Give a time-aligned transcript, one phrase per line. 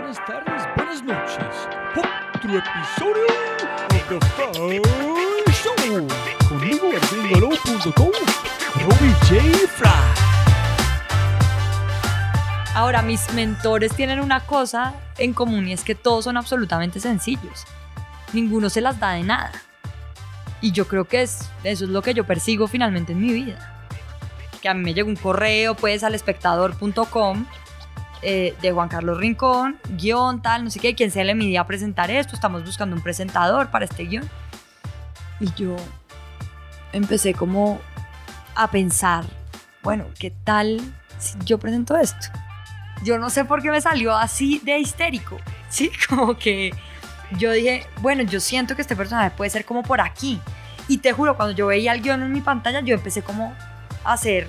[0.00, 1.68] buenas tardes, buenas noches.
[1.94, 3.26] Otro episodio
[3.90, 4.80] de The Fry
[5.52, 6.08] Show.
[6.48, 8.10] Conmigo en gringolo.com,
[8.76, 9.68] Robbie J.
[9.68, 9.90] Fry.
[12.74, 17.66] Ahora, mis mentores tienen una cosa en común y es que todos son absolutamente sencillos.
[18.32, 19.52] Ninguno se las da de nada.
[20.62, 23.86] Y yo creo que es, eso es lo que yo persigo finalmente en mi vida.
[24.62, 27.46] Que a mí me llegó un correo, pues, al espectador.com
[28.22, 31.66] eh, de Juan Carlos Rincón, guion, tal, no sé qué, quién se le midía a
[31.66, 34.28] presentar esto, estamos buscando un presentador para este guion.
[35.40, 35.76] Y yo
[36.92, 37.80] empecé como
[38.54, 39.24] a pensar,
[39.82, 40.80] bueno, ¿qué tal
[41.18, 42.28] si yo presento esto?
[43.02, 45.38] Yo no sé por qué me salió así de histérico,
[45.70, 45.90] ¿sí?
[46.08, 46.74] Como que
[47.38, 50.40] yo dije, bueno, yo siento que este personaje puede ser como por aquí.
[50.88, 53.54] Y te juro, cuando yo veía el guion en mi pantalla, yo empecé como
[54.04, 54.48] a hacer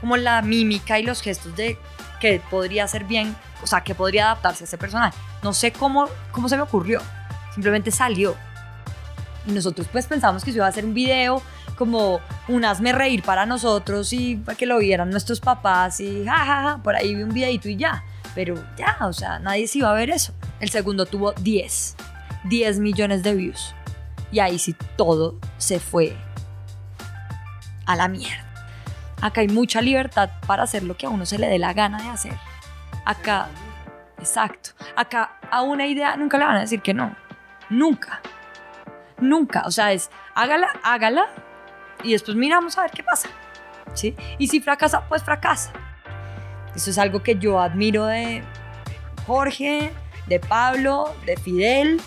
[0.00, 1.78] como la mímica y los gestos de
[2.20, 5.16] que podría ser bien, o sea, que podría adaptarse a ese personaje.
[5.42, 7.00] No sé cómo, cómo se me ocurrió,
[7.54, 8.34] simplemente salió.
[9.46, 11.42] Y nosotros pues pensamos que se iba a hacer un video
[11.76, 16.82] como un hazme reír para nosotros y para que lo vieran nuestros papás y jajaja,
[16.82, 18.04] por ahí vi un videito y ya.
[18.34, 20.32] Pero ya, o sea, nadie se iba a ver eso.
[20.60, 21.96] El segundo tuvo 10,
[22.44, 23.74] 10 millones de views.
[24.32, 26.16] Y ahí sí todo se fue
[27.86, 28.45] a la mierda.
[29.20, 32.02] Acá hay mucha libertad para hacer lo que a uno se le dé la gana
[32.02, 32.34] de hacer.
[33.04, 33.48] Acá,
[34.18, 34.70] exacto.
[34.94, 37.14] Acá a una idea nunca le van a decir que no.
[37.70, 38.20] Nunca.
[39.18, 39.62] Nunca.
[39.66, 41.26] O sea, es hágala, hágala
[42.02, 43.28] y después miramos a ver qué pasa.
[43.94, 44.14] ¿Sí?
[44.38, 45.72] Y si fracasa, pues fracasa.
[46.74, 48.42] Eso es algo que yo admiro de
[49.26, 49.92] Jorge,
[50.26, 52.00] de Pablo, de Fidel,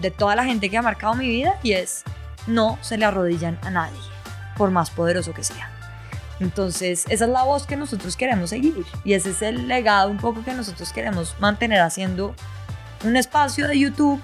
[0.00, 2.02] de toda la gente que ha marcado mi vida y es
[2.46, 3.98] no se le arrodillan a nadie,
[4.56, 5.71] por más poderoso que sea.
[6.42, 10.16] Entonces, esa es la voz que nosotros queremos seguir y ese es el legado un
[10.16, 12.34] poco que nosotros queremos mantener haciendo
[13.04, 14.20] un espacio de YouTube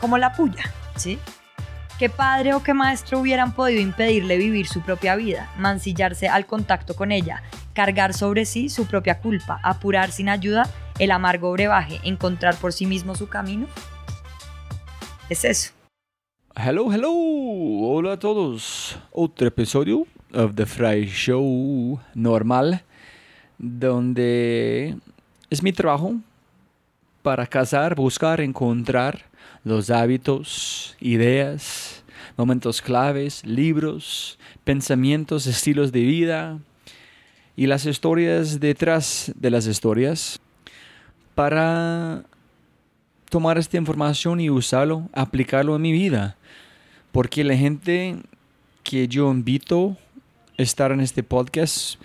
[0.00, 0.62] como la puya,
[0.94, 1.18] ¿sí?
[1.98, 6.94] ¿Qué padre o qué maestro hubieran podido impedirle vivir su propia vida, mancillarse al contacto
[6.94, 10.68] con ella, cargar sobre sí su propia culpa, apurar sin ayuda
[11.00, 13.66] el amargo brebaje, encontrar por sí mismo su camino?
[15.28, 15.72] Es eso.
[16.54, 17.10] Hello, hello.
[17.12, 18.96] Hola a todos.
[19.10, 22.82] Otro episodio of The Fry Show normal,
[23.58, 24.96] donde
[25.50, 26.16] es mi trabajo
[27.22, 29.22] para cazar, buscar, encontrar
[29.64, 32.04] los hábitos, ideas,
[32.36, 36.58] momentos claves, libros, pensamientos, estilos de vida
[37.56, 40.40] y las historias detrás de las historias
[41.34, 42.24] para
[43.30, 46.36] tomar esta información y usarlo, aplicarlo en mi vida.
[47.12, 48.16] Porque la gente
[48.82, 49.96] que yo invito
[50.56, 52.00] estar en este podcast,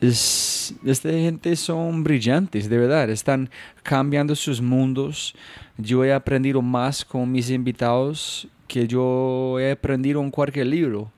[0.00, 3.50] es, esta gente son brillantes, de verdad, están
[3.82, 5.34] cambiando sus mundos.
[5.78, 11.12] Yo he aprendido más con mis invitados que yo he aprendido en cualquier libro.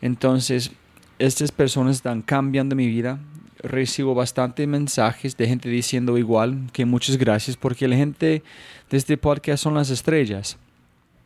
[0.00, 0.70] Entonces,
[1.18, 3.18] estas personas están cambiando mi vida.
[3.58, 8.42] Recibo bastantes mensajes de gente diciendo igual que muchas gracias porque la gente
[8.90, 10.58] de este podcast son las estrellas.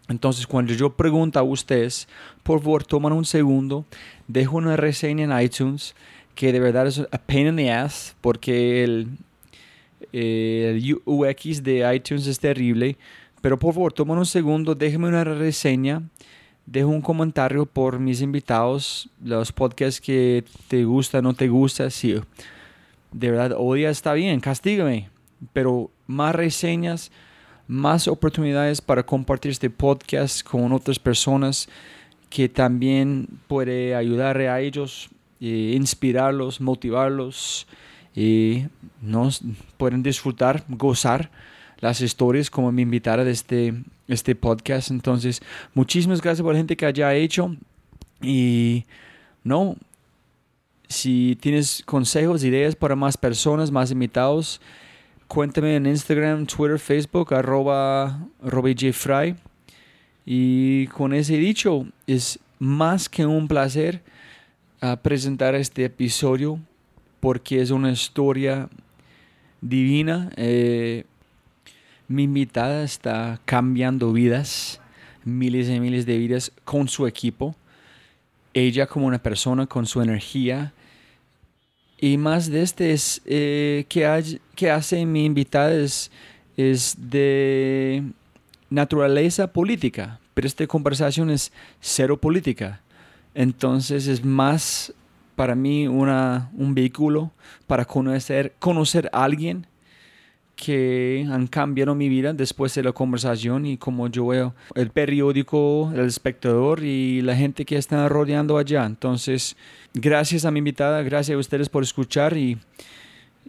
[0.08, 2.08] Entonces, cuando yo pregunto a ustedes,
[2.42, 3.84] por favor, toman un segundo,
[4.28, 5.96] dejo una reseña en iTunes,
[6.34, 9.08] que de verdad es a pain in the ass, porque el,
[11.04, 12.96] UX de iTunes es terrible.
[13.40, 16.02] Pero por favor, tomen un segundo, déjenme una reseña,
[16.66, 22.20] dejo un comentario por mis invitados, los podcasts que te gustan, no te gustan, si
[23.12, 25.08] de verdad odia está bien, castígame,
[25.52, 27.10] pero más reseñas,
[27.68, 31.68] más oportunidades para compartir este podcast con otras personas
[32.30, 35.08] que también puede ayudar a ellos,
[35.40, 37.66] eh, inspirarlos, motivarlos
[38.14, 38.64] y
[39.00, 39.42] nos
[39.76, 41.30] pueden disfrutar, gozar
[41.78, 43.74] las historias como mi invitada de este,
[44.08, 44.90] este podcast.
[44.90, 45.40] Entonces,
[45.74, 47.56] muchísimas gracias por la gente que haya hecho
[48.20, 48.84] y
[49.44, 49.76] no,
[50.88, 54.60] si tienes consejos, ideas para más personas, más invitados,
[55.28, 58.26] cuéntame en Instagram, Twitter, Facebook, arroba
[58.92, 59.36] Fry.
[60.30, 64.02] Y con ese dicho, es más que un placer
[64.82, 66.60] uh, presentar este episodio
[67.18, 68.68] porque es una historia
[69.62, 70.30] divina.
[70.36, 71.04] Eh,
[72.08, 74.82] mi invitada está cambiando vidas,
[75.24, 77.56] miles y miles de vidas con su equipo.
[78.52, 80.74] Ella como una persona con su energía,
[81.98, 86.10] y más de este es eh, que, que, hace mi invitada es,
[86.56, 88.04] de
[88.70, 92.80] naturaleza política, pero esta conversación es cero política.
[93.34, 94.92] Entonces es más
[95.36, 97.30] para mí una, un vehículo
[97.66, 99.66] para conocer, conocer a alguien
[100.56, 105.92] que han cambiado mi vida después de la conversación y como yo veo el periódico,
[105.94, 108.84] el espectador y la gente que está rodeando allá.
[108.84, 109.56] Entonces,
[109.94, 112.58] gracias a mi invitada, gracias a ustedes por escuchar y,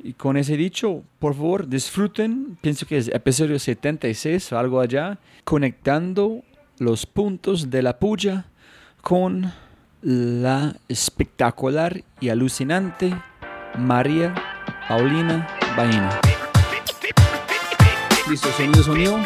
[0.04, 5.20] y con ese dicho, por favor, disfruten, pienso que es episodio 76 o algo allá,
[5.44, 6.44] conectando
[6.78, 8.46] los puntos de la puya
[9.02, 9.52] con
[10.02, 13.14] la espectacular y alucinante
[13.78, 14.34] María
[14.88, 16.20] Paulina Baina.
[18.30, 19.20] Listo, sonido, sonido.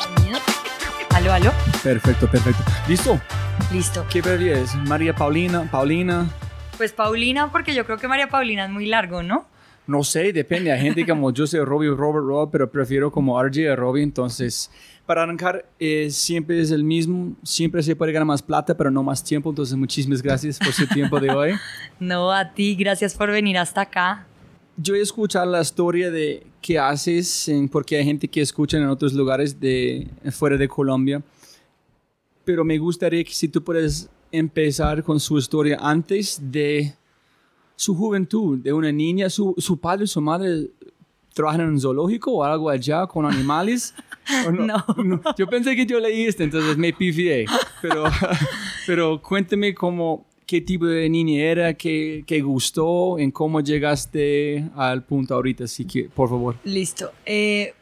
[0.00, 0.38] Sonido.
[1.14, 1.52] Aló, aló.
[1.82, 2.62] Perfecto, perfecto.
[2.88, 3.20] ¿Listo?
[3.72, 4.06] Listo.
[4.10, 4.74] ¿Qué prefieres?
[4.74, 6.28] María Paulina, Paulina.
[6.76, 9.46] Pues Paulina, porque yo creo que María Paulina es muy largo, ¿no?
[9.86, 10.72] No sé, depende.
[10.72, 14.02] Hay gente como yo soy Robbie Robert Rob, pero prefiero como RJ a Robbie.
[14.02, 14.70] Entonces,
[15.06, 17.36] para arrancar, eh, siempre es el mismo.
[17.44, 19.50] Siempre se puede ganar más plata, pero no más tiempo.
[19.50, 21.52] Entonces, muchísimas gracias por su tiempo de hoy.
[21.98, 24.26] No, a ti, gracias por venir hasta acá.
[24.76, 29.14] Yo he escuchado la historia de qué haces, porque hay gente que escucha en otros
[29.14, 31.22] lugares de fuera de Colombia.
[32.44, 36.94] Pero me gustaría que si tú puedes empezar con su historia antes de
[37.76, 40.70] su juventud, de una niña, su, su padre y su madre
[41.34, 43.94] trabajan en un zoológico o algo allá con animales.
[44.46, 44.82] ¿O No.
[45.38, 47.44] Yo pensé que yo leí esto, entonces me pifié.
[47.82, 48.04] Pero,
[48.86, 55.04] pero cuéntame cómo, qué tipo de niña era, qué, qué gustó, en cómo llegaste al
[55.04, 56.56] punto ahorita, así que, por favor.
[56.64, 57.12] Listo.
[57.26, 57.74] Eh,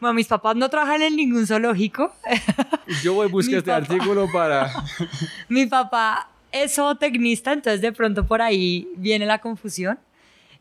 [0.00, 2.12] bueno, mis papás no trabajan en ningún zoológico.
[3.02, 3.94] Yo voy a buscar Mi este papá.
[3.94, 4.84] artículo para...
[5.48, 6.28] Mi papá
[6.62, 9.98] es zootecnista, entonces de pronto por ahí viene la confusión.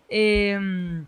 [0.10, 1.04] Eh,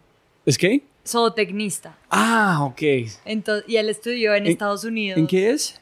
[0.45, 0.83] ¿Es qué?
[1.07, 1.95] zootecnista.
[2.09, 2.81] Ah, ok.
[3.25, 5.17] Entonces, y él estudió en ¿En- Estados Unidos.
[5.19, 5.79] ¿En qué es?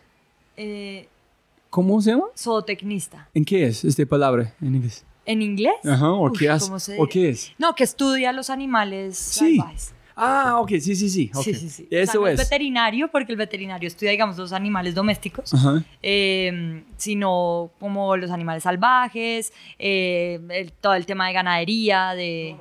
[0.57, 1.07] eh,
[1.69, 2.25] ¿Cómo se llama?
[2.37, 3.29] zootecnista.
[3.33, 5.05] ¿En qué es esta palabra en inglés?
[5.25, 5.73] ¿En inglés?
[5.85, 6.49] Ajá, ¿o Uf, qué
[6.97, 7.53] ¿O qué es?
[7.57, 9.57] No, que estudia los animales Sí.
[9.57, 9.93] salvajes.
[10.15, 11.31] Ah, ok, sí, sí, sí.
[11.33, 11.43] ok.
[11.43, 11.83] Sí, sí, sí.
[11.85, 12.37] O sea, Eso no es.
[12.37, 15.51] veterinario, porque el veterinario estudia, digamos, los animales domésticos.
[16.01, 22.55] Eh, sino como los animales salvajes, eh, el- todo el tema de ganadería, de...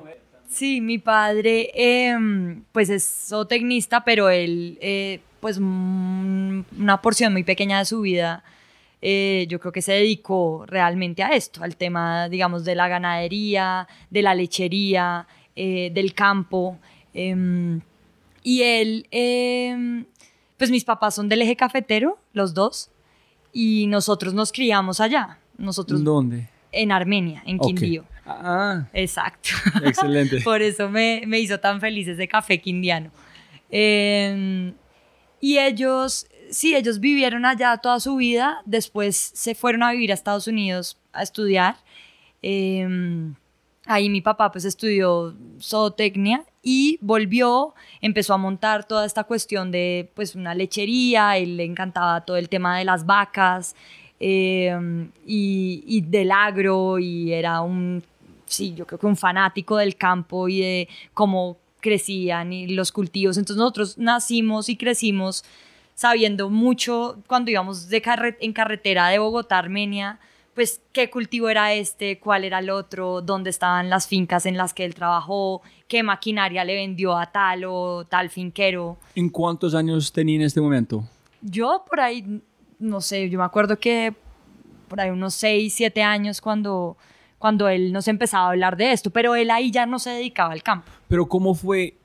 [0.49, 7.43] Sí, mi padre em, pues es zootecnista, pero él eh, pues mm, una porción muy
[7.43, 8.43] pequeña de su vida
[9.01, 13.87] eh, yo creo que se dedicó realmente a esto, al tema digamos de la ganadería,
[14.09, 16.77] de la lechería, eh, del campo.
[17.13, 17.81] Em,
[18.43, 20.05] y él, em,
[20.57, 22.89] pues mis papás son del eje cafetero, los dos,
[23.51, 26.49] y nosotros nos criamos allá, nosotros ¿Dónde?
[26.71, 27.59] en Armenia, en.
[27.59, 28.03] Quindío.
[28.25, 29.49] Ah, Exacto.
[29.83, 30.41] excelente.
[30.41, 33.11] Por eso me, me hizo tan feliz ese café quindiano.
[33.69, 34.73] Eh,
[35.41, 40.13] y ellos, sí, ellos vivieron allá toda su vida, después se fueron a vivir a
[40.13, 41.75] Estados Unidos a estudiar.
[42.41, 43.33] Eh,
[43.85, 50.09] ahí mi papá pues estudió zootecnia y volvió, empezó a montar toda esta cuestión de
[50.15, 53.75] pues una lechería, él le encantaba todo el tema de las vacas
[54.19, 54.73] eh,
[55.25, 58.01] y, del agro y era un,
[58.45, 63.37] sí, yo creo que un fanático del campo y de cómo crecían y los cultivos.
[63.37, 65.43] Entonces nosotros nacimos y crecimos
[65.95, 68.01] sabiendo mucho cuando íbamos de
[68.39, 70.19] en carretera de Bogotá a Armenia,
[70.53, 74.73] pues qué cultivo era este, cuál era el otro, dónde estaban las fincas en las
[74.73, 78.97] que él trabajó, qué maquinaria le vendió a tal o tal finquero.
[79.15, 81.03] ¿En cuántos años tenía en este momento?
[81.41, 82.41] Yo por ahí,
[82.79, 84.13] no sé, yo me acuerdo que
[84.87, 86.97] por ahí unos 6, 7 años cuando,
[87.39, 90.53] cuando él nos empezaba a hablar de esto, pero él ahí ya no se dedicaba
[90.53, 90.91] al campo.
[91.07, 91.97] Pero ¿cómo fue,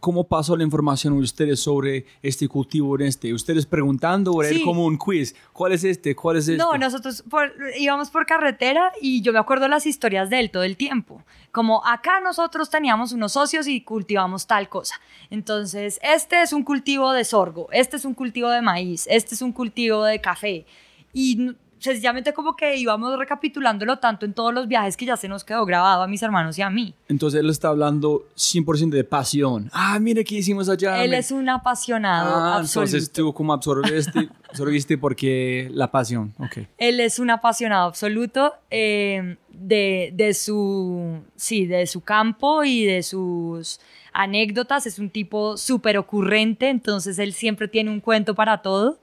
[0.00, 3.32] cómo pasó la información a ustedes sobre este cultivo en este?
[3.34, 4.62] ¿Ustedes preguntando o era Sí.
[4.62, 5.34] como un quiz?
[5.52, 6.14] ¿Cuál es este?
[6.14, 6.56] ¿Cuál es este?
[6.58, 10.62] No, nosotros por- íbamos por carretera y yo me acuerdo las historias de él todo
[10.62, 11.22] el tiempo.
[11.50, 14.94] Como acá nosotros teníamos unos socios y cultivamos tal cosa.
[15.30, 19.42] Entonces, este es un cultivo de sorgo, este es un cultivo de maíz, este es
[19.42, 20.66] un cultivo de café.
[21.12, 25.44] Y sencillamente como que íbamos recapitulándolo tanto en todos los viajes que ya se nos
[25.44, 26.94] quedó grabado a mis hermanos y a mí.
[27.08, 29.70] Entonces él está hablando 100% de pasión.
[29.72, 31.02] Ah, mire qué hicimos allá.
[31.04, 32.88] Él es un apasionado Ah, absoluto.
[32.90, 36.34] entonces tú como absorbiste, absorbiste porque la pasión.
[36.38, 36.58] Ok.
[36.78, 43.02] Él es un apasionado absoluto eh, de, de su, sí, de su campo y de
[43.02, 43.80] sus
[44.12, 44.86] anécdotas.
[44.86, 48.98] Es un tipo súper ocurrente, entonces él siempre tiene un cuento para todo.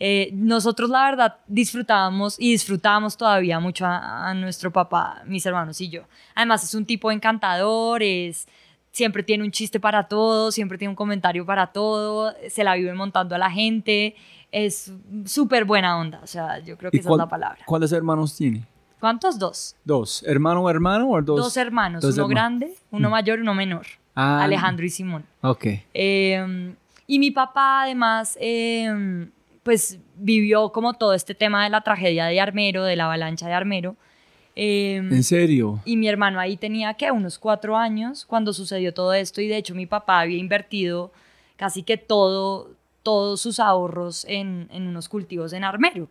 [0.00, 5.80] Eh, nosotros la verdad disfrutábamos y disfrutábamos todavía mucho a, a nuestro papá, mis hermanos
[5.80, 6.02] y yo.
[6.34, 8.46] Además es un tipo encantador, es,
[8.92, 12.94] siempre tiene un chiste para todo, siempre tiene un comentario para todo, se la vive
[12.94, 14.14] montando a la gente,
[14.52, 14.92] es
[15.24, 17.58] súper buena onda, o sea, yo creo que ¿Y esa cuál- es la palabra.
[17.66, 18.64] ¿Cuántos hermanos tiene?
[19.00, 19.38] ¿Cuántos?
[19.38, 19.76] Dos.
[19.84, 20.24] Dos.
[20.26, 21.36] ¿Hermano, hermano o dos?
[21.38, 22.30] Dos, hermanos, dos uno hermanos.
[22.60, 23.86] grande, uno mayor y uno menor.
[24.14, 25.24] Ah, Alejandro y Simón.
[25.42, 25.66] Ok.
[25.94, 26.74] Eh,
[27.06, 29.28] y mi papá además, eh,
[29.62, 33.54] pues vivió como todo este tema de la tragedia de Armero, de la avalancha de
[33.54, 33.96] Armero.
[34.56, 35.80] Eh, ¿En serio?
[35.84, 37.12] y mi hermano ahí tenía, ¿qué?
[37.12, 41.12] Unos cuatro años cuando sucedió todo esto y de hecho mi papá había invertido
[41.56, 42.72] casi que todo,
[43.04, 46.08] todos sus ahorros en, en unos cultivos en Armero.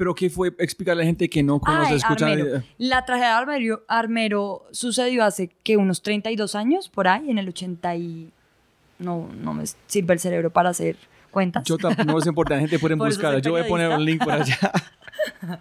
[0.00, 0.54] ¿Pero qué fue?
[0.58, 2.30] Explicarle a la gente que no conoce, Ay, escuchar.
[2.30, 2.62] Armero.
[2.78, 7.48] La tragedia de Armero, Armero sucedió hace que unos 32 años, por ahí, en el
[7.48, 8.32] 80 y...
[8.98, 10.96] No, no me sirve el cerebro para hacer
[11.30, 11.64] cuentas.
[11.64, 13.38] Yo no es importante, la gente puede Por eso buscarla.
[13.40, 14.58] Yo voy a poner un link por allá.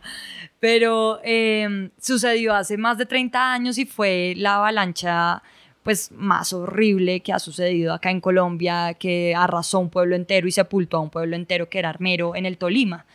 [0.60, 5.42] Pero eh, sucedió hace más de 30 años y fue la avalancha
[5.84, 10.52] pues más horrible que ha sucedido acá en Colombia, que arrasó un pueblo entero y
[10.52, 13.06] sepultó a un pueblo entero que era Armero en el Tolima.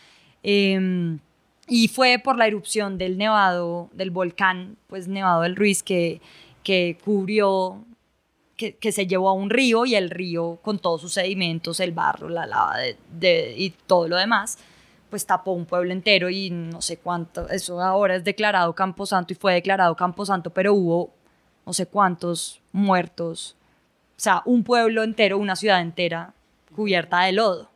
[0.42, 1.18] Eh,
[1.66, 6.20] y fue por la erupción del nevado, del volcán, pues Nevado del Ruiz, que,
[6.62, 7.84] que cubrió,
[8.72, 11.92] que, que se llevó a un río y el río con todos sus sedimentos, el
[11.92, 14.58] barro, la lava de- de- y todo lo demás,
[15.10, 19.36] pues tapó un pueblo entero y no sé cuánto, eso ahora es declarado Camposanto y
[19.36, 21.10] fue declarado Camposanto, pero hubo
[21.66, 23.56] no sé cuántos muertos,
[24.16, 26.32] o sea, un pueblo entero, una ciudad entera
[26.74, 27.70] cubierta de lodo.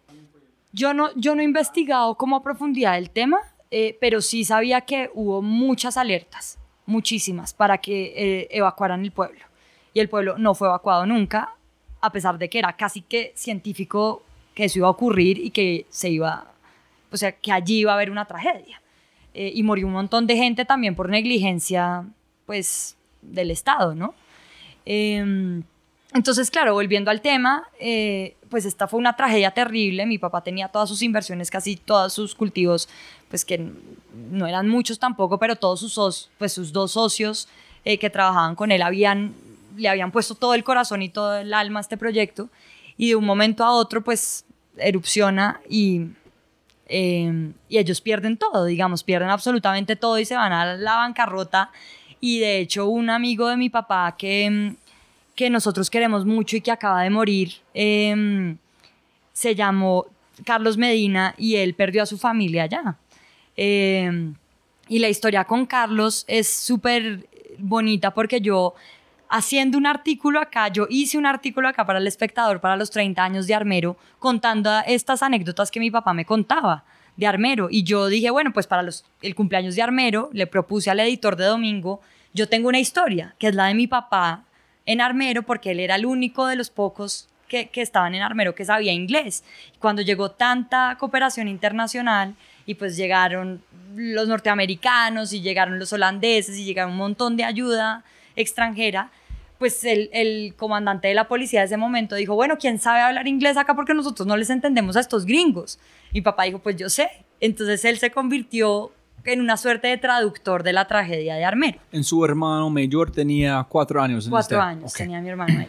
[0.72, 3.38] Yo no, yo no he investigado como a profundidad el tema,
[3.70, 9.40] eh, pero sí sabía que hubo muchas alertas, muchísimas, para que eh, evacuaran el pueblo.
[9.94, 11.54] Y el pueblo no fue evacuado nunca,
[12.00, 14.22] a pesar de que era casi que científico
[14.54, 16.46] que eso iba a ocurrir y que se iba,
[17.12, 18.80] o sea, que allí iba a haber una tragedia.
[19.34, 22.04] Eh, y murió un montón de gente también por negligencia,
[22.44, 24.14] pues, del Estado, ¿no?
[24.84, 25.62] Em,
[26.14, 30.06] entonces, claro, volviendo al tema, eh, pues esta fue una tragedia terrible.
[30.06, 32.88] Mi papá tenía todas sus inversiones, casi todos sus cultivos,
[33.28, 33.70] pues que
[34.30, 37.48] no eran muchos tampoco, pero todos sus, pues sus dos socios
[37.84, 39.34] eh, que trabajaban con él habían,
[39.78, 42.48] le habían puesto todo el corazón y todo el alma a este proyecto.
[42.96, 44.44] Y de un momento a otro, pues
[44.76, 46.06] erupciona y,
[46.88, 51.70] eh, y ellos pierden todo, digamos, pierden absolutamente todo y se van a la bancarrota.
[52.20, 54.74] Y de hecho, un amigo de mi papá que,
[55.34, 58.56] que nosotros queremos mucho y que acaba de morir, eh,
[59.32, 60.06] se llamó
[60.44, 62.96] Carlos Medina y él perdió a su familia allá.
[63.56, 64.32] Eh,
[64.88, 68.74] y la historia con Carlos es súper bonita porque yo,
[69.28, 73.22] haciendo un artículo acá, yo hice un artículo acá para el espectador para los 30
[73.22, 76.84] años de Armero, contando estas anécdotas que mi papá me contaba
[77.16, 77.68] de Armero.
[77.70, 81.36] Y yo dije, bueno, pues para los, el cumpleaños de Armero, le propuse al editor
[81.36, 82.00] de Domingo,
[82.32, 84.44] yo tengo una historia, que es la de mi papá
[84.86, 88.54] en Armero, porque él era el único de los pocos que, que estaban en Armero
[88.54, 89.44] que sabía inglés.
[89.78, 92.34] Cuando llegó tanta cooperación internacional
[92.66, 93.62] y pues llegaron
[93.94, 98.04] los norteamericanos y llegaron los holandeses y llegaron un montón de ayuda
[98.36, 99.10] extranjera,
[99.58, 103.26] pues el, el comandante de la policía de ese momento dijo, bueno, ¿quién sabe hablar
[103.26, 105.78] inglés acá porque nosotros no les entendemos a estos gringos?
[106.12, 107.08] Mi papá dijo, pues yo sé.
[107.40, 108.92] Entonces él se convirtió
[109.24, 111.78] en una suerte de traductor de la tragedia de Armero.
[111.92, 114.24] En su hermano mayor tenía cuatro años.
[114.24, 114.96] en Cuatro este- años Ok.
[114.98, 115.68] tenía mi hermano ahí.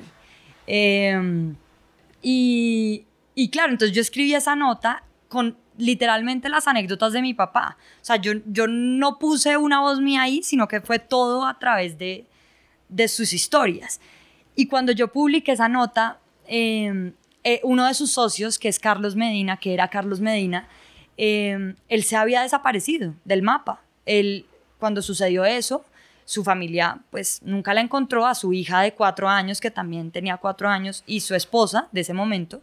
[0.68, 1.54] Eh,
[2.22, 3.06] y,
[3.36, 7.78] y claro, entonces yo escribí esa nota con literalmente las anécdotas de mi papá.
[8.02, 11.58] O sea, yo, yo no puse una voz mía ahí, sino que fue todo a
[11.58, 12.26] través de,
[12.90, 14.02] de sus historias.
[14.56, 19.16] Y cuando yo publiqué esa nota, eh, eh, uno de sus socios, que es Carlos
[19.16, 20.68] Medina, que era Carlos Medina,
[21.18, 23.82] eh, él se había desaparecido del mapa.
[24.06, 24.46] Él,
[24.78, 25.86] cuando sucedió eso,
[26.26, 30.38] su familia pues nunca la encontró, a su hija de cuatro años, que también tenía
[30.38, 32.62] cuatro años, y su esposa de ese momento,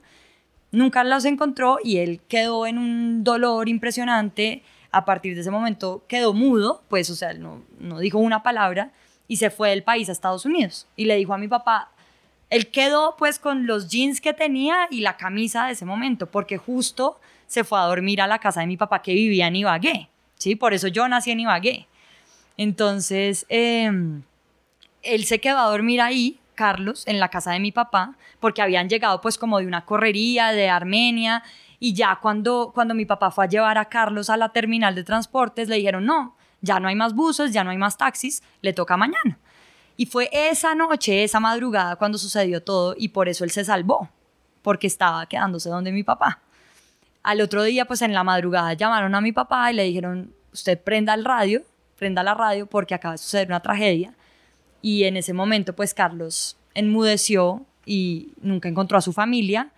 [0.73, 4.63] nunca los encontró y él quedó en un dolor impresionante.
[4.93, 8.93] A partir de ese momento quedó mudo, pues, o sea, no, no dijo una palabra
[9.29, 10.87] y se fue del país a Estados Unidos.
[10.97, 11.91] Y le dijo a mi papá,
[12.51, 16.59] él quedó pues con los jeans que tenía y la camisa de ese momento, porque
[16.59, 20.09] justo se fue a dormir a la casa de mi papá que vivía en Ibagué,
[20.37, 20.57] ¿sí?
[20.57, 21.87] Por eso yo nací en Ibagué.
[22.57, 23.91] Entonces, eh,
[25.03, 28.89] él se quedó a dormir ahí, Carlos, en la casa de mi papá, porque habían
[28.89, 31.43] llegado pues como de una correría de Armenia
[31.79, 35.05] y ya cuando, cuando mi papá fue a llevar a Carlos a la terminal de
[35.05, 38.73] transportes, le dijeron, no, ya no hay más buses, ya no hay más taxis, le
[38.73, 39.39] toca mañana.
[39.97, 44.11] Y fue esa noche, esa madrugada, cuando sucedió todo y por eso él se salvó,
[44.63, 46.43] porque estaba quedándose donde mi papá.
[47.23, 50.81] Al otro día, pues en la madrugada llamaron a mi papá y le dijeron, usted
[50.81, 51.63] prenda el radio,
[51.97, 54.15] prenda la radio porque acaba de suceder una tragedia.
[54.83, 59.71] Y en ese momento, pues Carlos enmudeció y nunca encontró a su familia,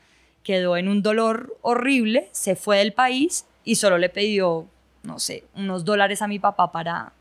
[0.42, 4.66] quedó en un dolor horrible, se fue del país y solo le pidió,
[5.02, 7.12] no sé, unos dólares a mi papá para,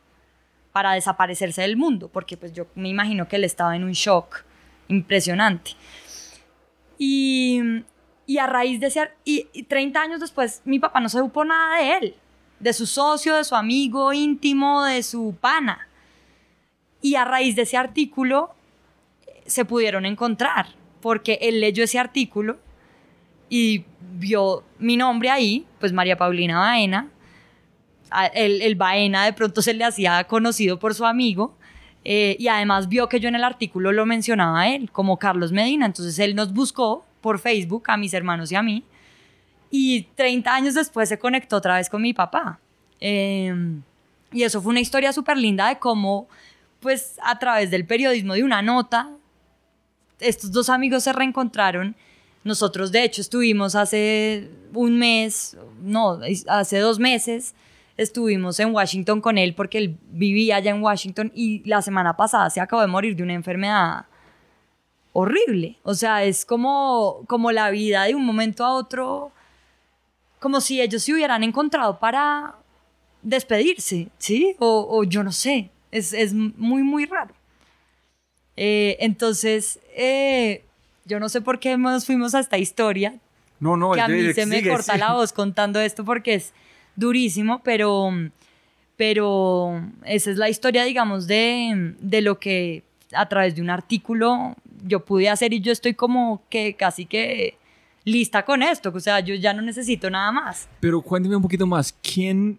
[0.72, 4.43] para desaparecerse del mundo, porque pues yo me imagino que él estaba en un shock
[4.88, 5.72] impresionante.
[6.98, 7.62] Y,
[8.25, 11.46] y a raíz de ese, y, y 30 años después, mi papá no se supo
[11.46, 12.15] nada de él,
[12.60, 15.88] de su socio, de su amigo íntimo, de su pana.
[17.01, 18.53] Y a raíz de ese artículo
[19.46, 20.67] se pudieron encontrar,
[21.01, 22.57] porque él leyó ese artículo
[23.50, 27.10] y vio mi nombre ahí, pues María Paulina Baena.
[28.33, 31.57] El, el Baena de pronto se le hacía conocido por su amigo
[32.05, 35.51] eh, y además vio que yo en el artículo lo mencionaba a él como Carlos
[35.51, 35.85] Medina.
[35.85, 38.83] Entonces él nos buscó por Facebook a mis hermanos y a mí
[39.69, 42.59] y 30 años después se conectó otra vez con mi papá.
[42.99, 43.53] Eh,
[44.31, 46.27] y eso fue una historia súper linda de cómo,
[46.79, 49.09] pues a través del periodismo de una nota,
[50.19, 51.95] estos dos amigos se reencontraron.
[52.43, 57.55] Nosotros, de hecho, estuvimos hace un mes, no, hace dos meses,
[57.97, 62.49] estuvimos en Washington con él porque él vivía allá en Washington y la semana pasada
[62.49, 64.05] se acabó de morir de una enfermedad
[65.13, 65.77] horrible.
[65.83, 69.31] O sea, es como, como la vida de un momento a otro,
[70.39, 72.55] como si ellos se hubieran encontrado para
[73.23, 74.55] despedirse, ¿sí?
[74.59, 77.33] O, o yo no sé, es, es muy, muy raro.
[78.55, 80.63] Eh, entonces, eh,
[81.05, 83.19] yo no sé por qué nos fuimos a esta historia,
[83.59, 86.53] No, no, que a mí se me sigue, corta la voz contando esto porque es
[86.97, 88.11] durísimo, pero,
[88.97, 94.55] pero esa es la historia, digamos, de, de lo que a través de un artículo
[94.85, 97.57] yo pude hacer y yo estoy como que casi que
[98.03, 100.67] lista con esto, o sea, yo ya no necesito nada más.
[100.79, 101.93] Pero cuénteme un poquito más.
[102.01, 102.57] ¿Quién,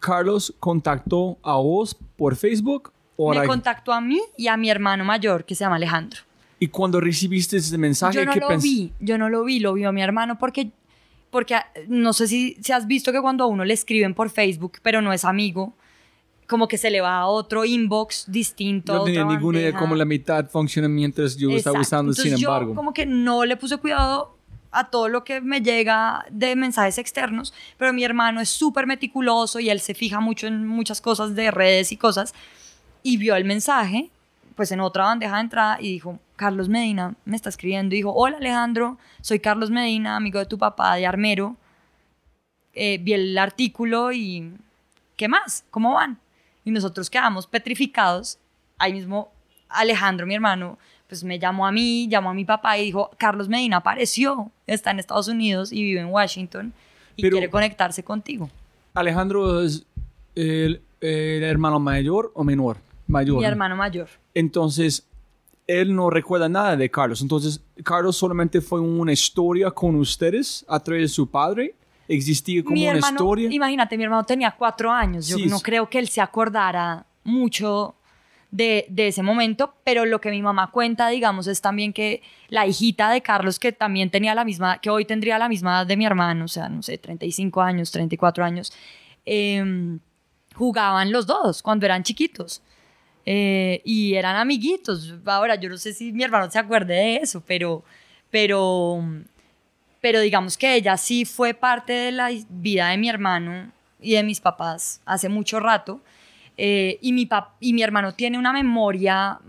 [0.00, 2.92] Carlos, contactó a vos por Facebook?
[3.16, 6.20] O Me contactó a mí y a mi hermano mayor que se llama Alejandro.
[6.60, 9.74] Y cuando recibiste ese mensaje, Yo no ¿qué lo vi, yo no lo vi, lo
[9.74, 10.70] vio mi hermano porque,
[11.30, 14.30] porque ah, no sé si, si has visto que cuando a uno le escriben por
[14.30, 15.74] Facebook, pero no es amigo,
[16.46, 18.94] como que se le va a otro inbox distinto.
[18.94, 21.80] No tenía ninguna idea cómo la mitad funciona mientras yo estaba Exacto.
[21.80, 22.70] usando, sin Entonces, embargo.
[22.70, 24.36] Yo como que no le puse cuidado
[24.70, 29.58] a todo lo que me llega de mensajes externos, pero mi hermano es súper meticuloso
[29.58, 32.34] y él se fija mucho en muchas cosas de redes y cosas,
[33.02, 34.10] y vio el mensaje,
[34.56, 38.12] pues en otra bandeja de entrada, y dijo, Carlos Medina me está escribiendo, y dijo,
[38.12, 41.56] hola Alejandro, soy Carlos Medina, amigo de tu papá de Armero,
[42.78, 44.52] Eh, vi el artículo y,
[45.16, 45.64] ¿qué más?
[45.70, 46.18] ¿Cómo van?
[46.62, 48.38] Y nosotros quedamos petrificados,
[48.76, 49.28] ahí mismo
[49.70, 50.76] Alejandro, mi hermano,
[51.08, 54.90] pues me llamó a mí, llamó a mi papá y dijo, Carlos Medina apareció, está
[54.90, 56.74] en Estados Unidos y vive en Washington
[57.16, 58.50] y Pero- quiere conectarse contigo.
[58.92, 59.86] Alejandro es
[60.34, 62.76] el, el hermano mayor o menor?
[63.06, 63.38] Mayor.
[63.38, 64.08] Mi hermano mayor.
[64.34, 65.06] Entonces,
[65.66, 67.22] él no recuerda nada de Carlos.
[67.22, 71.74] Entonces, Carlos solamente fue una historia con ustedes a través de su padre.
[72.08, 73.48] Existía como mi una hermano, historia.
[73.50, 75.26] imagínate, mi hermano tenía cuatro años.
[75.26, 75.62] Yo Sí, no sí.
[75.64, 77.96] creo que él se acordara mucho
[78.52, 82.64] de, de ese momento, pero lo que mi mamá cuenta, digamos, es también que la
[82.66, 85.96] hijita de Carlos, que también tenía la misma, que hoy tendría la misma edad de
[85.96, 88.72] mi hermano, o sea, no sé, 35 años, 34 años,
[89.24, 89.98] em,
[90.54, 92.62] jugaban los dos cuando eran chiquitos.
[93.28, 95.12] Eh, y eran amiguitos.
[95.24, 97.82] Ahora, yo no sé si mi hermano se acuerde de eso, pero,
[98.30, 99.02] pero,
[100.00, 104.22] pero digamos que ella sí fue parte de la vida de mi hermano y de
[104.22, 106.00] mis papás hace mucho rato.
[106.56, 109.40] Eh, y, mi pap- y mi hermano tiene una memoria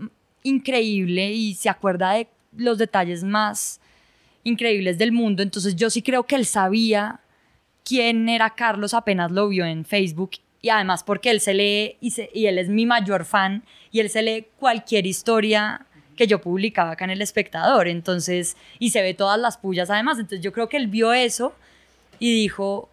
[0.42, 3.80] increíble y se acuerda de los detalles más
[4.42, 5.42] increíbles del mundo.
[5.42, 7.20] Entonces yo sí creo que él sabía
[7.84, 12.10] quién era Carlos apenas lo vio en Facebook y además porque él se lee y,
[12.10, 16.40] se- y él es mi mayor fan y él se lee cualquier historia que yo
[16.40, 20.52] publicaba acá en El Espectador, entonces, y se ve todas las pullas además, entonces yo
[20.52, 21.54] creo que él vio eso
[22.18, 22.88] y dijo,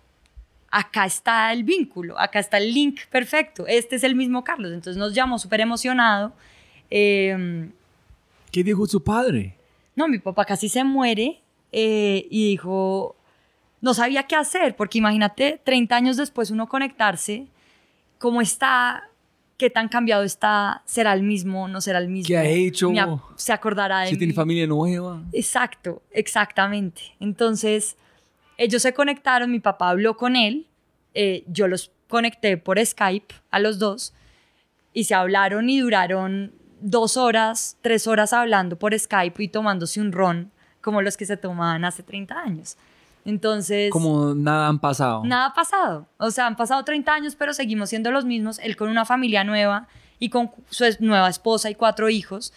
[0.70, 4.98] acá está el vínculo, acá está el link perfecto, este es el mismo Carlos, entonces
[4.98, 6.34] nos llamó súper emocionado.
[6.92, 7.68] Eh,
[8.52, 9.56] ¿Qué dijo su padre?
[9.96, 11.40] no, mi papá casi se muere
[11.72, 13.16] eh, y dijo,
[13.82, 17.48] no sabía qué hacer, porque imagínate, 30 años después uno conectarse,
[18.18, 19.10] cómo está,
[19.58, 22.28] qué tan cambiado está, será el mismo, no será el mismo.
[22.28, 22.90] ¿Qué ha hecho?
[22.90, 25.22] Ac- se acordará de Si tiene familia nueva.
[25.32, 27.02] Exacto, exactamente.
[27.20, 27.96] Entonces,
[28.58, 30.68] ellos se conectaron, mi papá habló con él,
[31.14, 34.14] eh, yo los conecté por Skype a los dos
[34.94, 40.12] y se hablaron y duraron dos horas, tres horas hablando por Skype y tomándose un
[40.12, 40.52] ron
[40.82, 42.78] como los que se tomaban hace 30 años.
[43.26, 45.24] Entonces, Como nada han pasado.
[45.26, 46.08] nada ha pasado.
[46.18, 48.60] O sea, han pasado 30 años, pero seguimos siendo los mismos.
[48.60, 49.88] Él con una familia nueva
[50.20, 52.54] y con su nueva esposa y cuatro hijos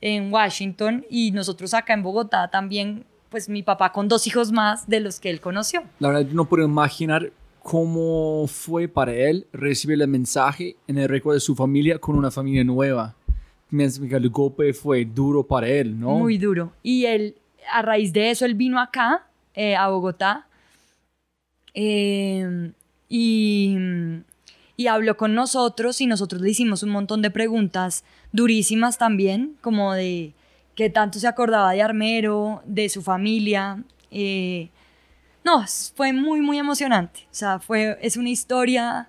[0.00, 4.88] en Washington y nosotros acá en Bogotá también, pues mi papá con dos hijos más
[4.88, 5.82] de los que él conoció.
[5.98, 11.08] La verdad, yo no puedo imaginar cómo fue para él recibir el mensaje en el
[11.08, 13.14] recuerdo de su familia con una familia nueva.
[13.70, 16.18] el golpe fue duro para él, ¿no?
[16.18, 16.72] Muy duro.
[16.82, 17.36] Y él,
[17.70, 19.26] a raíz de eso, él vino acá,
[19.58, 20.46] eh, a Bogotá,
[21.74, 22.72] eh,
[23.08, 23.76] y,
[24.76, 29.94] y habló con nosotros y nosotros le hicimos un montón de preguntas durísimas también, como
[29.94, 30.32] de
[30.76, 33.82] qué tanto se acordaba de Armero, de su familia.
[34.12, 34.70] eh,
[35.44, 35.64] no,
[35.96, 37.20] fue muy, muy emocionante.
[37.24, 39.08] O sea, fue, es una historia,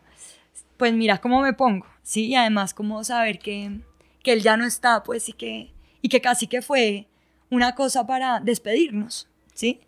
[0.78, 2.28] pues mira cómo me pongo, ¿sí?
[2.28, 3.82] Y además como saber que,
[4.24, 7.06] que él ya no está, pues, y que, y que casi que fue
[7.52, 9.82] una cosa para despedirnos, ¿sí?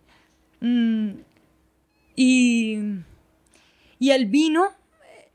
[0.62, 1.10] Mm,
[2.15, 2.78] y,
[4.00, 4.69] y él vino,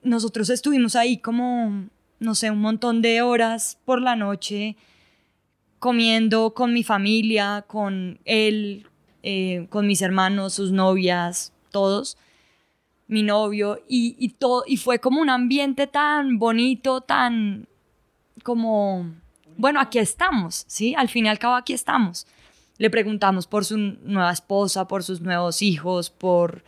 [0.03, 1.89] nosotros estuvimos ahí como,
[2.21, 4.77] no sé, un montón de horas por la noche
[5.79, 8.87] comiendo con mi familia, con él,
[9.23, 12.17] eh, con mis hermanos, sus novias, todos,
[13.09, 17.69] mi novio, y, y, todo, y fue como un ambiente tan bonito, tan
[18.43, 19.13] como,
[19.57, 20.95] bueno, aquí estamos, ¿sí?
[20.97, 22.27] Al fin y al cabo aquí estamos.
[22.79, 26.63] Le preguntamos por su nueva esposa, por sus nuevos hijos, por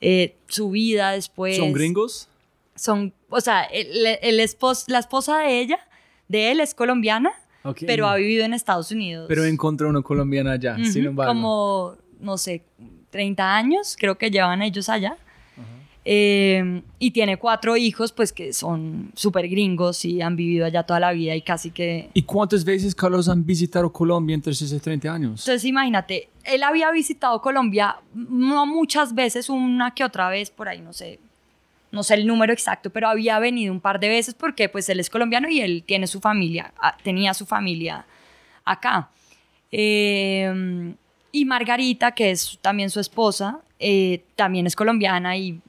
[0.00, 1.56] eh, su vida después.
[1.56, 2.28] ¿Son gringos?
[2.74, 5.78] Son, o sea, el, el espos- la esposa de ella,
[6.28, 7.30] de él es colombiana,
[7.86, 9.26] pero ha vivido en Estados Unidos.
[9.28, 11.32] Pero encontró una colombiana allá, sin embargo.
[11.34, 12.64] Como, no sé,
[13.10, 15.18] 30 años, creo que llevan ellos allá.
[16.12, 20.98] Eh, y tiene cuatro hijos, pues que son súper gringos y han vivido allá toda
[20.98, 22.10] la vida y casi que...
[22.14, 25.42] ¿Y cuántas veces, Carlos, han visitado Colombia entre esos 30 años?
[25.42, 30.80] Entonces imagínate, él había visitado Colombia no muchas veces, una que otra vez por ahí,
[30.80, 31.20] no sé,
[31.92, 34.98] no sé el número exacto, pero había venido un par de veces porque pues él
[34.98, 38.04] es colombiano y él tiene su familia, tenía su familia
[38.64, 39.10] acá.
[39.70, 40.92] Eh,
[41.30, 45.60] y Margarita, que es también su esposa, eh, también es colombiana y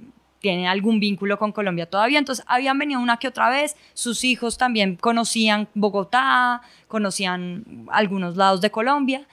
[0.41, 2.19] tiene algún vínculo con Colombia todavía.
[2.19, 3.75] Entonces habían venido una que otra vez.
[3.93, 9.27] Sus hijos también conocían Bogotá, conocían algunos lados de Colombia.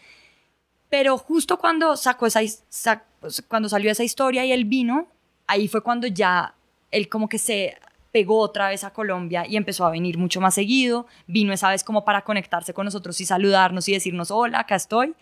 [0.90, 3.02] Pero justo cuando sacó esa, his- sa-
[3.48, 5.06] cuando salió esa historia y él vino,
[5.46, 6.54] ahí fue cuando ya
[6.90, 7.76] él como que se
[8.10, 11.06] pegó otra vez a Colombia y empezó a venir mucho más seguido.
[11.26, 15.14] Vino esa vez como para conectarse con nosotros y saludarnos y decirnos, hola, acá estoy.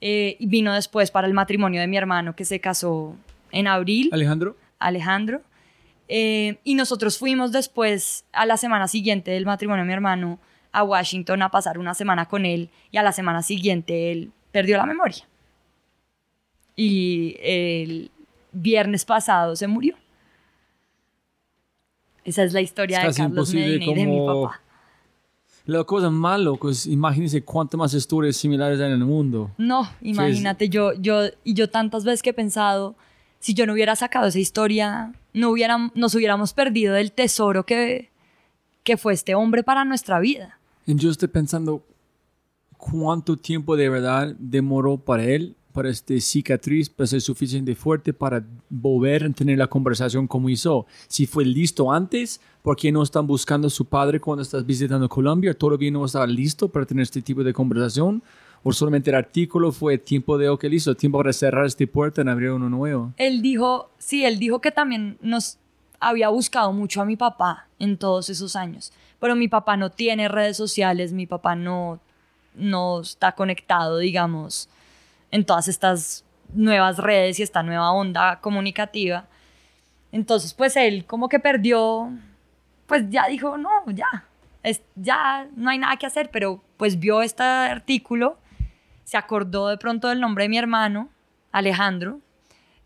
[0.00, 3.16] Eh, y vino después para el matrimonio de mi hermano que se casó
[3.52, 4.10] en abril.
[4.12, 4.56] Alejandro.
[4.78, 5.42] Alejandro.
[6.08, 10.38] Eh, y nosotros fuimos después, a la semana siguiente del matrimonio de mi hermano,
[10.72, 14.76] a Washington a pasar una semana con él y a la semana siguiente él perdió
[14.76, 15.26] la memoria.
[16.76, 18.10] Y el
[18.52, 19.96] viernes pasado se murió.
[22.24, 24.60] Esa es la historia Es de casi Carlos imposible Medina y de mi papá.
[25.64, 29.50] La cosa más loca es, imagínense cuántas más historias similares hay en el mundo.
[29.58, 32.94] No, imagínate, yo, yo, y yo tantas veces que he pensado,
[33.38, 38.10] si yo no hubiera sacado esa historia, no hubiera, nos hubiéramos perdido del tesoro que,
[38.82, 40.58] que fue este hombre para nuestra vida.
[40.86, 41.84] Y yo estoy pensando
[42.76, 48.42] cuánto tiempo de verdad demoró para él, para este cicatriz, para ser suficiente fuerte para
[48.70, 50.86] volver a tener la conversación como hizo.
[51.06, 55.08] Si fue listo antes, ¿por qué no están buscando a su padre cuando estás visitando
[55.08, 55.52] Colombia?
[55.52, 58.22] ¿Todavía no estaba listo para tener este tipo de conversación?
[58.68, 62.28] ¿O solamente el artículo fue tiempo de, ok, listo, tiempo para cerrar esta puerta y
[62.28, 63.12] abrir uno nuevo?
[63.16, 65.60] Él dijo, sí, él dijo que también nos
[66.00, 70.26] había buscado mucho a mi papá en todos esos años, pero mi papá no tiene
[70.26, 72.00] redes sociales, mi papá no,
[72.56, 74.68] no está conectado, digamos,
[75.30, 79.28] en todas estas nuevas redes y esta nueva onda comunicativa.
[80.10, 82.10] Entonces, pues él como que perdió,
[82.88, 84.24] pues ya dijo, no, ya,
[84.64, 88.38] es, ya no hay nada que hacer, pero pues vio este artículo,
[89.06, 91.08] se acordó de pronto del nombre de mi hermano,
[91.52, 92.20] Alejandro,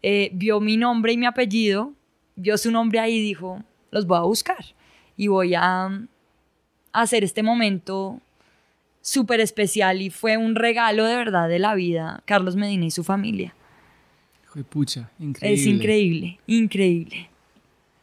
[0.03, 1.95] eh, vio mi nombre y mi apellido,
[2.37, 4.63] vio su nombre ahí y dijo, los voy a buscar
[5.17, 6.01] y voy a, a
[6.93, 8.21] hacer este momento
[9.01, 13.03] súper especial y fue un regalo de verdad de la vida, Carlos Medina y su
[13.03, 13.55] familia.
[14.69, 15.59] Pucha, increíble.
[15.59, 17.31] Es increíble, increíble.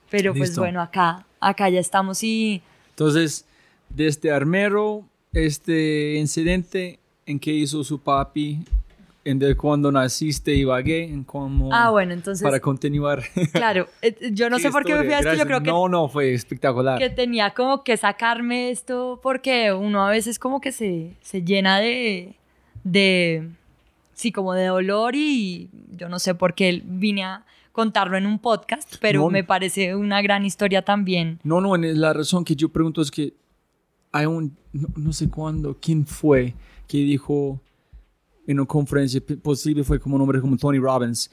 [0.09, 0.61] Pero pues Listo.
[0.61, 3.45] bueno, acá, acá ya estamos y Entonces,
[3.89, 8.59] desde Armero, este incidente en que hizo su papi,
[9.25, 11.69] en de cuando naciste Ibagué, en cómo...
[11.73, 13.21] Ah, bueno, entonces, Para continuar.
[13.51, 15.89] claro, eh, yo no sé por qué me fui a esto, yo creo que, No,
[15.89, 16.97] no, fue espectacular.
[16.97, 21.79] que tenía como que sacarme esto porque uno a veces como que se, se llena
[21.79, 22.37] de,
[22.85, 23.49] de,
[24.13, 28.39] sí, como de dolor y yo no sé por qué vine a contarlo en un
[28.39, 29.29] podcast, pero No.
[29.29, 31.39] me parece una gran historia también.
[31.43, 33.33] No, no, la razón que yo pregunto es que
[34.13, 36.53] hay un, no, no sé cuándo, quién fue
[36.87, 37.59] que dijo
[38.47, 41.29] en una conferencia, posible fue como un hombre como Tony Robbins,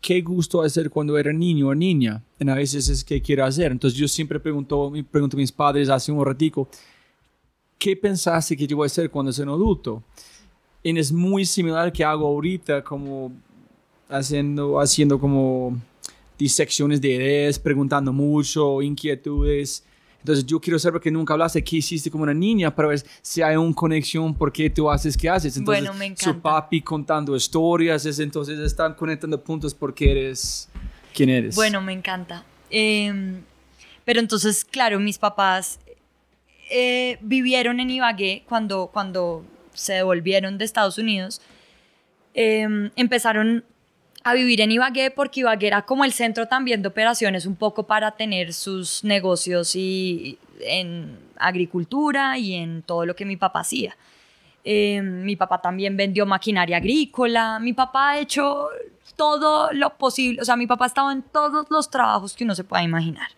[0.00, 3.70] qué gusto hacer cuando era niño o niña, y a veces es que quiero hacer.
[3.70, 6.68] Entonces yo siempre pregunto, pregunto a mis padres hace un ratico,
[7.78, 10.02] ¿qué pensaste que yo voy a hacer cuando sea un adulto?
[10.82, 13.32] Y es muy similar que hago ahorita, como
[14.08, 15.80] haciendo, haciendo como
[16.36, 19.84] disecciones de ideas, preguntando mucho, inquietudes.
[20.22, 23.42] Entonces yo quiero saber que nunca hablaste qué hiciste como una niña para ver si
[23.42, 25.56] hay una conexión por qué tú haces qué haces.
[25.56, 30.68] Entonces Bueno, me su papi contando historias, es, entonces están conectando puntos porque eres
[31.12, 31.56] quien eres.
[31.56, 32.44] Bueno, me encanta.
[32.70, 33.42] Em,
[34.04, 35.80] pero entonces, claro, mis papás
[36.70, 41.40] eh, vivieron en Ibagué cuando, cuando se devolvieron de Estados Unidos.
[42.34, 43.64] Em, empezaron
[44.24, 47.86] a vivir en Ibagué porque Ibagué era como el centro también de operaciones un poco
[47.86, 53.96] para tener sus negocios y, en agricultura y en todo lo que mi papá hacía.
[54.64, 57.58] Eh, mi papá también vendió maquinaria agrícola.
[57.58, 58.68] Mi papá ha hecho
[59.16, 60.40] todo lo posible.
[60.40, 63.28] O sea, mi papá estaba en todos los trabajos que uno se pueda imaginar.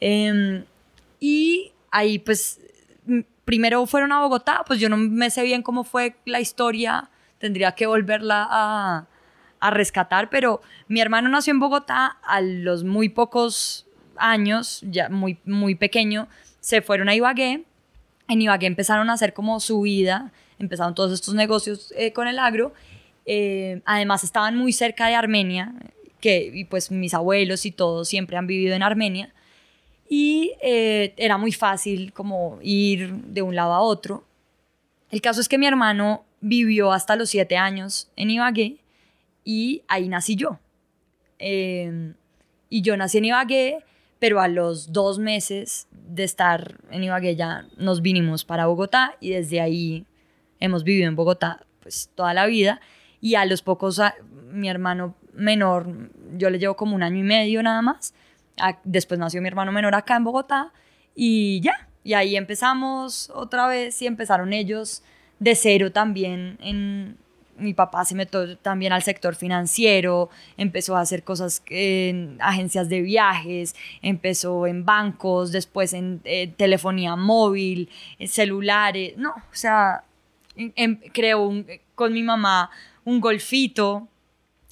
[0.00, 0.64] Eh,
[1.20, 2.60] y ahí, pues,
[3.44, 4.64] primero fueron a Bogotá.
[4.66, 7.10] Pues yo no me sé bien cómo fue la historia.
[7.38, 9.06] Tendría que volverla a,
[9.60, 10.30] a rescatar.
[10.30, 16.28] Pero mi hermano nació en Bogotá a los muy pocos años, ya muy, muy pequeño.
[16.60, 17.64] Se fueron a Ibagué
[18.28, 22.38] en Ibagué empezaron a hacer como su vida, empezaron todos estos negocios eh, con el
[22.38, 22.72] agro.
[23.24, 25.72] Eh, además estaban muy cerca de Armenia,
[26.20, 29.32] que y pues mis abuelos y todos siempre han vivido en Armenia.
[30.08, 34.24] Y eh, era muy fácil como ir de un lado a otro.
[35.10, 38.76] El caso es que mi hermano vivió hasta los siete años en Ibagué
[39.46, 40.58] y ahí nací yo.
[41.38, 42.12] Eh,
[42.68, 43.78] y yo nací en Ibagué,
[44.18, 49.30] pero a los dos meses de estar en Ibagué ya nos vinimos para Bogotá y
[49.30, 50.04] desde ahí
[50.60, 52.80] hemos vivido en Bogotá pues toda la vida
[53.20, 54.14] y a los pocos, a-
[54.50, 58.14] mi hermano menor, yo le llevo como un año y medio nada más,
[58.84, 60.72] después nació mi hermano menor acá en Bogotá
[61.14, 65.02] y ya, y ahí empezamos otra vez y empezaron ellos
[65.38, 67.18] de cero también en,
[67.58, 73.00] mi papá se metió también al sector financiero, empezó a hacer cosas en agencias de
[73.02, 77.88] viajes, empezó en bancos, después en eh, telefonía móvil,
[78.18, 80.02] en celulares, no, o sea,
[80.56, 81.00] en-
[81.38, 82.70] un- con mi mamá
[83.04, 84.06] un golfito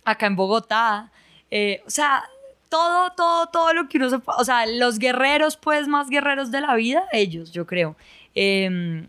[0.05, 1.11] acá en Bogotá,
[1.51, 2.25] eh, o sea,
[2.69, 6.61] todo, todo, todo lo que uno se, o sea, los guerreros, pues, más guerreros de
[6.61, 7.97] la vida, ellos, yo creo,
[8.37, 9.07] Em,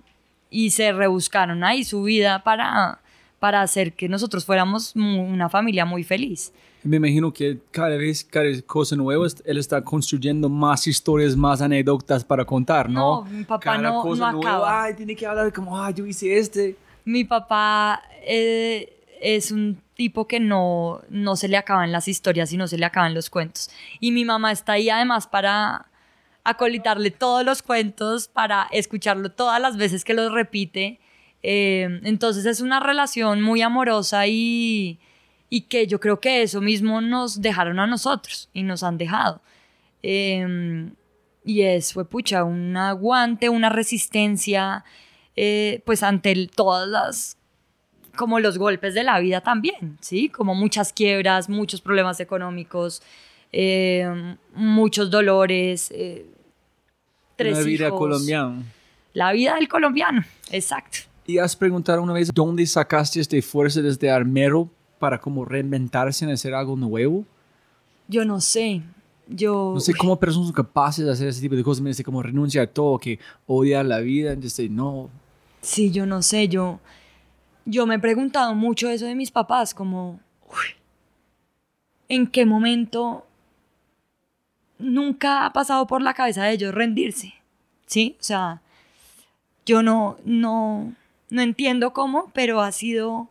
[0.52, 3.00] y se rebuscaron ahí su vida para,
[3.40, 6.52] para hacer que nosotros fuéramos una familia muy feliz.
[6.84, 12.24] Me imagino que cada vez, cada cosa nueva, él está construyendo más historias, más anécdotas
[12.24, 13.24] para contar, ¿no?
[13.24, 16.06] No, mi papá cada no- cosa no nueva, ay, tiene que hablar como, ay, yo
[16.06, 16.76] hice este.
[17.04, 22.58] Mi papá eh, es un tipo que no, no se le acaban las historias y
[22.58, 23.70] no se le acaban los cuentos.
[24.00, 25.88] Y mi mamá está ahí además para
[26.44, 31.00] acolitarle todos los cuentos, para escucharlo todas las veces que los repite.
[31.48, 34.98] Eh, entonces es una relación muy amorosa y,
[35.50, 39.42] y que yo creo que eso mismo nos dejaron a nosotros y nos han dejado.
[40.02, 40.90] Eh,
[41.44, 44.84] y es, fue pucha, un aguante, una resistencia,
[45.36, 47.38] eh, pues ante el- todas las,
[48.16, 50.30] como los golpes de la vida también, ¿sí?
[50.30, 53.04] Como muchas quiebras, muchos problemas económicos,
[53.52, 56.26] eh, muchos dolores, eh,
[57.36, 58.64] tres Una vida colombiana.
[59.14, 60.98] La vida del colombiano, exacto.
[61.28, 66.32] ¿Y has preguntado una vez dónde sacaste este fuerza desde armero para como reinventarse en
[66.32, 67.26] hacer algo nuevo?
[68.08, 68.84] Yo no sé,
[69.28, 69.72] yo...
[69.74, 72.22] No sé cómo personas son capaces de hacer ese tipo de cosas, me dice como
[72.22, 75.10] renunciar a todo, que odiar la vida, entonces no.
[75.62, 76.80] Sí, yo no sé, yo,
[77.66, 80.76] yo me he preguntado mucho eso de mis papás, como, uy,
[82.08, 83.26] ¿en qué momento
[84.78, 87.34] nunca ha pasado por la cabeza de ellos rendirse?
[87.88, 88.16] ¿Sí?
[88.20, 88.62] O sea,
[89.66, 90.94] yo no, no,
[91.36, 93.30] no entiendo cómo, pero ha sido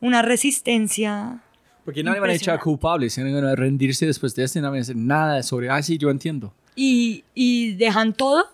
[0.00, 1.42] una resistencia.
[1.84, 4.76] Porque nadie van a echar culpables, si van a rendirse después de esto no van
[4.76, 6.52] a decir nada sobre, ah, sí, yo entiendo.
[6.74, 8.46] Y, y dejan todo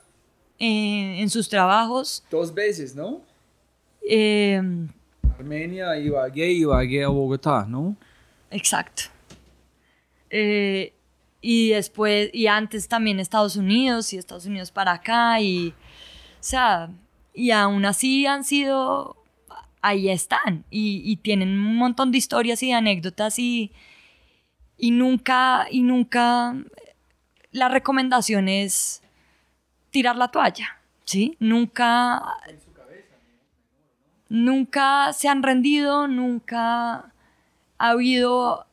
[0.58, 2.24] eh, en sus trabajos.
[2.30, 3.22] Dos veces, ¿no?
[4.02, 4.60] eh,
[5.38, 7.96] Armenia, Ibagué, Ibagué a Bogotá, ¿no?
[8.50, 9.04] Exacto.
[10.28, 10.92] Eh,
[11.40, 15.74] y después, y antes también Estados Unidos y Estados Unidos para acá y, o
[16.40, 16.90] sea,
[17.34, 19.16] y aún así han sido,
[19.82, 23.72] ahí están y, y tienen un montón de historias y de anécdotas y,
[24.76, 26.56] y nunca, y nunca
[27.52, 29.02] la recomendación es
[29.90, 31.36] tirar la toalla, ¿sí?
[31.40, 32.22] Nunca,
[34.28, 37.12] nunca se han rendido, nunca
[37.78, 38.66] ha habido,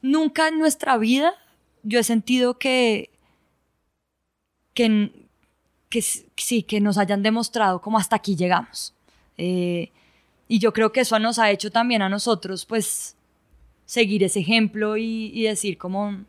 [0.00, 1.34] nunca en nuestra vida
[1.82, 3.10] yo he sentido que,
[4.74, 5.21] que,
[5.92, 8.94] que sí, que nos hayan demostrado como hasta aquí llegamos.
[9.36, 9.90] Eh,
[10.48, 13.14] y yo creo que eso nos ha hecho también a nosotros, pues,
[13.84, 16.24] seguir ese ejemplo y, y decir como,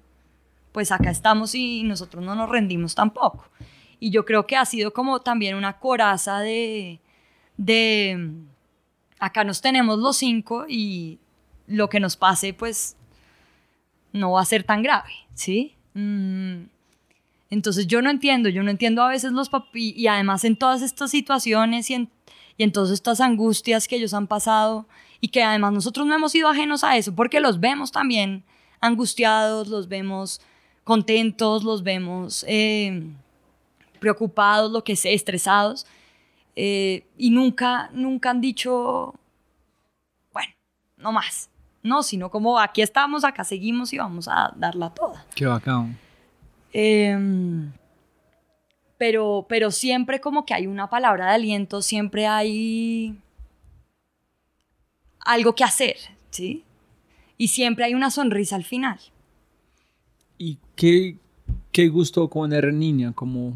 [0.73, 3.45] pues acá estamos y nosotros no nos rendimos tampoco.
[4.01, 6.99] Y yo creo que ha sido como también una coraza de,
[7.55, 8.31] de,
[9.17, 11.19] acá nos tenemos los cinco y
[11.67, 12.97] lo que nos pase, pues,
[14.11, 15.77] no va a ser tan grave, ¿sí?
[15.93, 16.63] Mm,
[17.53, 20.81] entonces yo no entiendo, yo no entiendo a veces los papis, y además en todas
[20.81, 22.09] estas situaciones y
[22.57, 24.87] en, todas estas angustias que ellos han pasado,
[25.21, 28.43] y que además nosotros no hemos sido ajenos a eso, porque los vemos también
[28.81, 30.41] angustiados, los vemos
[30.83, 33.03] contentos, los vemos eh,
[33.99, 35.85] preocupados, lo que sé, estresados,
[36.55, 39.13] eh, y nunca, nunca han dicho,
[40.33, 40.53] bueno,
[40.97, 41.49] no más,
[41.83, 45.23] no, sino como aquí estamos, acá seguimos y vamos a darla toda.
[45.35, 46.02] Qué bacán.
[46.73, 47.71] Em,
[48.97, 53.15] pero, pero siempre como que hay una palabra de aliento, siempre hay
[55.19, 55.97] algo que hacer,
[56.31, 56.63] ¿sí?
[57.37, 58.99] Y siempre hay una sonrisa al final.
[60.37, 61.17] ¿Y qué,
[61.71, 63.13] qué gustó cuando era niña?
[63.13, 63.55] Como,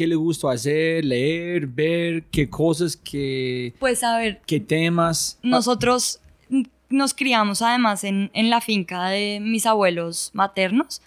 [0.00, 2.24] ¿Qué le gustó hacer, leer, ver?
[2.30, 5.38] ¿Qué cosas, qué, Pues a ver, qué temas?
[5.42, 6.20] nosotros
[6.88, 11.02] nos criamos además en, en la finca de mis abuelos maternos,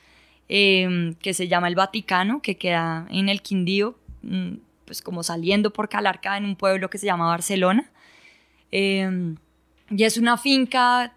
[0.55, 4.51] eh, que se llama El Vaticano, que queda en el Quindío, mm,
[4.85, 7.89] pues como saliendo por Calarca, en un pueblo que se llama Barcelona.
[8.71, 9.35] Eh,
[9.89, 11.11] y es una finca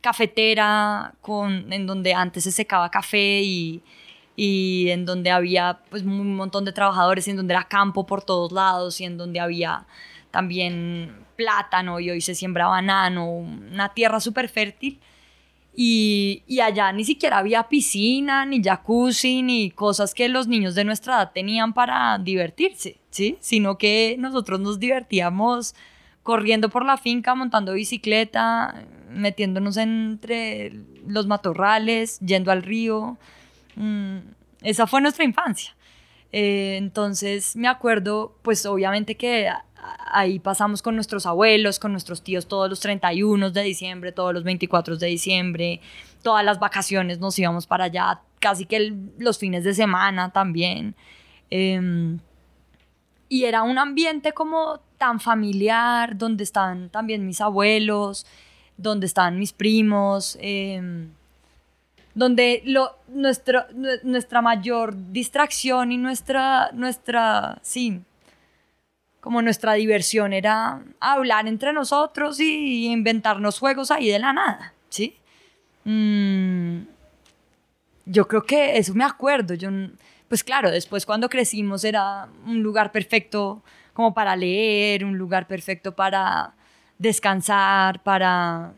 [0.00, 3.82] cafetera con, en donde antes se secaba café y,
[4.88, 9.00] en donde había pues un montón de trabajadores en donde era campo por todos lados
[9.00, 9.84] y en donde había
[10.30, 15.00] también plátano y hoy se siembra banano, una tierra súper fértil.
[15.78, 20.84] Y, y, allá ni siquiera había piscina, ni jacuzzi, ni cosas que los niños de
[20.84, 23.36] nuestra edad tenían para divertirse, ¿sí?
[23.40, 25.74] Sino que nosotros nos divertíamos
[26.22, 30.72] corriendo por la finca, montando bicicleta, metiéndonos entre
[31.06, 33.16] los matorrales, yendo al río.
[33.76, 34.18] Mm,
[34.62, 35.76] esa fue nuestra infancia.
[36.32, 39.48] Eh, entonces me acuerdo, pues obviamente que
[40.10, 44.44] ahí pasamos con nuestros abuelos, con nuestros tíos todos los 31 de diciembre, todos los
[44.44, 45.80] 24 de diciembre,
[46.22, 50.94] todas las vacaciones nos íbamos para allá, casi que los fines de semana también.
[51.50, 52.18] Eh,
[53.28, 58.26] y era un ambiente como tan familiar, donde estaban también mis abuelos,
[58.76, 61.08] donde estaban mis primos, eh,
[62.14, 63.66] donde lo, nuestro,
[64.02, 68.00] nuestra mayor distracción y nuestra, nuestra, sí,
[69.26, 75.16] como nuestra diversión era hablar entre nosotros y inventarnos juegos ahí de la nada, ¿sí?
[75.82, 76.82] Mm,
[78.04, 79.68] yo creo que eso me acuerdo, yo,
[80.28, 85.92] pues claro, después cuando crecimos era un lugar perfecto como para leer, un lugar perfecto
[85.92, 86.54] para
[86.96, 88.74] descansar, para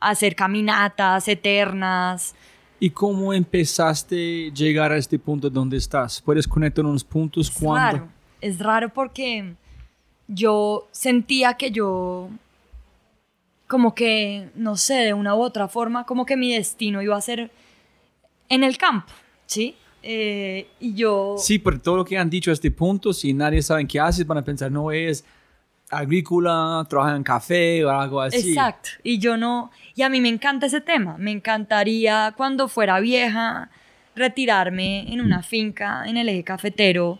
[0.00, 2.34] hacer caminatas eternas.
[2.80, 6.22] ¿Y cómo empezaste a llegar a este punto donde estás?
[6.22, 7.50] ¿Puedes conectar unos puntos?
[7.50, 8.08] Es raro,
[8.40, 9.54] es raro porque
[10.28, 12.30] yo sentía que yo,
[13.66, 17.20] como que, no sé, de una u otra forma, como que mi destino iba a
[17.20, 17.50] ser
[18.48, 19.12] en el campo,
[19.46, 19.76] ¿sí?
[20.02, 21.36] Eh, y yo...
[21.38, 24.26] Sí, por todo lo que han dicho a este punto, si nadie sabe qué haces,
[24.26, 25.24] van a pensar, no es
[25.90, 28.50] agrícola, trabaja en café o algo así.
[28.50, 29.70] Exacto, y yo no...
[29.94, 33.70] Y a mí me encanta ese tema, me encantaría cuando fuera vieja
[34.14, 37.18] retirarme en una finca en el eje cafetero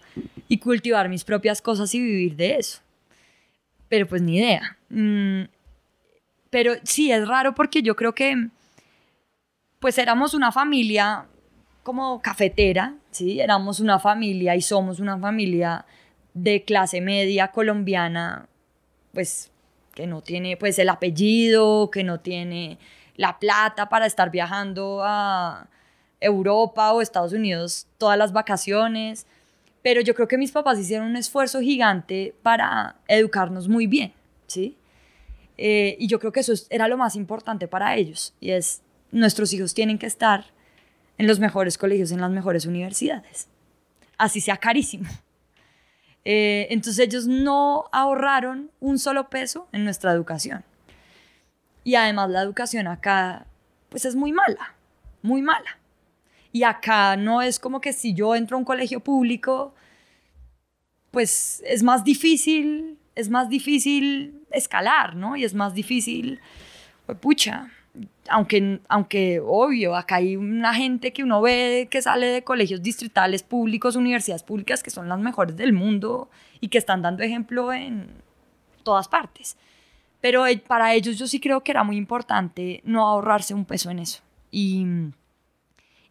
[0.48, 2.80] y cultivar mis propias cosas y vivir de eso.
[3.88, 4.76] Pero pues ni idea.
[4.88, 5.44] Mm,
[6.50, 8.48] pero sí, es raro porque yo creo que
[9.78, 11.26] pues éramos una familia
[11.82, 13.40] como cafetera, ¿sí?
[13.40, 15.84] Éramos una familia y somos una familia
[16.34, 18.48] de clase media colombiana,
[19.12, 19.50] pues
[19.94, 22.78] que no tiene pues el apellido, que no tiene
[23.16, 25.68] la plata para estar viajando a
[26.20, 29.26] Europa o Estados Unidos todas las vacaciones.
[29.86, 34.12] Pero yo creo que mis papás hicieron un esfuerzo gigante para educarnos muy bien,
[34.48, 34.76] ¿sí?
[35.56, 38.34] Eh, y yo creo que eso era lo más importante para ellos.
[38.40, 38.82] Y es,
[39.12, 40.46] nuestros hijos tienen que estar
[41.18, 43.46] en los mejores colegios, en las mejores universidades.
[44.18, 45.08] Así sea carísimo.
[46.28, 50.64] Eh, entonces ellos no ahorraron un solo peso en nuestra educación.
[51.84, 53.46] Y además la educación acá,
[53.90, 54.74] pues es muy mala,
[55.22, 55.75] muy mala.
[56.56, 59.74] Y acá no es como que si yo entro a un colegio público,
[61.10, 65.36] pues es más difícil, es más difícil escalar, ¿no?
[65.36, 66.40] Y es más difícil,
[67.04, 67.68] pues pucha,
[68.30, 73.42] aunque, aunque obvio, acá hay una gente que uno ve que sale de colegios distritales
[73.42, 76.30] públicos, universidades públicas que son las mejores del mundo
[76.62, 78.08] y que están dando ejemplo en
[78.82, 79.58] todas partes.
[80.22, 83.90] Pero eh, para ellos yo sí creo que era muy importante no ahorrarse un peso
[83.90, 84.22] en eso.
[84.50, 84.86] Y,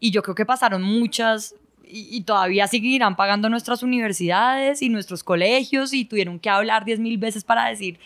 [0.06, 5.94] y yo creo que pasaron muchas y, todavía seguirán pagando nuestras universidades y nuestros colegios
[5.94, 8.00] y tuvieron que hablar diez mil veces para decir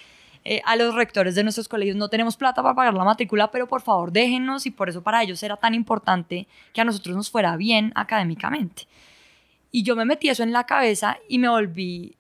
[0.46, 3.68] eh, a los rectores de nuestros colegios no tenemos plata para pagar la matrícula, pero
[3.68, 7.30] por favor déjenos y por eso para ellos era tan importante que a nosotros nos
[7.30, 8.88] fuera bien académicamente.
[9.70, 12.16] Y yo me metí eso en la cabeza y me volví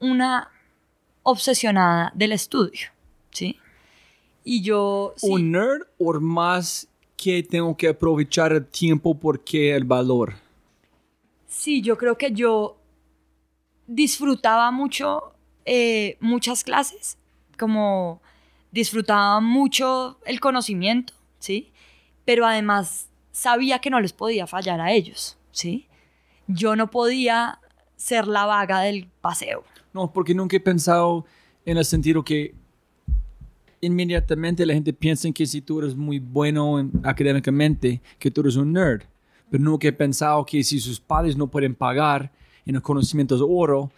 [0.00, 0.50] una
[1.24, 2.88] obsesionada del estudio,
[3.32, 3.58] ¿sí?
[4.44, 5.14] Y yo...
[5.20, 6.88] ¿Un nerd o más
[7.22, 10.34] que tengo que aprovechar el tiempo porque el valor?
[11.46, 12.78] Sí, yo creo que yo
[13.86, 15.32] disfrutaba mucho
[15.64, 17.18] eh, muchas clases,
[17.56, 18.20] como
[18.72, 21.70] disfrutaba mucho el conocimiento, ¿sí?
[22.24, 25.86] Pero además sabía que no les podía fallar a ellos, ¿sí?
[26.48, 27.60] Yo no podía
[27.94, 29.62] ser la vaga del paseo.
[29.92, 31.24] No, porque nunca he pensado
[31.64, 32.54] en el sentido que
[33.82, 38.40] inmediatamente la gente piensa en que si tú eres muy bueno en- académicamente, que tú
[38.40, 39.02] eres un nerd.
[39.50, 42.32] Pero nunca he pensado que si sus padres no pueden pagar
[42.64, 43.90] en el conocimiento de oro,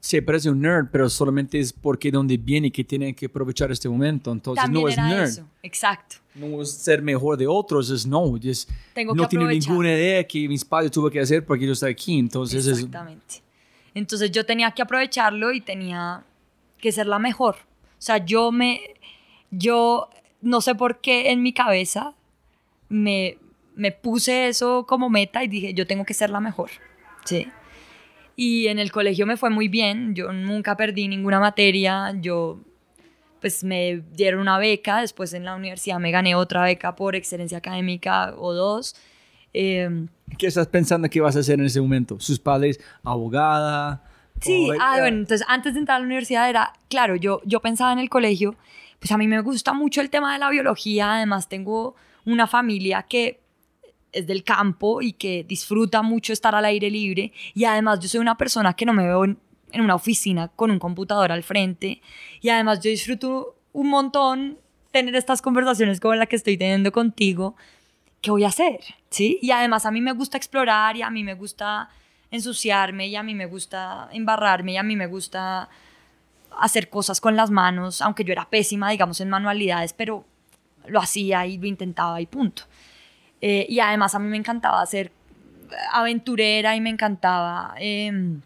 [0.00, 3.70] se parece un nerd, pero solamente es porque donde viene y que tiene que aprovechar
[3.70, 4.32] este momento.
[4.32, 5.22] Entonces También no es nerd.
[5.28, 6.16] eso, exacto.
[6.34, 8.36] No es ser mejor de otros, es no.
[8.42, 11.72] Es, Tengo no que tiene ninguna idea que mis padres tuve que hacer porque yo
[11.72, 12.18] estoy aquí.
[12.18, 13.36] Entonces es, Exactamente.
[13.94, 16.24] Entonces yo tenía que aprovecharlo y tenía
[16.78, 17.54] que ser la mejor.
[17.54, 18.80] O sea, yo me,
[19.52, 20.08] yo
[20.40, 22.14] no sé por qué en mi cabeza
[22.88, 23.38] me,
[23.76, 26.70] me puse eso como meta y dije, yo tengo que ser la mejor.
[27.24, 27.46] Sí.
[28.34, 32.58] Y en el colegio me fue muy bien, yo nunca perdí ninguna materia, yo
[33.40, 37.58] pues me dieron una beca, después en la universidad me gané otra beca por excelencia
[37.58, 38.96] académica o dos.
[39.52, 40.06] Eh,
[40.38, 42.18] ¿Qué estás pensando que vas a hacer en ese momento?
[42.20, 44.04] ¿Sus padres, abogada?
[44.40, 47.92] Sí, ah, bueno, entonces antes de entrar a la universidad era, claro, yo, yo pensaba
[47.92, 48.56] en el colegio,
[49.02, 53.02] pues a mí me gusta mucho el tema de la biología, además tengo una familia
[53.02, 53.40] que
[54.12, 58.20] es del campo y que disfruta mucho estar al aire libre y además yo soy
[58.20, 59.40] una persona que no me veo en,
[59.74, 62.00] una oficina con un computador al frente
[62.40, 64.58] y además yo disfruto un montón
[64.92, 67.56] tener estas conversaciones como la que estoy teniendo contigo.
[68.20, 68.78] ¿Qué voy a hacer?
[69.10, 69.40] ¿Sí?
[69.42, 71.88] Y además a mí me gusta explorar y a mí me gusta
[72.30, 75.68] ensuciarme y a mí me gusta embarrarme y a mí me gusta
[76.58, 80.24] hacer cosas con las manos, aunque yo era pésima, digamos, en manualidades, pero
[80.86, 82.64] lo hacía y lo intentaba y punto.
[83.40, 85.12] Eh, y además a mí me encantaba ser
[85.92, 88.40] aventurera y me encantaba em,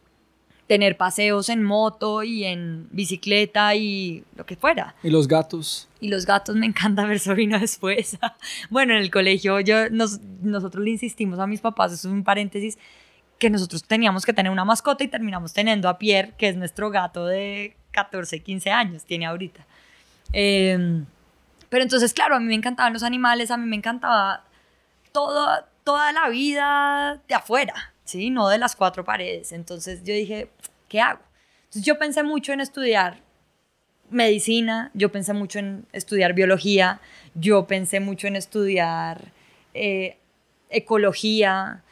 [0.66, 4.94] tener paseos en moto y en bicicleta y lo que fuera.
[5.02, 5.88] ¿Y los gatos?
[6.00, 8.18] Y los gatos me encanta ver sobrino después.
[8.70, 12.24] bueno, en el colegio yo, nos- nosotros le insistimos a mis papás, eso es un
[12.24, 12.78] paréntesis,
[13.38, 16.90] que nosotros teníamos que tener una mascota y terminamos teniendo a Pierre, que es nuestro
[16.90, 19.64] gato de 14, 15 años, tiene ahorita.
[20.32, 21.02] Eh,
[21.70, 24.44] pero entonces, claro, a mí me encantaban los animales, a mí me encantaba
[25.12, 28.30] toda, toda la vida de afuera, ¿sí?
[28.30, 29.52] No de las cuatro paredes.
[29.52, 30.50] Entonces yo dije,
[30.88, 31.20] ¿qué hago?
[31.64, 33.18] Entonces yo pensé mucho en estudiar
[34.10, 37.00] medicina, yo pensé mucho en estudiar biología,
[37.34, 39.32] yo pensé mucho en estudiar
[39.74, 40.18] eh,
[40.70, 41.82] ecología,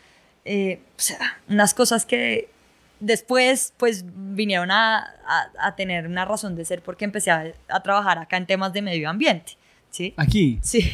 [0.45, 2.49] eh, o sea, unas cosas que
[3.01, 7.83] después pues vinieron a, a- a tener una razón de ser porque empecé a, a
[7.83, 9.53] trabajar acá en temas de medio ambiente,
[9.91, 10.15] ¿sí?
[10.17, 10.59] Aquí.
[10.63, 10.91] Sí.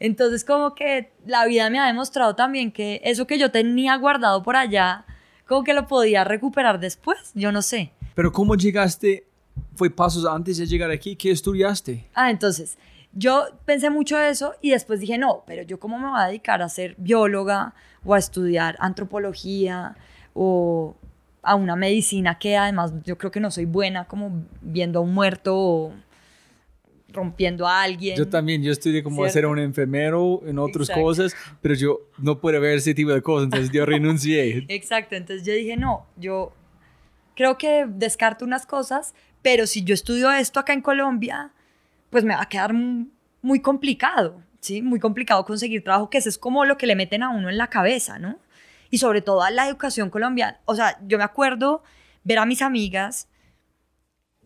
[0.00, 4.42] Entonces como que la vida me ha demostrado también que eso que yo tenía guardado
[4.42, 5.04] por allá,
[5.46, 7.90] como que lo podía recuperar después, yo no sé.
[8.14, 9.26] Pero ¿cómo llegaste?
[9.74, 11.16] ¿Fue pasos antes de llegar aquí?
[11.16, 12.06] ¿Qué estudiaste?
[12.14, 12.78] Ah, entonces,
[13.12, 16.62] yo pensé mucho eso y después dije, no, pero yo cómo me voy a dedicar
[16.62, 19.96] a ser bióloga o a estudiar antropología
[20.40, 20.94] o
[21.42, 25.12] a una medicina que además yo creo que no soy buena como viendo a un
[25.12, 25.92] muerto o
[27.08, 28.16] rompiendo a alguien.
[28.16, 29.32] Yo también, yo estudié como ¿Cierto?
[29.32, 31.02] ser un enfermero en otras Exacto.
[31.02, 34.64] cosas, pero yo no puedo ver ese tipo de cosas, entonces yo renuncié.
[34.68, 36.52] Exacto, entonces yo dije, no, yo
[37.34, 41.50] creo que descarto unas cosas, pero si yo estudio esto acá en Colombia,
[42.10, 42.72] pues me va a quedar
[43.42, 44.82] muy complicado, ¿sí?
[44.82, 47.58] Muy complicado conseguir trabajo, que eso es como lo que le meten a uno en
[47.58, 48.38] la cabeza, ¿no?
[48.90, 50.60] Y sobre todo a la educación colombiana.
[50.64, 51.82] O sea, yo me acuerdo
[52.24, 53.28] ver a mis amigas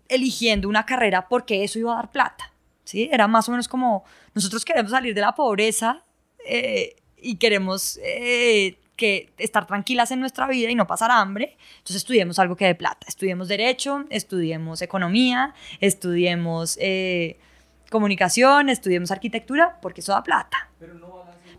[0.09, 2.53] eligiendo una carrera porque eso iba a dar plata,
[2.84, 3.09] ¿sí?
[3.12, 6.05] Era más o menos como, nosotros queremos salir de la pobreza
[6.47, 11.97] eh, y queremos eh, que estar tranquilas en nuestra vida y no pasar hambre, entonces
[11.97, 17.38] estudiemos algo que dé plata, estudiemos derecho, estudiemos economía, estudiemos eh,
[17.90, 20.70] comunicación, estudiemos arquitectura, porque eso da plata.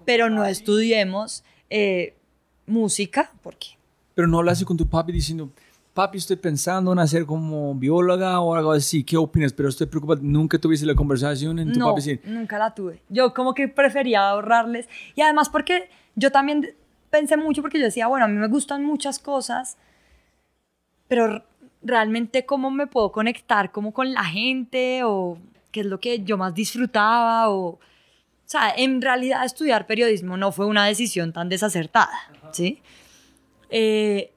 [0.06, 2.16] Pero no, estudiemos eh,
[2.66, 3.78] música, porque...
[4.16, 5.50] Pero no hablaste con tu papi diciendo,
[5.94, 9.54] papi, estoy pensando en hacer como bióloga o algo así, ¿qué opinas?
[9.54, 12.02] Pero estoy preocupado, ¿nunca tuviste la conversación en tu no, papi?
[12.02, 12.20] Sí.
[12.26, 13.02] nunca la tuve.
[13.10, 14.88] Yo como que prefería ahorrarles.
[15.16, 16.76] Y además porque yo también
[17.10, 19.78] pensé mucho porque yo decía, bueno, a mí me gustan muchas cosas,
[21.08, 21.44] pero
[21.82, 25.38] realmente cómo me puedo conectar como con la gente o
[25.72, 27.80] qué es lo que yo más disfrutaba o...
[28.54, 32.12] O sea, en realidad estudiar periodismo no fue una decisión tan desacertada,
[32.52, 32.84] ¿sí?
[33.72, 34.32] Eh,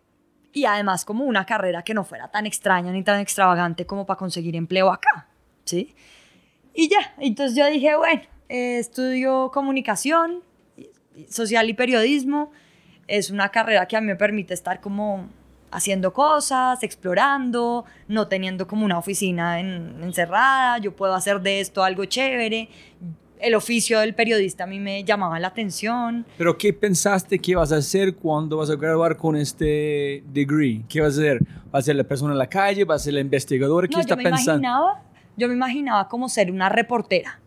[0.54, 4.16] y además como una carrera que no fuera tan extraña ni tan extravagante como para
[4.16, 5.28] conseguir empleo acá,
[5.66, 5.94] ¿sí?
[6.72, 10.42] Y ya, entonces yo dije, bueno, eh, estudio comunicación
[11.28, 12.52] social y periodismo,
[13.08, 15.28] es una carrera que a mí me permite estar como
[15.70, 21.84] haciendo cosas, explorando, no teniendo como una oficina en- encerrada, yo puedo hacer de esto
[21.84, 22.70] algo chévere.
[23.38, 26.24] El oficio del periodista a mí me llamaba la atención.
[26.38, 30.82] Pero ¿qué pensaste que ibas a hacer cuando vas a graduar con este degree?
[30.88, 31.38] ¿Qué vas a hacer?
[31.70, 32.84] ¿Vas a ser la persona en la calle?
[32.84, 33.86] ¿Vas a ser la investigadora?
[33.88, 34.52] ¿Qué No, está yo me pensando?
[34.62, 35.02] imaginaba,
[35.36, 37.40] yo me imaginaba como ser una reportera,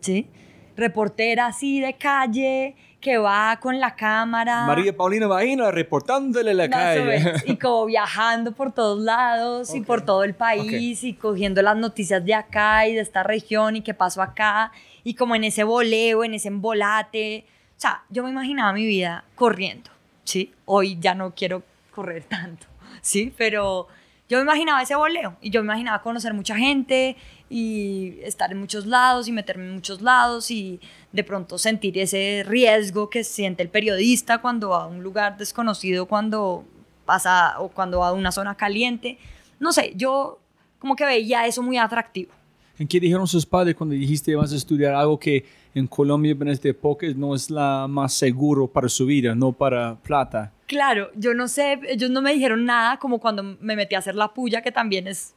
[0.00, 0.28] ¿sí?
[0.76, 4.66] Reportera así de calle, que va con la cámara.
[4.66, 7.32] María Paulina Bahina reportándole la Más calle.
[7.46, 11.76] y como viajando por todos lados y Ok, por todo el país y cogiendo las
[11.76, 14.70] noticias de acá y de esta región y qué pasó acá
[15.06, 17.46] y como en ese voleo, en ese embolate.
[17.76, 19.88] O sea, yo me imaginaba mi vida corriendo,
[20.24, 20.52] ¿sí?
[20.64, 21.62] Hoy ya no quiero
[21.94, 22.66] correr tanto,
[23.02, 23.32] ¿sí?
[23.38, 23.86] Pero
[24.28, 27.16] yo me imaginaba ese voleo y yo me imaginaba conocer mucha gente
[27.48, 30.80] y estar en muchos lados y meterme en muchos lados y
[31.12, 36.06] de pronto sentir ese riesgo que siente el periodista cuando va a un lugar desconocido,
[36.06, 36.64] cuando
[37.04, 39.18] pasa o cuando va a una zona caliente.
[39.60, 40.40] No sé, yo
[40.80, 42.32] como que veía eso muy atractivo.
[42.78, 46.48] ¿En qué dijeron sus padres cuando dijiste vas a estudiar algo que en Colombia en
[46.48, 50.52] esta época no es la más seguro para su vida, no para plata?
[50.66, 54.14] Claro, yo no sé, ellos no me dijeron nada como cuando me metí a hacer
[54.14, 55.34] la puya, que también es,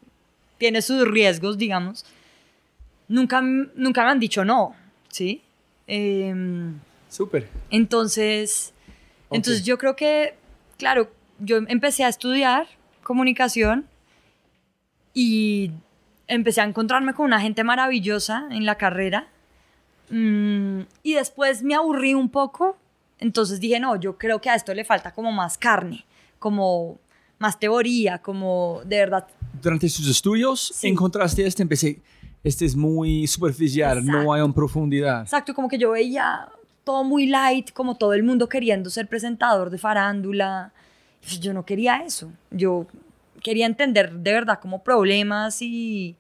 [0.58, 2.06] tiene sus riesgos, digamos.
[3.08, 4.76] Nunca, nunca me han dicho no,
[5.10, 5.42] ¿sí?
[5.88, 6.80] Em,
[7.10, 7.48] Súper.
[7.70, 8.74] entonces,
[9.32, 10.36] entonces yo creo que,
[10.78, 11.10] claro,
[11.40, 12.68] yo empecé a estudiar
[13.02, 13.88] comunicación
[15.14, 15.72] y
[16.30, 19.28] empecé a encontrarme con una gente maravillosa en la carrera.
[20.10, 22.78] Mm, y después me aburrí un poco,
[23.20, 26.06] entonces dije, no, yo creo que a esto le falta como más carne,
[26.40, 26.98] como
[27.38, 29.28] más teoría, como de verdad
[29.62, 30.88] Durante sus estudios Sí.
[30.88, 32.00] encontraste este, empecé,
[32.44, 34.34] este es muy superficial, no Exacto.
[34.34, 35.22] hay en profundidad.
[35.24, 36.48] Exacto, como que yo veía
[36.84, 40.72] todo muy light, como todo el mundo queriendo ser presentador de farándula.
[41.42, 42.32] Yo no quería eso.
[42.50, 42.88] Yo
[43.42, 46.16] quería entender de verdad como problemas y,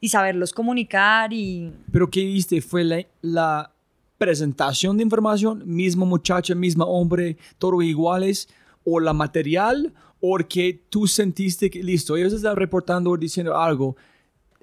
[0.00, 1.72] y saberlos comunicar y...
[1.92, 2.60] Pero ¿qué viste?
[2.60, 3.72] ¿Fue la, la
[4.18, 5.62] presentación de información?
[5.64, 8.48] ¿Misma muchacha, misma hombre, todos iguales?
[8.84, 9.92] ¿O la material?
[10.20, 13.96] ¿O que tú sentiste que, listo, ellos están reportando o diciendo algo?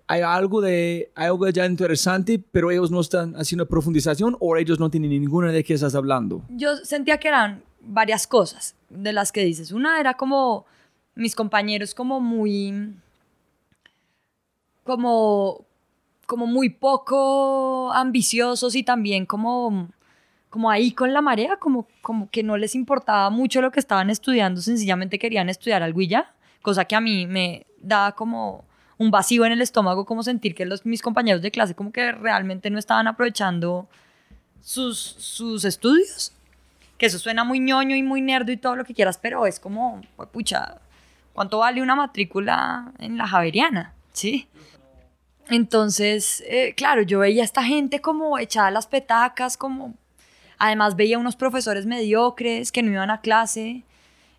[0.09, 4.79] Hay algo de hay algo ya interesante, pero ellos no están haciendo profundización o ellos
[4.79, 6.43] no tienen ninguna de qué estás hablando.
[6.49, 9.71] Yo sentía que eran varias cosas de las que dices.
[9.71, 10.65] Una era como
[11.17, 12.93] mis compañeros como muy...
[14.83, 15.65] como
[16.25, 19.87] como muy poco ambiciosos y también como
[20.49, 24.09] como ahí con la marea, como, como que no les importaba mucho lo que estaban
[24.09, 28.65] estudiando, sencillamente querían estudiar algo y ya, cosa que a mí me da como
[28.97, 32.11] un vacío en el estómago, como sentir que los, mis compañeros de clase como que
[32.11, 33.87] realmente no estaban aprovechando
[34.61, 36.33] sus, sus estudios,
[36.97, 39.59] que eso suena muy ñoño y muy nerdo y todo lo que quieras, pero es
[39.59, 40.01] como,
[40.31, 40.79] pucha,
[41.37, 43.93] ¿cuánto vale una matrícula en la Javeriana?
[44.11, 44.47] ¿Sí?
[45.49, 49.93] Entonces, eh, claro, yo veía a esta gente como echada a las petacas, como
[50.57, 53.83] Además veía unos profesores mediocres que no iban a clase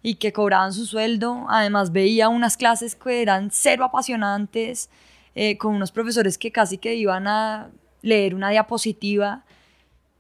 [0.03, 1.47] y que cobraban su sueldo.
[1.49, 4.91] Además veía unas clases que eran cero apasionantes,
[5.37, 7.71] eh, con unos profesores que casi que iban a
[8.03, 9.45] leer una diapositiva.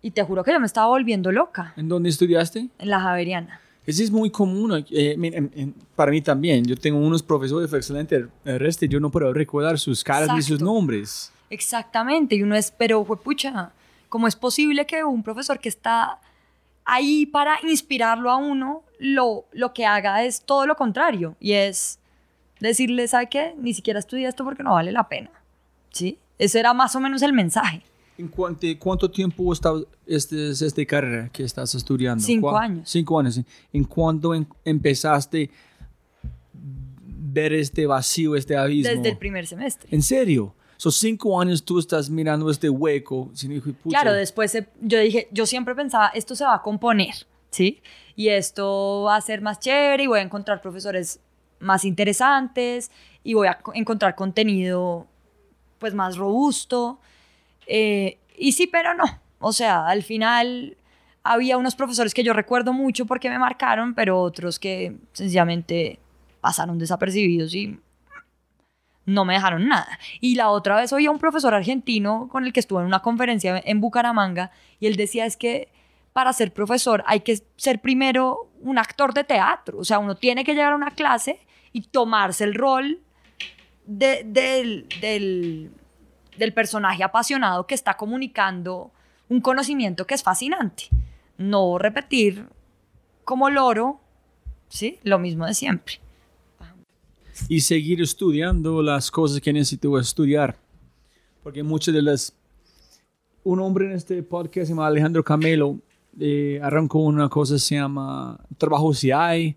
[0.03, 2.69] Y te juro que yo me estaba volviendo loca ¿En dónde estudiaste?
[2.79, 3.61] en la Javeriana.
[3.89, 6.63] Eso es muy común eh, mira, en- en- para mí también.
[6.67, 10.61] Yo tengo unos profesores excelentes, el resto yo no puedo recordar sus caras ni sus
[10.61, 11.33] nombres.
[11.49, 13.73] Exactamente, y uno es, pero pucha,
[14.11, 16.21] ¿cómo es posible que un profesor que está
[16.85, 21.35] ahí para inspirarlo a uno, lo, lo que haga es todo lo contrario?
[21.41, 21.99] Y es
[22.61, 23.55] decirle, ¿sabe qué?
[23.59, 25.31] Ni siquiera estudia esto porque no vale la pena.
[25.93, 26.19] ¿Sí?
[26.39, 27.81] Ese era más o menos el mensaje.
[28.19, 29.73] ¿En cuánto, cuánto tiempo está
[30.07, 32.23] este, es esta carrera que estás estudiando?
[32.23, 32.91] Cinco ¿Cuá- años.
[32.91, 33.41] Cinco años.
[33.73, 35.51] ¿En cuándo em- empezaste
[36.53, 38.93] ver este vacío, este abismo?
[38.93, 39.89] Desde el primer semestre.
[39.93, 40.55] ¿En serio?
[40.77, 43.31] Esos cinco años tú estás mirando este hueco.
[43.35, 43.61] sin.
[43.89, 47.15] Claro, después se- yo dije, yo siempre pensaba, esto se va a componer,
[47.51, 47.81] ¿sí?
[48.17, 51.21] Y esto va a ser más chévere y voy a encontrar profesores
[51.61, 52.91] más interesantes
[53.25, 55.07] y voy a co- encontrar contenido
[55.79, 57.01] pues más robusto.
[57.69, 59.05] Eh, y sí, pero no.
[59.39, 60.77] O sea, al final
[61.23, 65.99] había unos profesores que yo recuerdo mucho porque me marcaron, pero otros que sencillamente
[66.41, 67.79] pasaron desapercibidos y
[69.05, 69.99] no me dejaron nada.
[70.21, 73.01] Y la otra vez oí a un profesor argentino con el que estuve en una
[73.01, 74.51] conferencia en Bucaramanga
[74.81, 75.69] y él decía es que
[76.13, 80.45] para ser profesor hay que ser primero un actor de teatro, o sea, uno tiene
[80.45, 81.39] que llegar a una clase
[81.73, 82.99] y tomarse el rol
[83.87, 85.71] de- del, del,
[86.39, 88.91] del personaje apasionado que está comunicando
[89.29, 90.85] un conocimiento que es fascinante.
[91.37, 92.47] No repetir
[93.25, 94.01] como loro,
[94.69, 94.99] ¿sí?
[95.03, 96.01] Lo mismo de siempre.
[97.49, 100.57] y seguir estudiando las cosas que necesito estudiar.
[101.43, 102.35] Porque muchas de las...
[103.45, 105.79] Un hombre en este podcast se llama Alejandro Camelo
[106.21, 109.57] eh, arrancó una cosa que se llama Trabajo si hay.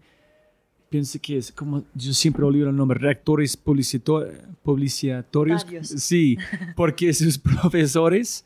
[0.91, 3.55] Pienso que es como, yo siempre olvido el nombre, reactores.
[5.63, 5.87] Varios.
[5.87, 6.37] Sí,
[6.75, 8.43] porque sus profesores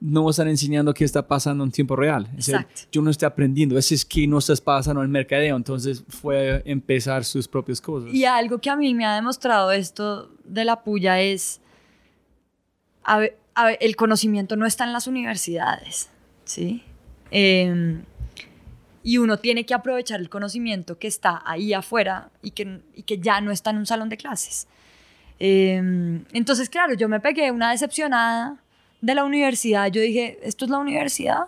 [0.00, 2.30] no están enseñando qué está pasando en tiempo real.
[2.38, 2.88] Sea, Exacto.
[2.90, 5.54] yo no estoy aprendiendo, eso es que no estás pasando en el mercadeo.
[5.54, 8.10] Entonces fue empezar sus propias cosas.
[8.14, 11.60] Y algo que a mí me ha demostrado esto de la puya es,
[13.04, 16.08] a ver, a ver, el conocimiento no está en las universidades,
[16.46, 16.82] ¿sí?
[17.30, 18.00] Eh,
[19.02, 23.18] y uno tiene que aprovechar el conocimiento que está ahí afuera y que, y que
[23.18, 24.68] ya no está en un salón de clases.
[25.38, 28.56] Eh, entonces, claro, yo me pegué una decepcionada
[29.00, 29.88] de la universidad.
[29.90, 31.46] Yo dije, ¿esto es la universidad?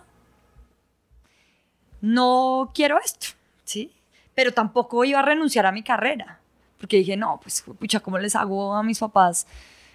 [2.01, 3.27] No quiero esto,
[3.63, 3.91] ¿sí?
[4.35, 6.39] Pero tampoco iba a renunciar a mi carrera.
[6.77, 9.47] Porque dije, no, pues, pucha, ¿cómo les hago a mis papás?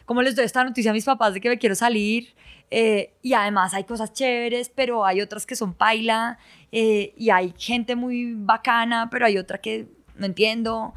[0.06, 2.32] ¿Cómo les doy esta noticia a mis papás de que me quiero salir?
[2.70, 6.38] Eh, y además hay cosas chéveres, pero hay otras que son paila.
[6.72, 10.94] eh, y hay gente muy bacana, pero hay otra que no entiendo.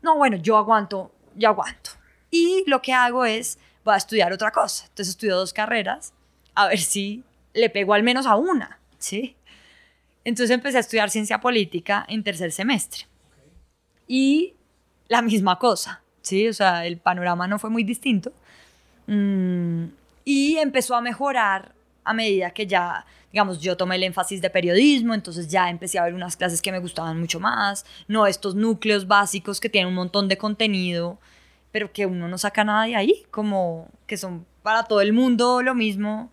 [0.00, 1.90] No, bueno, yo aguanto, yo aguanto.
[2.30, 4.84] Y lo que hago es, voy a estudiar otra cosa.
[4.84, 6.14] Entonces estudio dos carreras,
[6.54, 9.36] a ver si le pego al menos a una, ¿sí?
[10.24, 13.06] Entonces empecé a estudiar ciencia política en tercer semestre.
[14.06, 14.54] Y
[15.08, 16.48] la misma cosa, ¿sí?
[16.48, 18.32] O sea, el panorama no fue muy distinto.
[19.06, 19.86] Mm,
[20.24, 25.14] y empezó a mejorar a medida que ya, digamos, yo tomé el énfasis de periodismo,
[25.14, 29.06] entonces ya empecé a ver unas clases que me gustaban mucho más, no estos núcleos
[29.06, 31.18] básicos que tienen un montón de contenido,
[31.70, 35.62] pero que uno no saca nada de ahí, como que son para todo el mundo
[35.62, 36.30] lo mismo,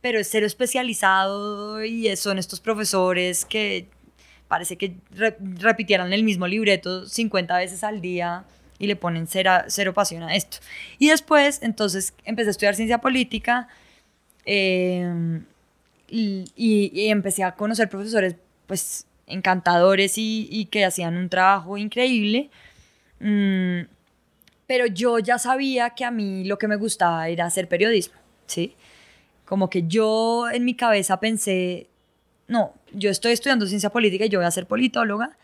[0.00, 3.86] pero es cero especializado y son estos profesores que
[4.48, 8.44] parece que re- repitieran el mismo libreto 50 veces al día
[8.82, 10.58] y le ponen cera- cero pasión a esto.
[10.98, 13.68] Y después, entonces, empecé a estudiar ciencia política
[14.44, 15.08] eh,
[16.08, 18.34] y, y- y empecé a conocer profesores,
[18.66, 22.50] pues, encantadores y, y que hacían un trabajo increíble.
[23.20, 23.82] Mm,
[24.66, 28.16] pero yo ya sabía que a mí lo que me gustaba era hacer periodismo,
[28.46, 28.74] ¿sí?
[29.44, 31.86] Como que yo en mi cabeza pensé,
[32.48, 35.36] no, yo estoy estudiando ciencia política y yo voy a ser politóloga,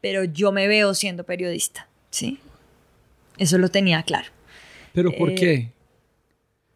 [0.00, 2.40] pero yo me veo siendo periodista, ¿sí?
[3.40, 4.28] Eso lo tenía claro.
[4.92, 5.72] ¿Pero por Eh, qué?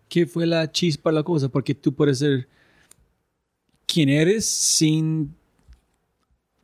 [0.09, 1.49] ¿Qué fue la chispa la cosa?
[1.49, 2.49] Porque tú puedes ser
[3.87, 5.35] quien eres sin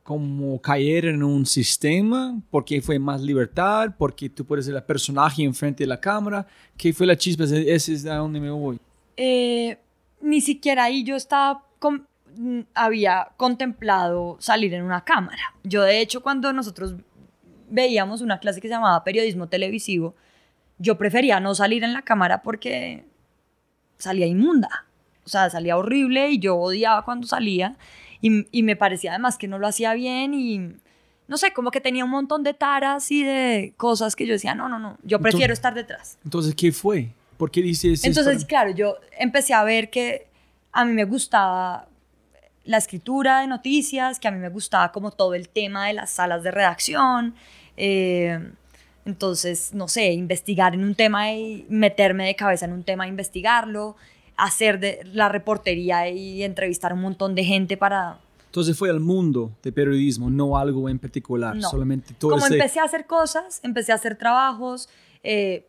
[0.03, 5.43] como caer en un sistema, porque fue más libertad, porque tú puedes ser el personaje
[5.43, 6.45] enfrente de la cámara.
[6.75, 7.43] ¿Qué fue la chispa?
[7.43, 8.79] Ese es a donde me voy.
[9.15, 9.77] Eh,
[10.21, 15.53] ni siquiera ahí yo estaba con- mm, había contemplado salir en una cámara.
[15.63, 16.95] Yo de hecho cuando nosotros
[17.71, 20.15] veíamos una clase que se llamaba periodismo televisivo,
[20.77, 23.05] yo prefería no salir en la cámara porque
[23.97, 24.85] salía inmunda.
[25.25, 27.75] O sea, salía horrible y yo odiaba cuando salía
[28.21, 30.73] y, y me parecía además que no lo hacía bien y
[31.27, 34.53] no sé, como que tenía un montón de taras y de cosas que yo decía,
[34.53, 36.17] no, no, no, yo prefiero Entonces- estar detrás.
[36.25, 37.13] Entonces, ¿qué fue?
[37.37, 38.47] ¿Por qué dices Entonces, esto?
[38.47, 40.27] claro, yo empecé a ver que
[40.73, 41.87] a mí me gustaba
[42.65, 46.11] la escritura de noticias, que a mí me gustaba como todo el tema de las
[46.11, 47.33] salas de redacción.
[47.77, 48.39] Eh,
[49.05, 53.95] entonces, no sé, investigar en un tema y meterme de cabeza en un tema, investigarlo,
[54.37, 58.19] hacer de la reportería y entrevistar a un montón de gente para...
[58.45, 61.69] Entonces fue al mundo de periodismo, no algo en particular, No.
[61.69, 64.89] solamente todo Como ese- empecé a hacer cosas, empecé a hacer trabajos
[65.23, 65.67] eh,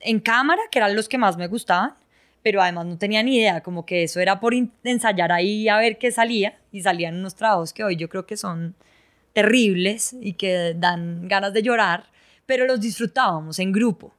[0.00, 1.94] en cámara, que eran los que más me gustaban,
[2.42, 5.98] pero además no tenía ni idea, como que eso era por ensayar ahí a ver
[5.98, 8.74] qué salía, y salían unos trabajos que hoy yo creo que son
[9.36, 12.04] terribles y que dan ganas de llorar,
[12.46, 14.14] pero los disfrutábamos en grupo.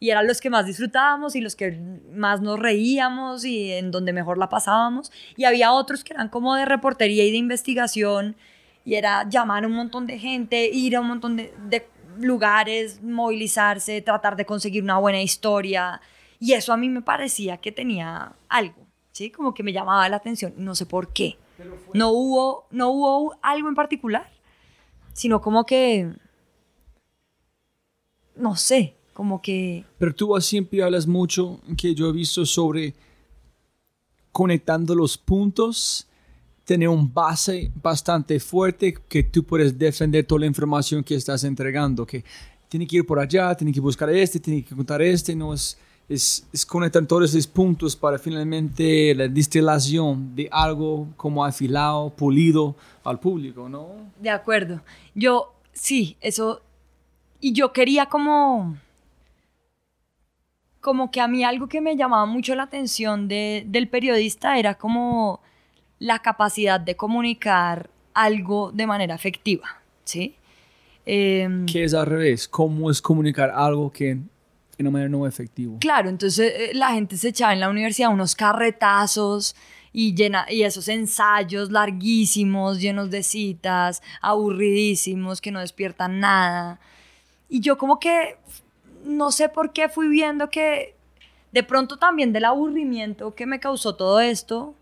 [0.00, 1.78] y eran los que más disfrutábamos y los que
[2.12, 5.12] más nos reíamos y en donde mejor la pasábamos.
[5.36, 8.34] Y había otros que eran como de reportería y de investigación
[8.84, 11.86] y era llamar a un montón de gente, ir a un montón de, de
[12.18, 16.00] lugares, movilizarse, tratar de conseguir una buena historia.
[16.40, 19.30] Y eso a mí me parecía que tenía algo, ¿sí?
[19.30, 21.36] Como que me llamaba la atención, no sé por qué.
[21.94, 24.31] No hubo, no hubo algo en particular,
[25.12, 26.10] sino como que,
[28.36, 29.84] no sé, como que...
[29.98, 32.94] Pero tú siempre hablas mucho, que yo he visto sobre
[34.32, 36.06] conectando los puntos,
[36.64, 42.06] tener un base bastante fuerte que tú puedes defender toda la información que estás entregando,
[42.06, 42.24] que
[42.68, 45.76] tiene que ir por allá, tiene que buscar este, tiene que contar este, no es,
[46.12, 52.76] es, es conectar todos esos puntos para finalmente la destilación de algo como afilado, pulido
[53.04, 53.88] al público, ¿no?
[54.20, 54.80] De acuerdo.
[55.14, 56.62] Yo, sí, eso,
[57.40, 58.76] y yo quería como
[60.80, 64.74] como que a mí algo que me llamaba mucho la atención de, del periodista era
[64.74, 65.40] como
[66.00, 70.34] la capacidad de comunicar algo de manera efectiva, ¿sí?
[71.06, 72.48] Eh, ¿Qué es al revés?
[72.48, 74.18] ¿Cómo es comunicar algo que
[74.82, 75.76] de una manera no efectiva?
[75.80, 79.54] Claro, entonces eh, la gente se echaba en la universidad unos carretazos
[79.92, 86.80] y, llena, y esos ensayos larguísimos, llenos de citas, aburridísimos, que no despiertan nada.
[87.48, 88.36] Y yo como que
[89.04, 90.96] no sé por qué fui viendo que
[91.52, 94.74] de pronto también del aburrimiento que me causó todo esto,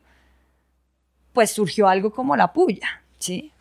[1.33, 3.53] pues surgió algo como la puya, ¿sí?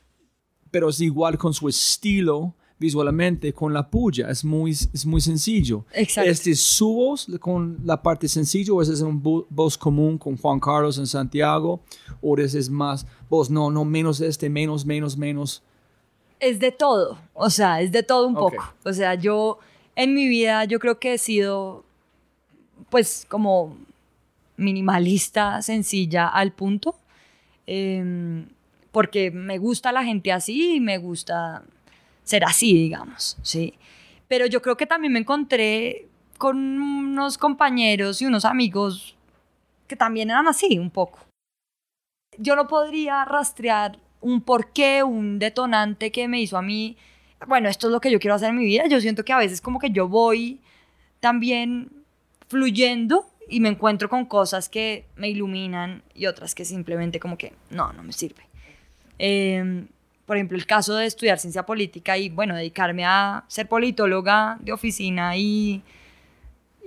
[0.72, 5.86] Pero es igual con su estilo visualmente con la puya, es muy, es muy sencillo.
[5.94, 6.30] Exacto.
[6.30, 10.38] ¿Este es su voz con la parte sencilla o ese es un voz común con
[10.38, 11.82] Juan Carlos en Santiago?
[12.22, 15.62] ¿O ese es más voz, no, no, menos este, menos, menos, menos?
[16.40, 18.64] Es de todo, o sea, es de todo un poco.
[18.86, 19.60] O sea, yo
[19.96, 21.84] en mi vida yo creo que he sido
[22.90, 23.78] pues como
[24.56, 26.96] minimalista, sencilla al punto,
[27.68, 28.48] em,
[28.92, 31.64] porque me gusta la gente así y me gusta
[32.30, 33.74] ser así, digamos, ¿sí?
[34.28, 36.08] Pero yo creo que también me encontré
[36.38, 39.16] con unos compañeros y unos amigos
[39.88, 41.20] que también eran así un poco.
[42.38, 46.96] Yo no podría rastrear un porqué, un detonante que me hizo a mí
[47.48, 48.88] bueno, esto es lo que yo quiero hacer en mi vida.
[48.88, 50.60] Yo siento que a veces como que yo voy
[51.20, 51.90] también
[52.48, 57.54] fluyendo y me encuentro con cosas que me iluminan y otras que simplemente como que
[57.70, 58.44] no, no me sirve.
[59.18, 59.88] Em,
[60.30, 64.72] por ejemplo, el caso de estudiar ciencia política y, bueno, dedicarme a ser politóloga de
[64.72, 65.82] oficina y,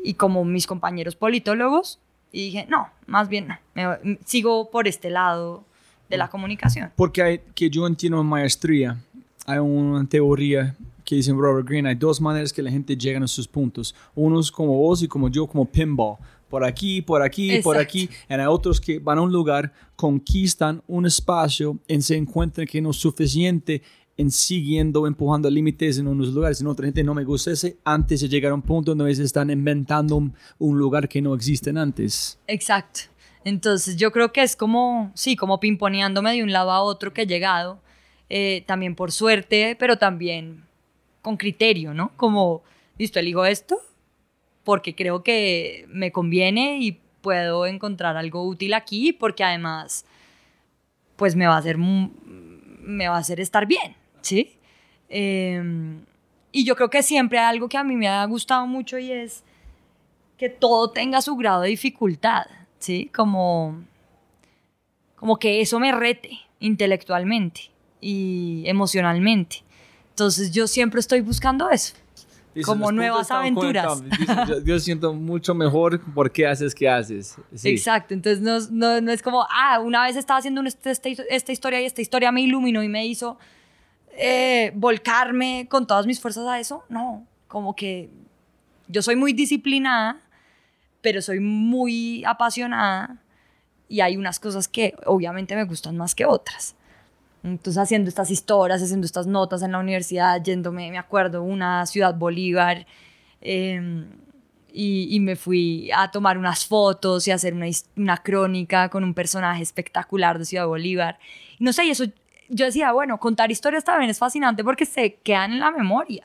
[0.04, 1.98] y como mis compañeros politólogos.
[2.30, 5.64] Y dije, no, más bien no, me, sigo por este lado
[6.08, 6.92] de la comunicación.
[6.94, 8.96] Porque hay, que yo entiendo maestría
[9.44, 13.26] hay una teoría que dice Robert Greene, hay dos maneras que la gente llega a
[13.26, 13.92] sus puntos.
[14.14, 16.16] Unos como vos y como yo, como pinball.
[16.52, 18.10] Por aquí, por aquí, por aquí.
[18.28, 22.78] Y hay otros que van a un lugar, conquistan un espacio y se encuentran que
[22.78, 23.80] no es suficiente
[24.18, 26.60] en siguiendo, empujando límites en unos lugares.
[26.60, 29.22] En otra gente no me gusta ese antes de llegar a un punto donde se
[29.22, 32.38] están inventando un, un lugar que no existe antes.
[32.46, 33.00] Exacto.
[33.44, 37.22] Entonces yo creo que es como, sí, como pimponeándome de un lado a otro que
[37.22, 37.80] he llegado
[38.28, 40.64] eh, también por suerte, pero también
[41.22, 42.12] con criterio, ¿no?
[42.18, 42.62] Como,
[42.98, 43.80] listo, elijo esto
[44.64, 50.04] porque creo que me conviene y puedo encontrar algo útil aquí porque además
[51.16, 54.56] pues me va a hacer me va a hacer estar bien sí
[55.08, 56.04] em,
[56.50, 59.12] y yo creo que siempre hay algo que a mí me ha gustado mucho y
[59.12, 59.44] es
[60.36, 62.46] que todo tenga su grado de dificultad
[62.78, 63.84] sí como
[65.14, 69.62] como que eso me rete intelectualmente y emocionalmente.
[70.10, 71.94] Entonces yo siempre estoy buscando eso.
[72.64, 74.02] Como nuevas aventuras.
[74.64, 77.36] yo, siento mucho mejor por qué haces que haces.
[77.64, 81.80] Exacto, entonces no, no, no, es como, ah, una vez estaba haciendo esta, esta, historia
[81.80, 83.38] y esta historia me iluminó y me hizo
[84.16, 86.84] eh, volcarme con todas mis fuerzas a eso.
[86.88, 88.10] No, como que
[88.88, 90.20] yo soy muy disciplinada,
[91.00, 93.16] pero soy muy apasionada
[93.88, 96.74] y hay unas cosas que obviamente me gustan más que otras.
[97.42, 102.14] Entonces haciendo estas historias, haciendo estas notas en la universidad, yéndome, me acuerdo, una ciudad
[102.14, 102.86] Bolívar,
[103.40, 104.06] em,
[104.72, 107.66] y, y, me fui a tomar unas fotos y hacer una,
[107.96, 111.18] una, crónica con un personaje espectacular de Ciudad Bolívar.
[111.58, 112.04] Y no sé, y eso
[112.48, 116.24] yo decía, bueno, contar historias también es fascinante porque se quedan en la memoria,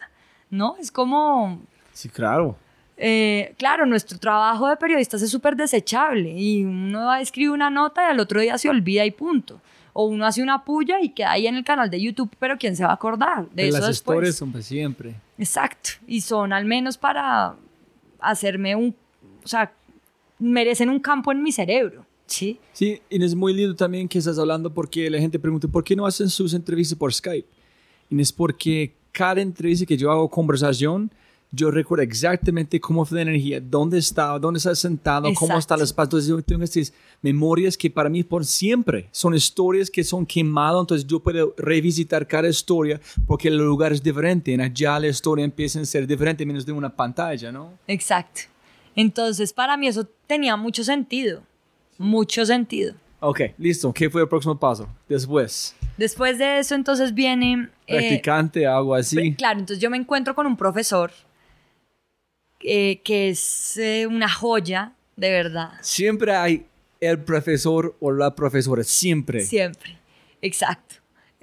[0.49, 0.77] ¿no?
[0.79, 1.61] Es como...
[1.91, 2.57] Sí, claro.
[2.95, 7.69] Eh, claro, nuestro trabajo de periodistas es súper desechable y uno va a escribir una
[7.69, 9.59] nota y al otro día se olvida y punto
[9.99, 12.75] o uno hace una puya y queda ahí en el canal de YouTube, pero ¿quién
[12.75, 14.15] se va a acordar de, eso las después?
[14.15, 15.15] historias son para siempre.
[15.39, 17.55] Exacto, y son al menos para
[18.19, 18.95] hacerme un,
[19.43, 19.73] o sea,
[20.37, 22.59] merecen un campo en mi cerebro, ¿sí?
[22.73, 25.95] Sí, y es muy lindo también que estás hablando porque la gente pregunta, ¿por qué
[25.95, 27.47] no hacen sus entrevistas por Skype?
[28.11, 31.09] Y es porque cada entrevista que yo hago conversación,
[31.51, 35.59] yo recuerdo exactamente cómo fue la energía, dónde estaba, dónde estaba sentado, cómo Exacto.
[35.59, 36.03] está el espacio.
[36.07, 40.81] Entonces yo tengo estas memorias que para mí por siempre son historias que son quemadas,
[40.81, 45.45] entonces yo puedo revisitar cada historia porque el lugar es diferente, en allá la historia
[45.45, 47.73] empieza a ser diferente menos de una pantalla, ¿no?
[47.87, 48.41] Exacto.
[48.95, 51.43] Entonces, para mí eso tenía mucho sentido,
[51.97, 52.95] mucho sentido.
[53.19, 53.91] Ok, listo.
[53.93, 54.87] ¿Qué fue el próximo paso?
[55.07, 57.69] Después, Después de eso, entonces viene...
[57.87, 59.33] eh, practicante, algo así.
[59.33, 61.11] Claro, entonces yo me encuentro con un profesor
[62.69, 65.71] eh, que es eh, una joya, de verdad.
[65.81, 66.65] Siempre hay
[66.99, 69.39] el profesor o la profesora, siempre.
[69.41, 69.97] Siempre.
[70.41, 70.95] Exacto.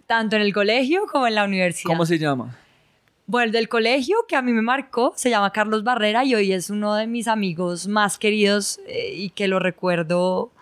[0.07, 1.91] Tanto en el colegio como en la universidad.
[1.91, 2.57] ¿Cómo se llama?
[3.27, 6.53] Bueno, el del colegio que a mí me marcó se llama Carlos Barrera y hoy
[6.53, 10.53] es uno de mis amigos más queridos eh, y que lo recuerdo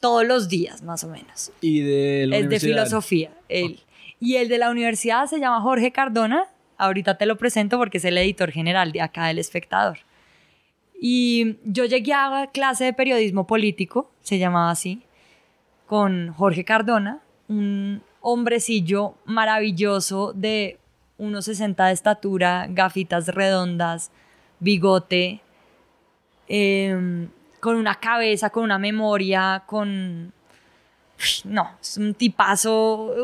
[0.00, 1.50] todos los días, más o menos.
[1.62, 2.76] Y de la es de universidad.
[2.76, 3.80] filosofía, él.
[4.20, 6.44] Y el de la universidad se llama Jorge Cardona.
[6.76, 10.00] Ahorita te lo presento porque es el editor general de acá del Espectador.
[11.02, 15.02] Y yo llegué a clase de periodismo político, se llamaba así,
[15.86, 20.78] con Jorge Cardona, un hombrecillo maravilloso de
[21.16, 24.10] unos 60 de estatura, gafitas redondas,
[24.58, 25.40] bigote,
[26.48, 27.30] em,
[27.60, 30.34] con una cabeza, con una memoria, con...
[31.44, 33.14] No, es un tipazo,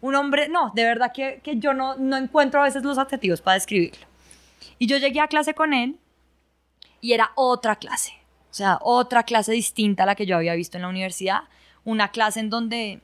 [0.00, 3.42] un hombre, no, de verdad que, que yo no, no encuentro a veces los adjetivos
[3.42, 4.06] para describirlo.
[4.78, 5.98] Y yo llegué a clase con él
[7.02, 8.12] y era otra clase,
[8.50, 11.42] o sea, otra clase distinta a la que yo había visto en la universidad,
[11.84, 13.02] una clase en donde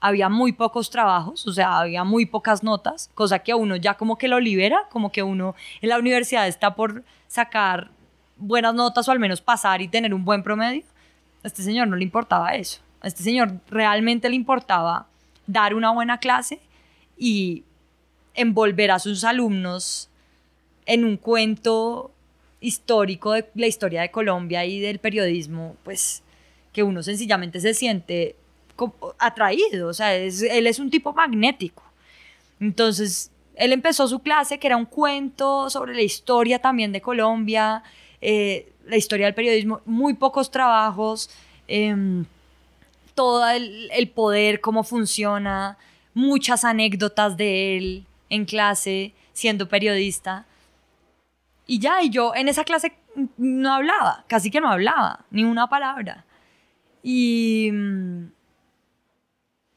[0.00, 3.94] había muy pocos trabajos, o sea, había muy pocas notas, cosa que a uno ya
[3.94, 7.90] como que lo libera, como que uno en la universidad está por sacar
[8.36, 10.84] buenas notas o al menos pasar y tener un buen promedio.
[11.42, 12.80] A este señor no le importaba eso.
[13.00, 15.06] A este señor realmente le importaba
[15.46, 16.60] dar una buena clase
[17.16, 17.64] y
[18.34, 20.10] envolver a sus alumnos
[20.84, 22.12] en un cuento
[22.66, 26.22] histórico de la historia de Colombia y del periodismo, pues
[26.72, 28.34] que uno sencillamente se siente
[29.18, 31.82] atraído, o sea, es- él es un tipo magnético.
[32.60, 37.82] Entonces, él empezó su clase, que era un cuento sobre la historia también de Colombia,
[38.20, 41.30] eh, la historia del periodismo, muy pocos trabajos,
[41.68, 42.24] em,
[43.14, 45.78] todo el, el poder, cómo funciona,
[46.14, 50.44] muchas anécdotas de él en clase, siendo periodista.
[51.66, 52.96] Y ya, y yo en esa clase
[53.36, 56.24] no hablaba, casi que no hablaba, ni una palabra.
[57.02, 58.26] Y, mm,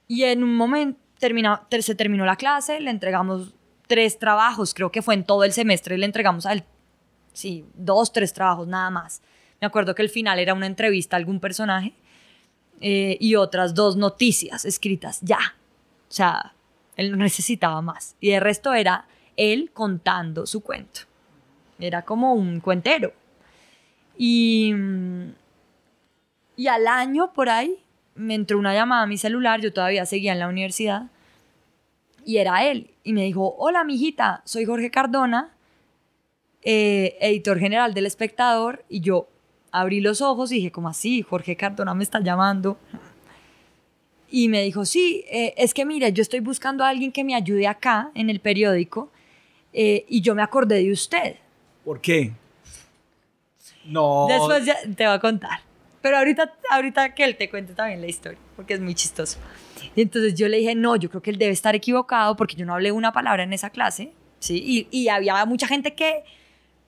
[0.08, 3.54] y en un momento termina, ter- se terminó la clase, le entregamos
[3.88, 6.64] tres trabajos, creo que fue en todo el semestre, le entregamos a él,
[7.34, 9.22] sí, dos, tres trabajos, nada más.
[9.62, 11.94] Me acuerdo que el final era una entrevista a algún personaje
[12.82, 15.40] eh, y otras dos noticias escritas, ya.
[16.08, 16.54] O sea,
[16.96, 18.16] él no necesitaba más.
[18.22, 21.02] Y el resto era él contando su cuento.
[21.80, 23.14] Era como un cuentero.
[24.18, 24.74] Y,
[26.56, 27.78] y al año por ahí
[28.16, 31.10] me entró una llamada a mi celular, yo todavía seguía en la universidad,
[32.26, 32.92] y era él.
[33.04, 35.52] Y me dijo, hola, mijita, soy Jorge Cardona,
[36.62, 38.84] eh, editor general del Espectador.
[38.90, 39.28] Y yo
[39.72, 41.22] abrí los ojos y dije, ¿cómo así?
[41.22, 42.78] Jorge Cardona me está llamando.
[44.30, 47.34] Y me dijo, sí, eh, es que mire, yo estoy buscando a alguien que me
[47.36, 49.12] ayude acá en el periódico
[49.74, 51.38] eh, y yo me acordé de usted.
[51.90, 52.32] ¿Por qué?
[53.84, 54.28] No.
[54.30, 55.62] Después te va a contar.
[56.04, 59.40] Pero ahorita, ahorita que él te cuente también la historia, porque es muy chistoso.
[59.96, 62.76] Entonces yo le dije, no, yo creo que él debe estar equivocado porque yo no
[62.76, 64.88] hablé una palabra en esa clase, ¿sí?
[64.92, 66.24] Y, había mucha gente que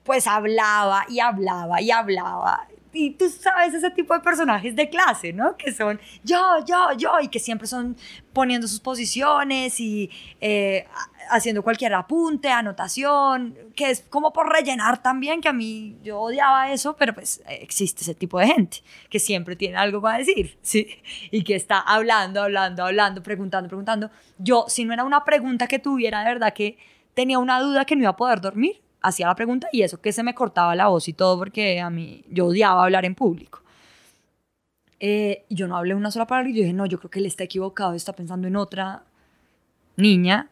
[0.04, 2.68] pues hablaba y hablaba y hablaba.
[2.92, 5.56] Y tú sabes ese tipo de personajes de clase, ¿no?
[5.56, 7.96] Que son yo, yo, yo, y que siempre son
[8.32, 10.86] poniendo sus posiciones y eh,
[11.32, 16.70] haciendo cualquier apunte, anotación, que es como por rellenar también, que a mí yo odiaba
[16.72, 18.78] eso, pero pues eh, existe ese tipo de gente
[19.08, 20.88] que siempre tiene algo para decir, ¿sí?
[21.30, 24.10] Y que está hablando, hablando, hablando, preguntando, preguntando.
[24.38, 26.78] Yo, si no era una pregunta que tuviera de verdad que
[27.14, 30.12] tenía una duda que no iba a poder dormir, hacía la pregunta y eso que
[30.12, 33.62] se me cortaba la voz y todo porque a mí yo odiaba hablar en público.
[35.00, 37.26] Eh, yo no hablé una sola palabra y yo dije, no, yo creo que él
[37.26, 39.02] está equivocado, está pensando en otra
[39.96, 40.51] niña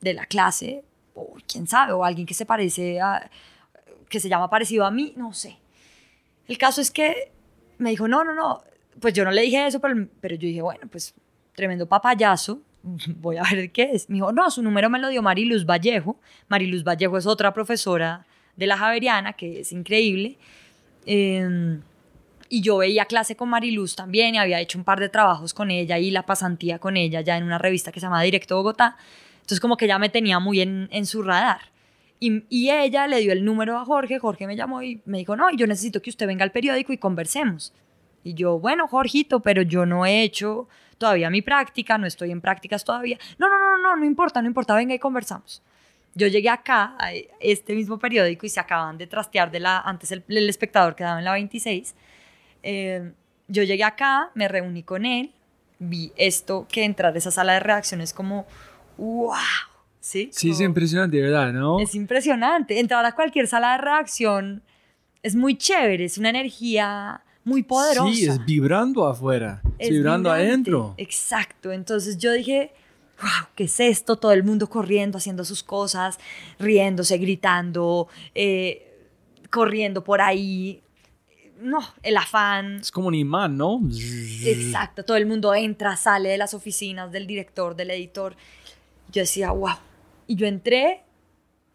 [0.00, 0.84] de la clase,
[1.14, 3.30] o quién sabe, o alguien que se parece a,
[4.08, 5.58] que se llama parecido a mí, no sé.
[6.48, 7.32] El caso es que
[7.78, 8.62] me dijo, no, no, no,
[9.00, 11.14] pues yo no le dije eso, pero, pero yo dije, bueno, pues
[11.54, 12.60] tremendo papayazo,
[13.16, 14.08] voy a ver qué es.
[14.08, 16.18] Me dijo, no, su número me lo dio Mariluz Vallejo.
[16.48, 18.26] Mariluz Vallejo es otra profesora
[18.56, 20.38] de la Javeriana, que es increíble.
[21.06, 21.80] Eh,
[22.52, 25.70] y yo veía clase con Mariluz también y había hecho un par de trabajos con
[25.70, 28.96] ella y la pasantía con ella ya en una revista que se llama Directo Bogotá.
[29.50, 31.72] Entonces como que ya me tenía muy en, su radar.
[32.20, 35.50] Y, ella le dio el número a Jorge, Jorge me llamó y me dijo, no,
[35.50, 37.72] yo necesito que usted venga al periódico y conversemos.
[38.22, 42.40] Y yo, bueno, Jorgito, pero yo no he hecho todavía mi práctica, no estoy en
[42.40, 43.18] prácticas todavía.
[43.38, 45.64] No, no, no, no, no importa, no importa, venga y conversamos.
[46.14, 50.12] Yo llegué acá, a este mismo periódico, y se acaban de trastear de la, antes
[50.12, 51.96] el, el espectador quedaba en la 26,
[52.62, 53.12] eh,
[53.48, 55.32] yo llegué acá, me reuní con él,
[55.80, 58.46] vi esto, que entrar a esa sala de redacción es como,
[59.00, 59.34] wow,
[59.98, 60.30] ¿sí?
[60.32, 61.80] Sí, como, es impresionante, verdad, ¿no?
[61.80, 62.78] Es impresionante.
[62.78, 64.62] Entrar a cualquier sala de redacción
[65.22, 68.12] es muy chévere, es una energía muy poderosa.
[68.12, 70.50] Sí, es vibrando afuera, es, es vibrando vibrante.
[70.50, 70.94] adentro.
[70.98, 72.72] Exacto, entonces yo dije,
[73.20, 74.16] wow, ¿qué es esto?
[74.16, 76.18] Todo el mundo corriendo, haciendo sus cosas,
[76.58, 78.86] riéndose, gritando, eh,
[79.50, 80.82] corriendo por ahí
[81.60, 82.76] no, el afán.
[82.76, 83.80] Es como un imán, ¿no?
[84.44, 88.36] Exacto, todo el mundo entra, sale de las oficinas del director, del editor.
[89.10, 89.76] Yo decía, wow.
[90.26, 91.02] Y yo entré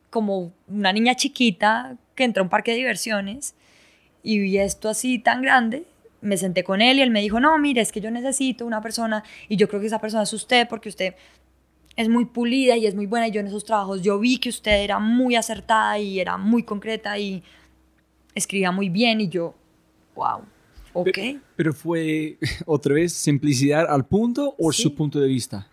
[0.09, 3.55] como una niña chiquita que entra a un parque de diversiones
[4.23, 5.85] y vi esto así tan grande.
[6.21, 8.81] Me senté con él y él me dijo, no, mire, es que yo necesito una
[8.81, 11.15] persona y yo creo que esa persona es usted porque usted
[11.95, 14.49] es muy pulida y es muy buena y yo en esos trabajos yo vi que
[14.49, 17.43] usted era muy acertada y era muy concreta y
[18.33, 19.53] escribía muy bien y yo,
[20.15, 20.41] wow,
[20.93, 21.11] ok.
[21.13, 24.83] Pero, pero, fue otra vez simplicidad al punto o sí.
[24.83, 25.67] su punto de vista?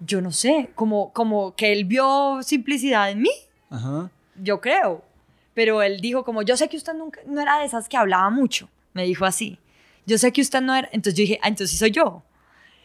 [0.00, 3.30] Yo no sé, como, como que él vio simplicidad en mí.
[3.70, 4.10] Ajá.
[4.36, 5.02] Yo creo.
[5.54, 8.28] Pero él dijo como, yo sé que usted nunca, no era de esas que hablaba
[8.30, 8.68] mucho.
[8.92, 9.58] Me dijo así.
[10.04, 10.88] Yo sé que usted no era...
[10.92, 12.22] Entonces yo dije, ah, entonces sí soy yo.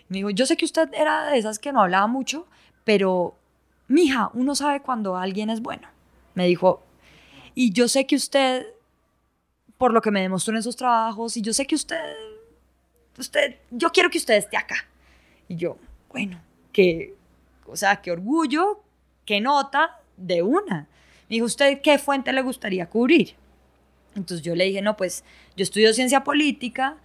[0.08, 2.48] Me dijo, yo sé que usted era de esas que no hablaba mucho,
[2.84, 3.36] pero,
[3.88, 5.88] mija, uno sabe cuando alguien es bueno.
[6.34, 6.82] Me dijo,
[7.56, 8.66] y yo sé que usted
[9.82, 12.16] por lo que me demostró en esos trabajos y yo sé que usted,
[13.18, 14.76] usted, yo quiero que usted esté acá.
[15.48, 15.76] Y yo,
[16.10, 16.40] bueno,
[16.72, 17.16] que,
[17.68, 18.84] o sea, qué orgullo,
[19.26, 20.88] qué nota de una.
[21.30, 23.36] Me dijo, ¿usted qué fuente le gustaría cubrir?
[24.16, 25.24] Entonces yo le dije, no, pues
[25.56, 26.98] yo estudio ciencia política,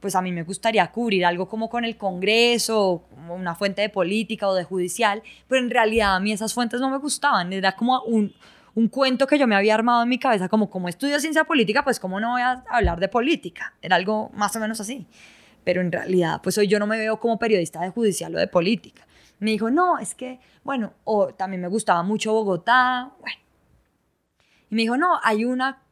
[0.00, 3.88] pues a mí me gustaría cubrir algo como con el Congreso, como una fuente de
[3.88, 7.72] política o de judicial, pero en realidad a mí esas fuentes no me gustaban, era
[7.72, 8.34] como un,
[8.74, 11.84] un cuento que yo me había armado en mi cabeza, como como estudio ciencia política,
[11.84, 13.74] pues cómo no voy a hablar de política.
[13.80, 15.06] Era algo más o menos así.
[15.64, 18.46] Pero en realidad, pues hoy yo no me veo como periodista de judicial o de
[18.48, 19.06] política.
[19.44, 23.36] Me dijo, no, es que, bueno, o también me gustaba mucho Bogotá, bueno.
[24.70, 25.82] Y me dijo, no, hay una,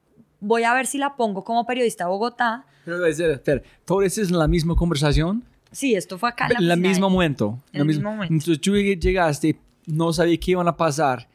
[0.40, 2.64] voy a ver si la pongo como periodista de Bogotá.
[2.84, 5.44] Pero, espera, espera, ¿todo eso es en la misma conversación?
[5.70, 6.46] Sí, esto fue acá.
[6.46, 7.58] En, la en el mismo momento.
[7.72, 8.32] En el mismo momento.
[8.32, 11.28] Entonces tú llegaste, no sabía qué iban a pasar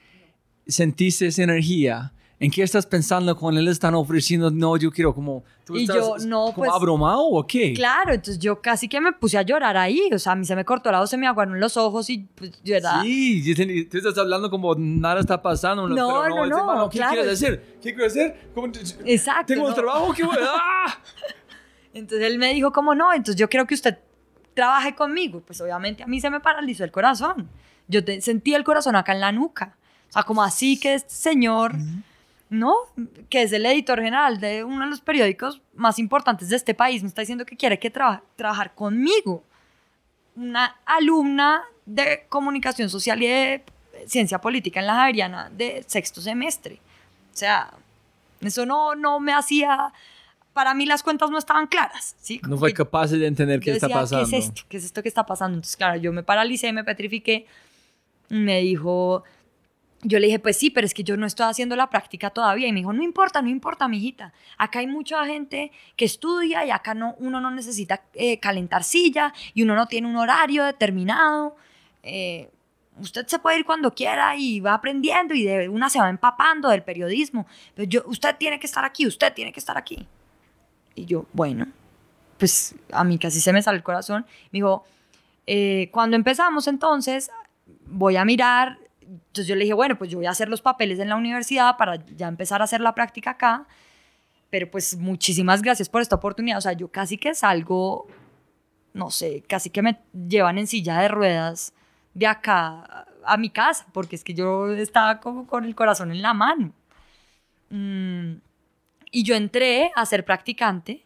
[0.68, 5.43] sentiste esa energía, ¿en qué estás pensando cuando él están ofreciendo, no, yo quiero como,
[5.65, 7.73] ¿tú y estás yo, no, como pues, abrumado o qué?
[7.73, 10.55] Claro, entonces yo casi que me puse a llorar ahí, o sea, a mí se
[10.55, 13.01] me cortó la voz, se me aguaron los ojos y pues yo era...
[13.01, 13.55] Sí,
[13.89, 17.13] tú estás hablando como nada está pasando, no, pero no, no, hermano, ¿qué claro.
[17.13, 17.61] quieres decir?
[17.81, 18.49] ¿Qué quiero hacer?
[18.53, 18.79] ¿Cómo te...
[19.05, 19.53] Exacto.
[19.53, 19.69] Tengo no.
[19.69, 20.47] un trabajo, ¿qué voy a...?
[20.55, 21.01] ¡Ah!
[21.93, 23.97] Entonces él me dijo como no, entonces yo quiero que usted
[24.53, 27.49] trabaje conmigo, pues obviamente a mí se me paralizó el corazón,
[27.88, 29.77] yo te, sentí el corazón acá en la nuca.
[30.09, 31.73] O sea, como así que este señor,
[32.49, 32.75] ¿no?
[33.29, 37.01] Que es el editor general de uno de los periódicos más importantes de este país,
[37.01, 39.43] me está diciendo que quiere que traba trabajar conmigo.
[40.35, 43.63] Una alumna de comunicación social y de
[44.05, 46.79] ciencia política en la Javeriana de sexto semestre.
[47.33, 47.73] O sea,
[48.41, 49.93] eso no, no me hacía...
[50.53, 52.41] Para mí las cuentas no estaban claras, ¿sí?
[52.47, 54.27] No fue capaz de entender qué decía, está pasando.
[54.27, 54.63] ¿Qué es esto?
[54.67, 55.55] ¿Qué es esto que está pasando?
[55.55, 57.45] Entonces, claro, yo me paralicé, me petrifiqué.
[58.29, 59.23] Me dijo,
[60.03, 62.67] yo le dije, pues sí, pero es que yo no estoy haciendo la práctica todavía.
[62.67, 64.33] Y me dijo, no importa, no importa, mijita.
[64.57, 69.33] Acá hay mucha gente que estudia y acá no, uno no necesita eh, calentar silla
[69.53, 71.55] y uno no tiene un horario determinado.
[72.03, 72.49] Eh,
[72.99, 76.69] usted se puede ir cuando quiera y va aprendiendo y de una se va empapando
[76.69, 77.47] del periodismo.
[77.73, 80.07] Pero yo, usted tiene que estar aquí, usted tiene que estar aquí.
[80.93, 81.67] Y yo, bueno,
[82.37, 84.25] pues a mí casi se me sale el corazón.
[84.51, 84.85] Me dijo,
[85.47, 87.31] eh, cuando empezamos entonces,
[87.87, 88.77] voy a mirar
[89.08, 91.78] entonces yo le dije, bueno, pues yo voy a hacer los papeles en la universidad
[91.78, 93.66] para ya empezar a hacer la práctica acá.
[94.49, 96.58] Pero pues muchísimas gracias por esta oportunidad.
[96.58, 98.08] O sea, yo casi que salgo,
[98.93, 101.74] no sé, casi que me llevan en silla de ruedas
[102.14, 106.22] de acá a mi casa, porque es que yo estaba como con el corazón en
[106.22, 106.74] la mano.
[107.70, 108.36] Mm,
[109.12, 111.05] y yo entré a ser practicante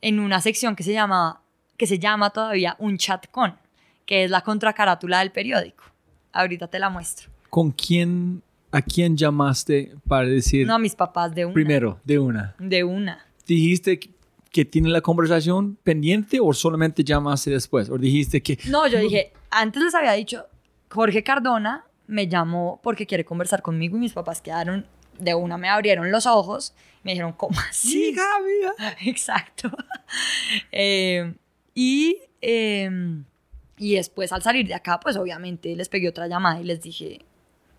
[0.00, 1.42] en una sección que se llama,
[1.76, 3.58] que se llama todavía un chat con,
[4.06, 5.84] que es la contracarátula del periódico.
[6.32, 7.33] Ahorita te la muestro.
[7.54, 8.42] ¿Con quién
[8.72, 11.54] ¿A quién llamaste para decir No, a mis papás de una.
[11.54, 12.56] primero, de una?
[12.58, 13.24] De una.
[13.46, 14.10] ¿Dijiste que-
[14.50, 17.88] que tiene la conversación pendiente o solamente llamaste después?
[17.90, 18.58] ¿O dijiste que...
[18.66, 20.46] No, yo dije, antes les había dicho,
[20.90, 24.86] Jorge Cardona me llamó porque quiere conversar conmigo y mis papás quedaron
[25.20, 26.74] de una, me abrieron los ojos,
[27.04, 28.08] me dijeron, ¿cómo así?
[28.08, 28.96] Hija mía.
[29.06, 29.70] Exacto.
[30.72, 31.32] Eh,
[31.74, 32.90] y, eh,
[33.78, 37.24] y después al salir de acá, pues obviamente les pegué otra llamada y les dije,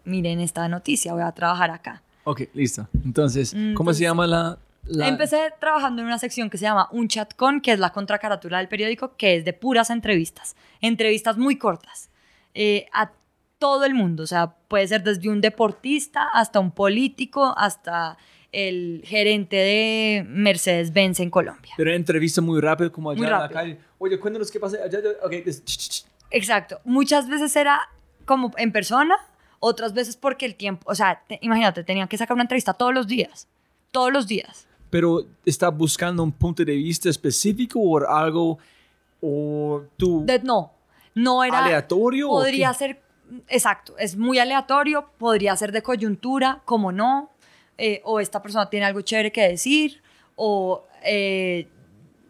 [0.05, 2.01] miren esta noticia, voy a trabajar acá.
[2.23, 2.87] Ok, listo.
[3.03, 4.57] Entonces, ¿cómo Entonces, se llama la...?
[4.85, 7.91] la- Empecé trabajando en una sección que se llama Un Chat Con, que es la
[7.91, 10.55] contracaratura del periódico, que es de puras entrevistas.
[10.81, 12.09] Entrevistas muy cortas.
[12.53, 13.11] eh, a
[13.59, 14.23] todo el mundo.
[14.23, 18.17] O sea, puede ser desde un deportista hasta un político, hasta
[18.51, 21.73] el gerente de Mercedes-Benz en Colombia.
[21.77, 23.59] Pero entrevista muy rápido, como allá Muy en la rápido.
[23.59, 23.77] calle.
[23.97, 24.99] Oye, cuéntanos qué pasa allá.
[24.99, 25.09] allá.
[25.23, 26.05] Ok, des- ch, ch, ch.
[26.31, 26.79] Exacto.
[26.85, 27.81] Muchas veces era
[28.25, 29.15] como en persona,
[29.69, 32.93] otras veces porque el tiempo, o sea, te- imagínate, tenían que sacar una entrevista todos
[32.93, 33.47] los días.
[33.91, 34.67] Todos los días.
[34.89, 38.57] Pero está buscando un punto de vista específico o algo
[39.21, 40.71] o tú De- no,
[41.15, 41.65] no era...
[41.65, 43.01] aleatorio Podría ser,
[43.47, 47.29] exacto, es muy aleatorio, podría ser de coyuntura, como no,
[47.77, 50.01] eh, o esta persona tiene algo chévere que decir,
[50.35, 51.67] o eh,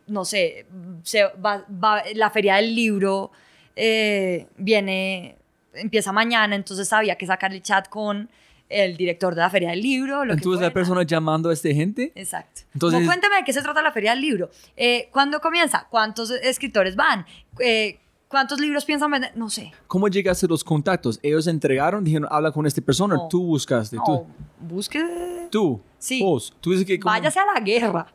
[0.07, 0.65] no sé,
[1.03, 3.31] se va- va- la feria del libro
[3.75, 5.37] eh, viene,
[5.75, 8.29] empieza mañana, entonces había que sacar el chat con
[8.67, 10.25] el director de la feria del libro.
[10.25, 10.73] Lo que Entonces la fuera.
[10.73, 12.11] persona llamando a esta gente.
[12.15, 12.61] Exacto.
[12.73, 14.49] Entonces- cuéntame de qué se trata la Feria del Libro.
[14.75, 15.85] Eh, ¿Cuándo comienza?
[15.89, 17.25] ¿Cuántos escritores van?
[17.59, 19.31] Eh, ¿Cuántos libros piensan vender?
[19.35, 19.71] No sé.
[19.85, 21.19] ¿Cómo llegaste a los contactos?
[21.21, 23.15] Ellos entregaron, dijeron, habla con esta persona.
[23.15, 23.27] No.
[23.29, 23.95] Tú buscaste.
[23.97, 24.25] No, Tú.
[24.59, 25.47] busque.
[25.51, 25.79] Tú.
[25.99, 26.21] Sí.
[26.21, 26.51] Vos.
[26.59, 26.99] Tú dices que.
[26.99, 28.07] como- Váyase a la guerra.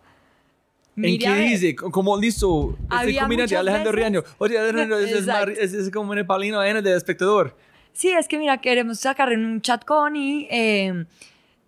[1.05, 1.75] ¿En qué dice?
[1.77, 2.77] Como listo.
[2.83, 2.89] Este
[3.21, 4.23] comediante muchas Alejandro veces- Riaño.
[4.39, 5.27] Oye, Alejandro, ese es.
[5.27, 7.57] Mar- ese es como un palino N de espectador.
[7.93, 11.05] Sí, es que mira, queremos sacar en un chat con y eh,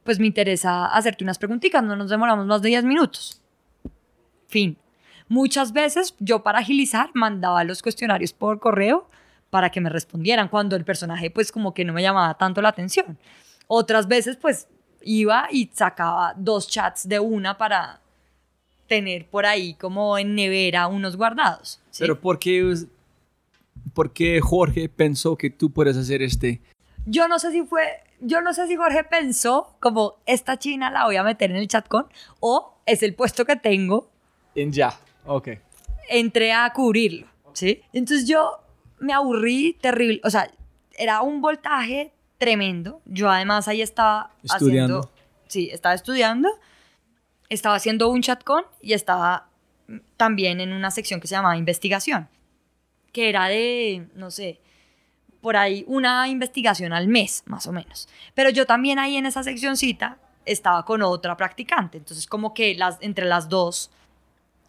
[0.05, 1.83] pues me interesa hacerte unas preguntitas.
[1.83, 3.41] No nos demoramos más de 10 minutos.
[4.49, 4.77] Fin.
[5.29, 9.09] Muchas veces yo para agilizar mandaba los cuestionarios por correo
[9.51, 12.69] para que me respondieran cuando el personaje pues como que no me llamaba tanto la
[12.69, 13.19] atención.
[13.67, 14.69] Otras veces pues
[15.03, 18.01] iba y sacaba dos chats de una para
[18.93, 21.81] tener por ahí como en nevera unos guardados.
[21.91, 22.03] ¿sí?
[22.03, 22.75] Pero ¿por qué,
[23.95, 26.61] ¿por qué Jorge pensó que tú puedes hacer este?
[27.07, 27.85] Yo no sé si fue,
[28.21, 31.69] yo no sé si Jorge pensó como esta china la voy a meter en el
[31.69, 32.05] chat con
[32.41, 34.11] o es el puesto que tengo,
[34.55, 34.93] En ya.
[35.25, 35.49] Ok.
[36.11, 37.81] entré a cubrirlo, ¿sí?
[37.95, 38.59] Entonces yo
[38.99, 40.51] me aburrí terrible, o sea,
[40.99, 43.01] era un voltaje tremendo.
[43.07, 44.99] Yo además ahí estaba Estudiando.
[44.99, 45.11] haciendo,
[45.49, 46.51] sí, estaba estudiando,
[47.53, 49.49] estaba haciendo un chat con y estaba
[50.17, 52.29] también en una sección que se llamaba investigación,
[53.13, 54.61] que era de, no sé,
[55.41, 58.09] por ahí una investigación al mes, más o menos.
[58.35, 62.97] Pero yo también ahí en esa seccioncita estaba con otra practicante, entonces como que las,
[63.01, 63.91] entre las dos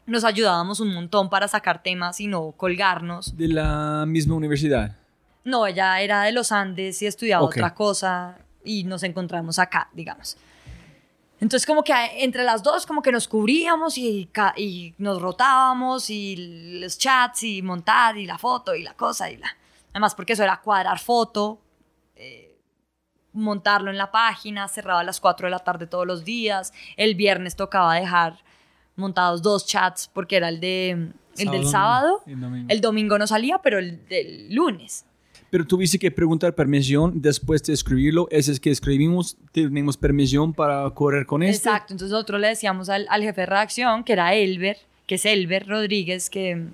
[0.06, 3.38] nos ayudábamos un montón para sacar temas y no colgarnos.
[3.38, 4.98] De la misma universidad.
[5.46, 7.56] No, ella era de los Andes y estudiaba Ok.
[7.56, 10.38] otra cosa y nos encontramos acá, digamos.
[11.40, 16.80] Entonces como que entre las dos como que nos cubríamos y, y nos rotábamos y
[16.80, 19.48] los chats y montar y la foto y la cosa y la...
[19.92, 21.60] Además porque eso era cuadrar foto,
[22.16, 22.58] eh,
[23.34, 26.74] montarlo en la página, cerraba a las 4 de la tarde todos los días.
[26.98, 28.44] El viernes tocaba dejar
[28.96, 32.24] montados dos chats porque era el, de, el del sábado.
[32.26, 32.68] El domingo.
[32.70, 35.06] El domingo no salía, pero el del lunes.
[35.54, 38.28] Pero tuviste que preguntar permisión después de escribirlo.
[38.32, 41.70] Ese es que escribimos, tenemos permisión para correr con este.
[41.70, 45.26] Exacto, entonces nosotros le decíamos al, al jefe de redacción, que era Elber, que es
[45.28, 46.66] Elber Rodríguez, que...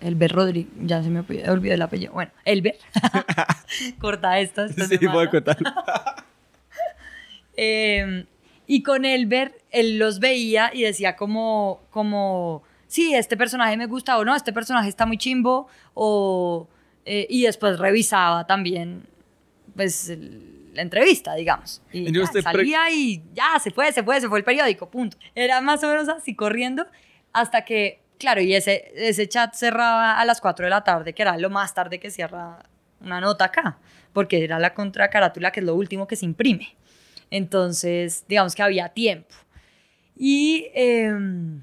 [0.00, 2.14] Elber Rodríguez, ya se me olvidó el apellido.
[2.14, 2.78] Bueno, Elber.
[4.00, 4.64] Corta esto.
[4.64, 5.30] esto Sí, voy a mata.
[5.30, 5.58] contar.
[7.58, 8.24] Eh,
[8.66, 14.16] y con Elber, él los veía y decía como, como, sí, este personaje me gusta
[14.16, 16.66] o no, este personaje está muy chimbo, o,
[17.04, 19.06] eh, y después revisaba también,
[19.74, 21.82] pues, el- la entrevista, digamos.
[21.92, 25.16] Y ya, salía y ya, se fue, se fue, se fue el periódico, punto.
[25.34, 26.86] Era más o menos así corriendo
[27.32, 31.22] hasta que, claro, y ese, ese chat cerraba a las 4 de la tarde, que
[31.22, 32.60] era lo más tarde que cierra
[33.00, 33.78] una nota acá,
[34.12, 36.76] porque era la contracarátula, que es lo último que se imprime.
[37.30, 39.34] Entonces, digamos que había tiempo.
[40.16, 41.62] Y, em,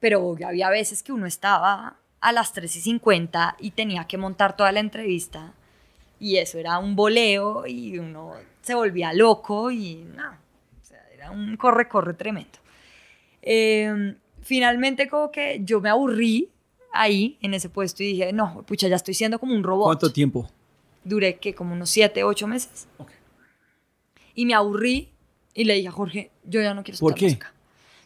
[0.00, 4.56] pero había veces que uno estaba a las 3 y 50 y tenía que montar
[4.56, 5.54] toda la entrevista.
[6.20, 11.30] Y eso era un boleo y uno se volvía loco y no, o sea, era
[11.30, 12.58] un corre-corre tremendo.
[13.42, 16.50] Em, finalmente como que yo me aburrí
[16.92, 19.86] ahí en ese puesto y dije, no, pucha, ya estoy siendo como un robot.
[19.86, 20.50] ¿Cuánto tiempo?
[21.04, 22.88] Duré que como unos 7, 8 meses.
[22.98, 23.10] Ok.
[24.34, 25.10] y me aburrí
[25.54, 27.24] y le dije a Jorge, yo ya no quiero ¿Por escuchar qué?
[27.26, 27.54] música.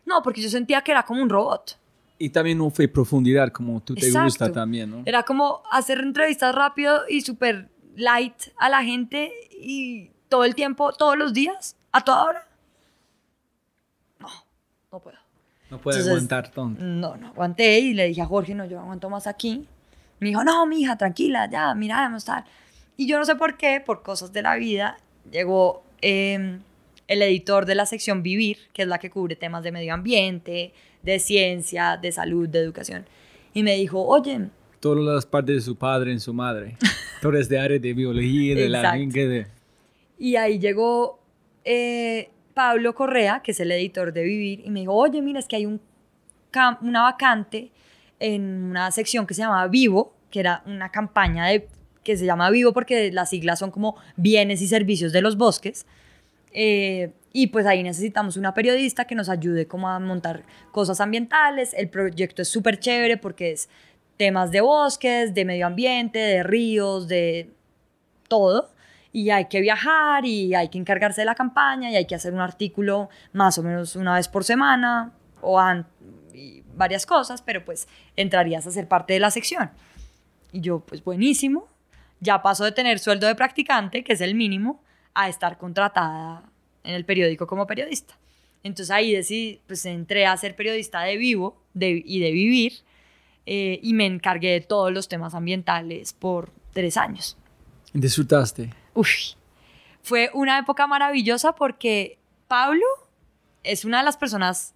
[0.04, 1.78] No, porque yo sentía que era como un robot.
[2.24, 4.24] Y también no fue profundidad como tú te Exacto.
[4.26, 5.02] gusta también, ¿no?
[5.04, 10.92] Era como hacer entrevistas rápido y súper light a la gente y todo el tiempo,
[10.92, 12.48] todos los días, a toda hora.
[14.20, 14.28] No,
[14.92, 15.18] no puedo.
[15.70, 16.82] No puede Entonces- aguantar tanto.
[16.84, 19.66] No, no aguanté y le dije a Jorge, no, yo aguanto más aquí.
[20.20, 22.52] Me dijo, no, mija, tranquila, ya, mira, vamos a estar.
[22.96, 24.96] Y yo no sé por qué, por cosas de la vida,
[25.30, 26.60] llegó eh,
[27.08, 30.72] el editor de la sección Vivir, que es la que cubre temas de medio ambiente,
[31.02, 33.04] de ciencia, de salud, de educación.
[33.54, 34.48] Y me dijo, oye,
[34.80, 36.76] Todas las partes de su padre y su madre.
[37.22, 39.46] Todo es de área de biología, de la de...
[40.18, 41.20] Y ahí llegó
[41.64, 45.46] eh, Pablo Correa, que es el editor de Vivir, y me dijo, oye, mira, es
[45.46, 45.80] que hay un
[46.82, 47.70] una vacante
[48.18, 51.68] en una sección que se llama Vivo, que era una campaña de,
[52.02, 55.86] que se llama Vivo porque las siglas son como bienes y servicios de los bosques.
[56.52, 61.74] Eh, y pues ahí necesitamos una periodista que nos ayude como a montar cosas ambientales.
[61.74, 63.68] El proyecto es súper chévere porque es
[64.18, 67.50] temas de bosques, de medio ambiente, de ríos, de
[68.28, 68.70] todo.
[69.12, 72.32] Y hay que viajar y hay que encargarse de la campaña y hay que hacer
[72.34, 75.60] un artículo más o menos una vez por semana o
[76.34, 79.70] y varias cosas, pero pues entrarías a ser parte de la sección.
[80.50, 81.66] Y yo, pues buenísimo.
[82.20, 84.80] Ya paso de tener sueldo de practicante, que es el mínimo,
[85.14, 86.51] a estar contratada
[86.84, 88.18] en el periódico como periodista.
[88.64, 92.72] Entonces ahí decidí, pues entré a ser periodista de vivo de- y de vivir
[93.46, 97.36] eh, y me encargué de todos los temas ambientales por tres años.
[97.92, 98.70] Disfrutaste.
[98.94, 99.08] Uf,
[100.02, 102.18] fue una época maravillosa porque
[102.48, 102.84] Pablo
[103.64, 104.74] es una de las personas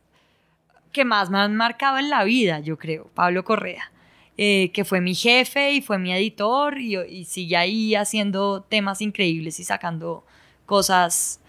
[0.92, 3.92] que más me han marcado en la vida, yo creo, Pablo Correa,
[4.36, 9.00] eh, que fue mi jefe y fue mi editor y, y sigue ahí haciendo temas
[9.00, 10.24] increíbles y sacando
[10.64, 11.40] cosas,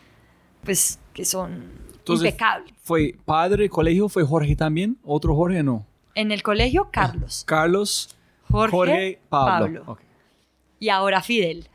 [0.67, 1.63] pues, que son
[1.97, 2.73] Entonces, impecables.
[2.83, 4.07] ¿Fue padre, colegio?
[4.09, 4.97] ¿Fue Jorge también?
[5.03, 5.85] ¿Otro Jorge no?
[6.13, 8.15] En el colegio, Carlos, Carlos,
[8.51, 9.65] Jorge, Jorge, Pablo.
[9.65, 9.83] Pablo.
[9.93, 9.99] Ok.
[10.79, 11.67] y ahora Fidel.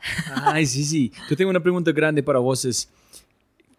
[0.43, 1.11] Ay, sí, sí.
[1.29, 2.63] Yo tengo una pregunta grande para vos.
[2.65, 2.89] Es,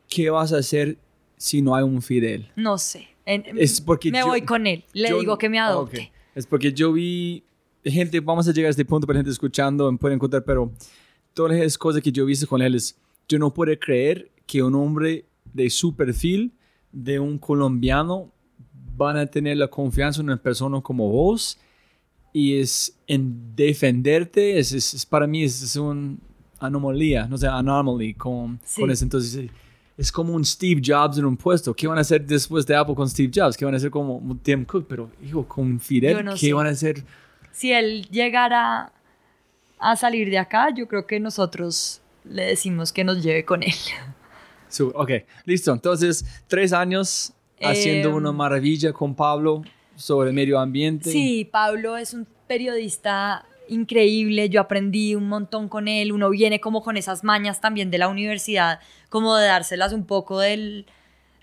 [0.09, 0.99] ¿Qué vas a hacer
[1.36, 2.51] si no hay un Fidel?
[2.57, 3.09] No sé.
[3.27, 4.85] En- Es porque me yo- voy con él.
[4.93, 6.01] Le Yo- digo que me adopte.
[6.12, 6.36] Ok.
[6.36, 7.43] Es porque yo vi
[7.85, 10.70] gente, vamos a llegar a este punto para gente escuchando, me pueden contar, pero
[11.32, 12.97] todas las cosas que yo visto con él es,
[13.28, 16.53] yo no puedo creer que un hombre de su perfil,
[16.93, 18.31] de un colombiano,
[18.97, 21.59] van a tener la confianza en una persona como vos
[22.33, 26.16] y es en defenderte, es, es- para mí es, es una
[26.61, 28.81] anomalía, no sé, anomaly con, Sí.
[28.81, 29.05] con eso.
[29.05, 29.51] Entonces, eh,
[29.97, 31.75] es como un Steve Jobs en un puesto.
[31.75, 33.57] ¿Qué van a hacer después de Apple con Steve Jobs?
[33.57, 34.87] ¿Qué van a hacer como Tim Cook?
[34.89, 36.53] Pero, hijo, con Fidel, no ¿qué sé.
[36.53, 37.05] van a hacer?
[37.53, 38.93] si él llegara
[39.79, 43.73] a salir de acá, yo creo que nosotros le decimos que nos lleve con él.
[44.75, 45.11] So, ok,
[45.45, 45.73] listo.
[45.73, 47.33] Entonces, tres años
[47.63, 49.63] haciendo Em, una maravilla con Pablo
[49.97, 51.11] sobre el medio ambiente.
[51.11, 56.83] Sí, Pablo es un periodista increíble, yo aprendí un montón con él, uno viene como
[56.83, 60.87] con esas mañas también de la universidad, como de dárselas un poco del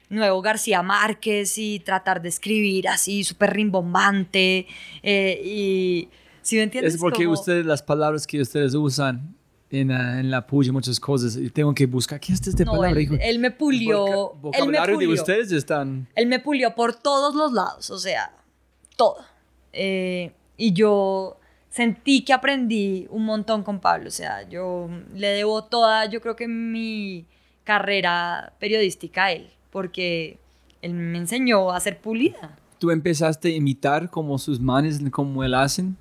[0.09, 4.67] nuevo García Márquez y tratar de escribir así súper rimbombante
[5.01, 6.09] eh, y
[6.41, 9.35] si me entiendes Es porque Como- ustedes, las palabras que ustedes usan
[9.71, 12.19] en, la- en la puya, muchas cosas, y tengo que buscar.
[12.19, 12.91] ¿Qué es esta No, palabra?
[12.91, 13.15] él, hijo?
[13.21, 15.21] él me pulió, Voca- él me vocabulario de pulió.
[15.21, 16.07] ustedes están...
[16.15, 18.31] Él me pulió por todos los lados, o sea,
[18.97, 19.17] todo.
[19.73, 21.37] Eh, y yo
[21.69, 26.35] sentí que aprendí un montón con Pablo, o sea, yo le debo toda, yo creo
[26.35, 27.25] que mi
[27.63, 30.37] carrera periodística a él, porque
[30.81, 32.57] él me enseñó a ser pulida.
[32.79, 35.95] tú empezaste a imitar como sus manes, como él hacen.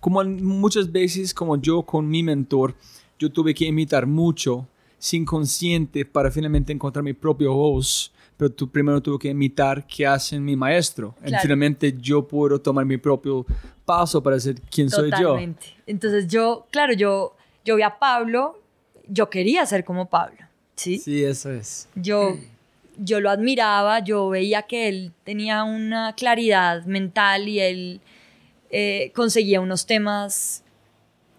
[0.00, 2.74] Como muchas veces, como yo con mi mentor,
[3.18, 4.66] yo tuve que imitar mucho
[4.98, 8.12] sin consciente para finalmente encontrar mi propia voz.
[8.36, 11.14] Pero tú primero tuve que imitar qué hacen mi maestro.
[11.22, 11.42] Y Claro.
[11.42, 13.46] finalmente yo puedo tomar mi propio
[13.86, 15.16] paso para ser quien soy yo.
[15.28, 15.66] Totalmente.
[15.86, 17.34] Entonces yo, claro, yo,
[17.64, 18.60] yo vi a Pablo,
[19.08, 20.36] yo quería ser como Pablo,
[20.74, 20.98] ¿sí?
[20.98, 21.88] Sí, eso es.
[21.94, 22.36] Yo,
[22.98, 28.00] yo lo admiraba, yo veía que él tenía una claridad mental y él
[28.70, 30.62] eh, conseguía unos temas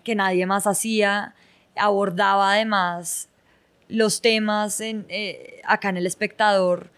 [0.04, 1.36] que nadie más hacía,
[1.80, 3.30] abordaba además
[3.88, 6.91] los temas eh, acá en El Espectador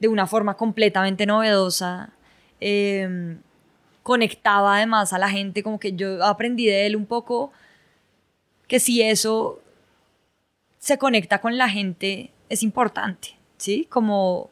[0.00, 2.10] de una forma completamente novedosa.
[2.60, 3.38] eh,
[4.04, 7.52] conectaba además a la gente, como que yo aprendí de él un poco
[8.68, 9.60] que si eso
[10.78, 13.86] se conecta con la gente es importante, ¿sí?
[13.90, 14.50] Como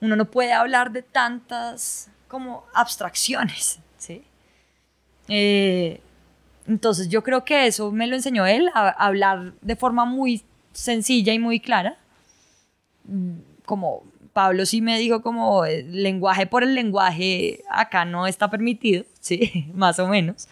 [0.00, 4.24] uno no puede hablar de tantas como abstracciones, ¿sí?
[5.28, 6.00] Eh,
[6.66, 10.42] entonces yo creo que eso me lo enseñó él, a, a hablar de forma muy
[10.72, 11.98] sencilla y muy clara.
[13.04, 18.50] mm, como Pablo sí me dijo como el lenguaje por el lenguaje acá no está
[18.50, 20.48] permitido, sí, más o menos.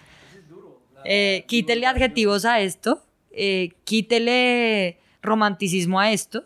[1.05, 6.45] Eh, quítele adjetivos a esto, eh, quítele romanticismo a esto.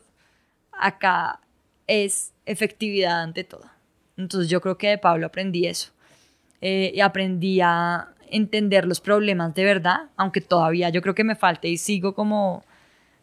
[0.73, 1.41] Acá
[1.87, 3.67] es efectividad ante todo.
[4.17, 5.93] Entonces yo creo que de Pablo aprendí eso.
[6.61, 11.37] Eh, y aprendí a entender los problemas de verdad, aunque todavía yo creo que me
[11.37, 12.65] falta y sigo como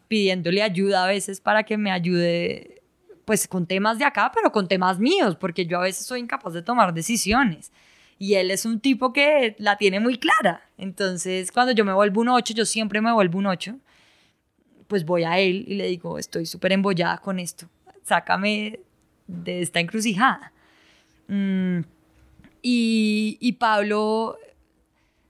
[0.08, 2.82] pidiéndole ayuda a veces para que me ayude
[3.24, 6.52] pues con temas de acá, pero con temas míos, porque yo a veces soy incapaz
[6.52, 7.72] de tomar decisiones.
[8.18, 10.62] Y él es un tipo que la tiene muy clara.
[10.78, 13.76] Entonces, cuando yo me vuelvo un 8, yo siempre me vuelvo un 8,
[14.86, 17.68] pues voy a él y le digo, estoy súper embollada con esto,
[18.04, 18.78] sácame
[19.26, 20.52] de esta encrucijada.
[21.26, 21.80] Mm,
[22.62, 24.38] y, y Pablo,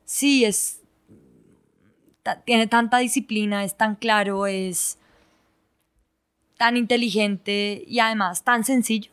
[0.06, 0.80] sí, es,
[2.46, 4.96] tiene tanta disciplina, es tan claro, es
[6.56, 9.10] tan inteligente y además tan sencillo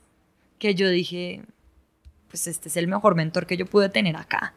[0.58, 1.44] que yo dije,
[2.30, 4.54] pues este es el mejor mentor que yo pude tener acá.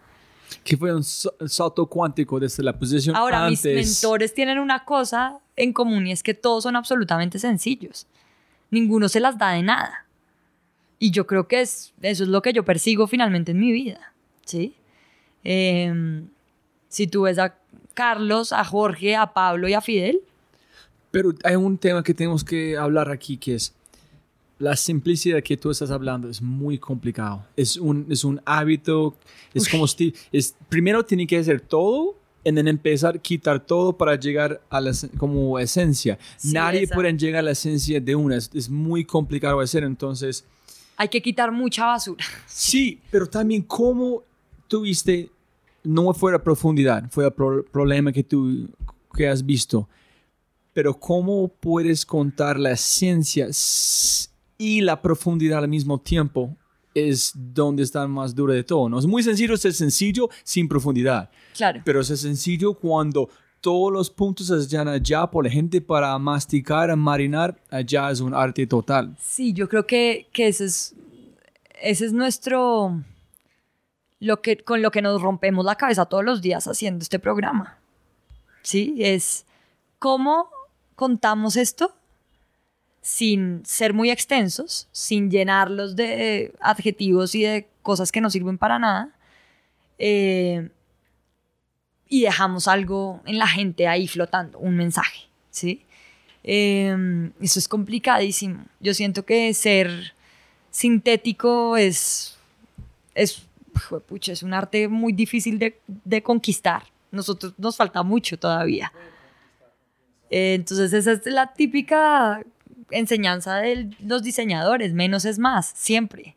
[0.63, 3.65] Que fue un salto cuántico desde la posición Ahora, antes.
[3.65, 8.07] mis mentores tienen una cosa en común y es que todos son absolutamente sencillos.
[8.71, 10.07] Ninguno se las da de nada.
[11.01, 14.13] Y yo creo que es, eso es lo que yo persigo finalmente en mi vida.
[14.45, 14.77] ¿sí?
[15.49, 16.27] Em,
[16.89, 17.57] si tú ves a
[17.95, 20.21] Carlos, a Jorge, a Pablo y a Fidel,
[21.13, 23.73] Pero hay un tema que tenemos que hablar aquí que es
[24.59, 27.47] la simplicidad que tú estás hablando es muy complicado.
[27.57, 29.15] Es un, es un hábito,
[29.55, 33.97] es como Steve, es, primero tiene que hacer todo y then empezar a quitar todo
[33.97, 36.19] para llegar a la como esencia.
[36.37, 36.95] Sí, Nadie esa.
[36.95, 40.45] puede llegar a la esencia de una, es, es muy complicado hacer, entonces
[40.97, 42.25] hay que quitar mucha basura.
[42.47, 44.25] Sí, pero también cómo
[44.69, 45.31] tuviste,
[45.87, 48.69] no fue a profundidad, fue el problema que tú
[49.15, 49.89] que has visto,
[50.73, 56.55] pero cómo puedes contar la ciencia s- y la profundidad al mismo tiempo
[56.95, 58.89] es donde está más duro de todo.
[58.89, 58.99] ¿no?
[58.99, 61.81] Es muy sencillo ser sencillo sin profundidad, Claro.
[61.85, 63.29] pero es sencillo cuando
[63.61, 68.67] todos los puntos están allá por la gente para masticar, marinar, allá es un arte
[68.67, 69.17] total.
[69.21, 70.95] Sí, yo creo que, que ese es,
[71.83, 73.03] ese es nuestro,
[74.21, 77.79] lo que, con lo que nos rompemos la cabeza todos los días haciendo este programa.
[78.63, 79.47] Sí, es
[79.99, 80.51] cómo
[80.95, 81.95] contamos esto
[83.03, 88.79] sin ser muy extensos, sin llenarlos de adjetivos y de cosas que no sirven para
[88.79, 89.11] nada.
[89.99, 90.69] eh,
[92.09, 95.83] y dejamos algo en la gente ahí flotando, un mensaje, ¿sí?
[96.45, 98.65] Eh, eso es complicadísimo.
[98.79, 100.15] Yo siento que ser
[100.71, 102.39] sintético es,
[103.15, 103.43] es,
[104.27, 106.85] es un arte muy difícil de, de conquistar.
[107.11, 108.93] Nosotros nos falta mucho todavía.
[110.31, 112.43] Eh, entonces esa es la típica
[112.91, 116.37] enseñanza de los diseñadores, menos es más, siempre.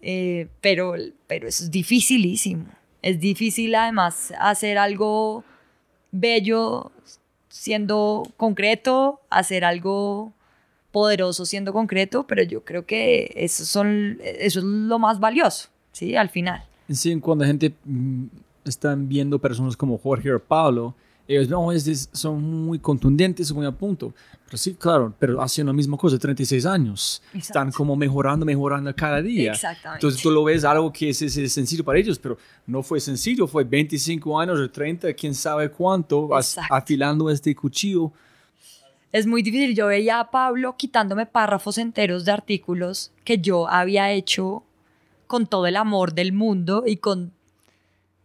[0.00, 0.94] Eh, pero,
[1.26, 2.66] pero eso es dificilísimo.
[3.02, 5.44] Es difícil además hacer algo
[6.10, 6.92] bello
[7.48, 10.32] siendo concreto, hacer algo
[10.90, 16.16] poderoso siendo concreto, pero yo creo que eso, son, eso es lo más valioso, ¿sí?
[16.16, 16.64] Al final.
[16.90, 18.24] Sí, cuando la gente mm,
[18.64, 20.94] están viendo personas como Jorge o Pablo,
[21.26, 24.14] ellos no, es- son muy contundentes, muy a punto.
[24.46, 27.22] Pero sí, claro, pero hacen la misma cosa, 36 años.
[27.34, 29.52] Están como mejorando, mejorando cada día.
[29.52, 29.98] Exactamente.
[29.98, 32.98] Entonces tú lo ves algo que es, es- es sencillo para ellos, pero no fue
[32.98, 38.10] sencillo, fue 25 años o 30, quién sabe cuánto, as- afilando este cuchillo.
[39.12, 39.74] Es muy difícil.
[39.74, 44.62] Yo veía a Pablo quitándome párrafos enteros de artículos que yo había hecho
[45.28, 47.32] con todo el amor del mundo y con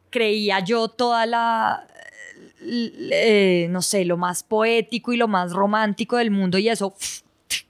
[0.09, 1.87] creía yo toda la
[2.65, 6.95] eh, no sé, lo más poético y lo más romántico del mundo y eso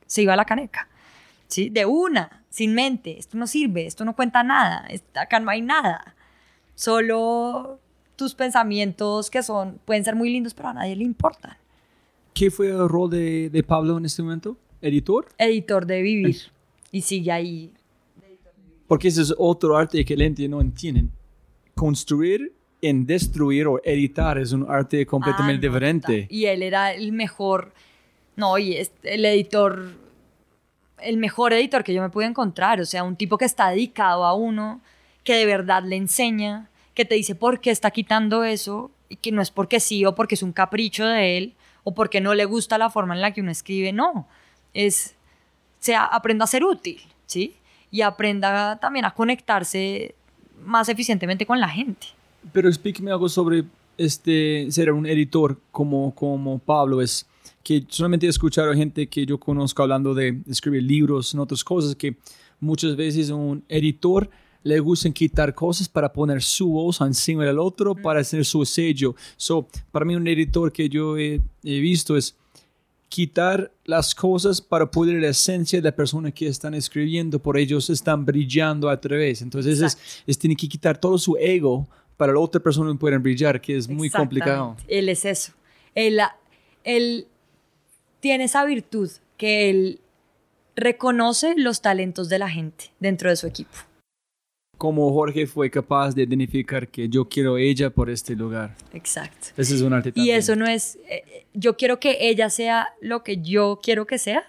[0.05, 0.87] se iba a la caneca.
[1.47, 1.69] ¿Sí?
[1.69, 3.17] De una, sin mente.
[3.17, 6.15] Esto no sirve, esto no cuenta nada, acá no hay nada.
[6.75, 7.79] Solo
[8.15, 11.57] tus pensamientos que son pueden ser muy lindos, pero a nadie le importan.
[12.33, 14.57] ¿Qué fue el rol de, de Pablo en este momento?
[14.81, 15.27] ¿Editor?
[15.37, 16.37] editor de vivir
[16.91, 17.71] y sigue ahí.
[18.93, 21.05] Porque ese es otro arte que la gente no entiende.
[21.73, 26.27] Construir en destruir o editar es un arte completamente Ah, no, diferente.
[26.29, 27.73] Y él era el mejor,
[28.35, 29.93] no, y es el editor,
[30.99, 32.81] el mejor editor que yo me pude encontrar.
[32.81, 34.79] O sea, un tipo que está dedicado a uno,
[35.23, 39.31] que de verdad le enseña, que te dice por qué está quitando eso y que
[39.31, 42.45] no es porque sí o porque es un capricho de él o porque no le
[42.45, 44.27] gusta la forma en la que uno escribe, no.
[44.75, 45.15] Es,
[45.79, 47.55] sea, aprenda a ser útil, ¿sí?
[47.93, 50.15] Y aprenda también a conectarse
[50.65, 52.07] más eficientemente con la gente.
[52.51, 53.63] Pero explíqueme algo sobre
[53.97, 57.25] este, ser un editor como, como Pablo es
[57.63, 61.63] que solamente he escuchado a gente que yo conozco hablando de escribir libros y otras
[61.63, 62.17] cosas, que
[62.59, 64.29] muchas veces un editor
[64.63, 69.15] le gusta quitar cosas para poner su voz encima del otro, para hacer su sello.
[69.37, 72.35] So, para mí un editor que yo he, he visto es
[73.13, 77.91] quitar las cosas para poder la esencia de la persona que están escribiendo, por ellos
[77.91, 79.43] están brillando a través.
[79.43, 81.87] Entonces es, es tiene que quitar todo su ego
[82.17, 84.75] para la otra persona pueda brillar, que es muy complicado.
[84.87, 85.51] Él es eso.
[85.93, 86.19] Él,
[86.83, 87.27] él
[88.19, 89.99] tiene esa virtud que él
[90.75, 93.77] reconoce los talentos de la gente dentro de su equipo.
[94.83, 98.75] Como Jorge fue capaz de identificar que yo quiero ella por este lugar.
[98.91, 99.47] Exacto.
[99.55, 103.23] Ese es un arte Y eso no es, eh, yo quiero que ella sea lo
[103.23, 104.43] que yo quiero que sea,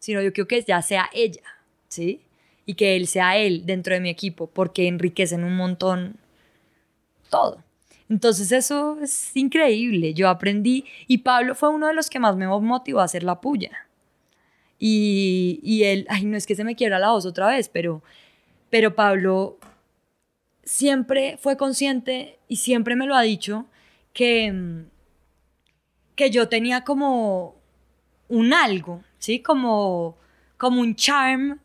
[0.00, 1.44] sino yo quiero que ella sea ella,
[1.86, 2.22] ¿sí?
[2.66, 6.16] Y que él sea él dentro de mi equipo, porque enriquecen un montón
[7.30, 7.62] todo.
[8.08, 10.12] Entonces eso es increíble.
[10.12, 13.40] Yo aprendí y Pablo fue uno de los que más me motivó a hacer la
[13.40, 13.86] puya.
[14.80, 18.02] Y, y él, ay, no es que se me quiera la voz otra vez, pero,
[18.70, 19.56] pero Pablo
[20.68, 23.64] siempre fue consciente y siempre me lo ha dicho
[24.12, 24.84] que,
[26.14, 27.56] que yo tenía como
[28.28, 29.40] un algo, ¿sí?
[29.40, 30.18] Como,
[30.58, 31.58] como un charm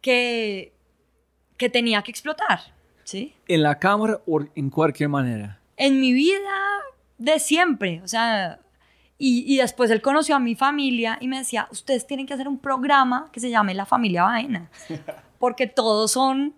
[0.00, 0.72] que,
[1.58, 2.60] que tenía que explotar.
[3.04, 3.34] ¿Sí?
[3.46, 5.60] ¿En la cámara o en cualquier manera?
[5.76, 6.54] En mi vida
[7.18, 8.60] de siempre, o sea,
[9.18, 12.48] y, y, después él conoció a mi familia y me decía, ustedes tienen que hacer
[12.48, 14.70] un programa que se llame La Familia Vaina,
[15.38, 16.54] porque todos son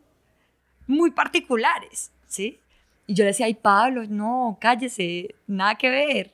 [0.86, 2.58] muy particulares, ¿sí?
[3.06, 6.32] Y yo le decía, ay Pablo, no, cállese, nada que ver.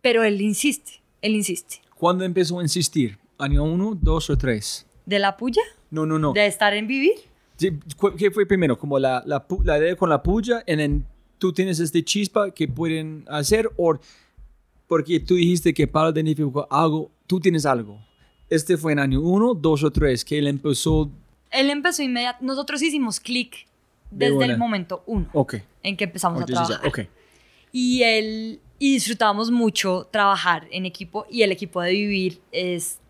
[0.00, 1.80] Pero él insiste, él insiste.
[1.96, 3.18] ¿Cuándo empezó a insistir?
[3.38, 4.86] ¿Año uno, dos o tres?
[5.06, 5.62] ¿De la puya?
[5.90, 6.32] No, no, no.
[6.32, 7.14] ¿De estar en vivir?
[7.58, 8.78] ¿Qué fue primero?
[8.78, 10.62] ¿Como la, la, la idea con la puya?
[10.66, 11.04] ¿En
[11.38, 13.70] tú tienes este chispa que pueden hacer?
[13.76, 13.98] ¿O
[14.86, 17.98] porque tú dijiste que Pablo identificó algo, tú tienes algo?
[18.48, 21.10] ¿Este fue en año uno, dos o tres que él empezó?
[21.50, 22.46] Él empezó inmediatamente.
[22.46, 23.67] Nosotros hicimos clic
[24.10, 25.62] desde el momento uno okay.
[25.82, 26.86] en que empezamos a trabajar.
[26.86, 27.08] Okay.
[27.72, 33.00] Y él y disfrutábamos mucho trabajar en equipo y el equipo de vivir es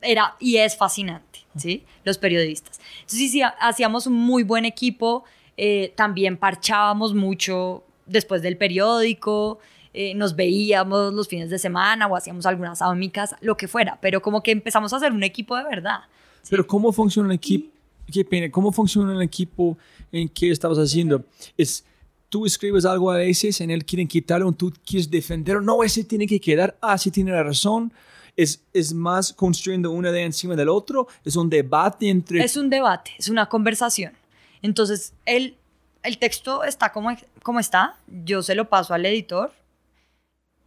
[0.00, 1.84] era y es fascinante, ¿sí?
[2.04, 2.80] Los periodistas.
[3.00, 5.24] Entonces sí, hacíamos un muy buen equipo,
[5.56, 9.60] eh, también parchábamos mucho después del periódico,
[9.94, 13.56] eh, nos veíamos los fines de semana o hacíamos algunas asado en mi casa, lo
[13.56, 16.00] que fuera, pero como que empezamos a hacer un equipo de verdad.
[16.42, 16.48] ¿sí?
[16.50, 17.70] Pero ¿cómo funciona un equipo?
[18.10, 19.78] Qué pena, ¿cómo funciona un equipo
[20.10, 21.24] en que estabas haciendo?
[21.56, 21.84] Es
[22.32, 26.26] tú escribes algo a veces, en él quieren quitarlo, tú quieres defenderlo, no, ese tiene
[26.26, 27.92] que quedar, ah, sí tiene la razón,
[28.34, 32.42] es, es más construyendo una de encima del otro, es un debate entre...
[32.42, 34.14] Es un debate, es una conversación.
[34.62, 35.56] Entonces, el,
[36.02, 39.52] el texto está como, como está, yo se lo paso al editor,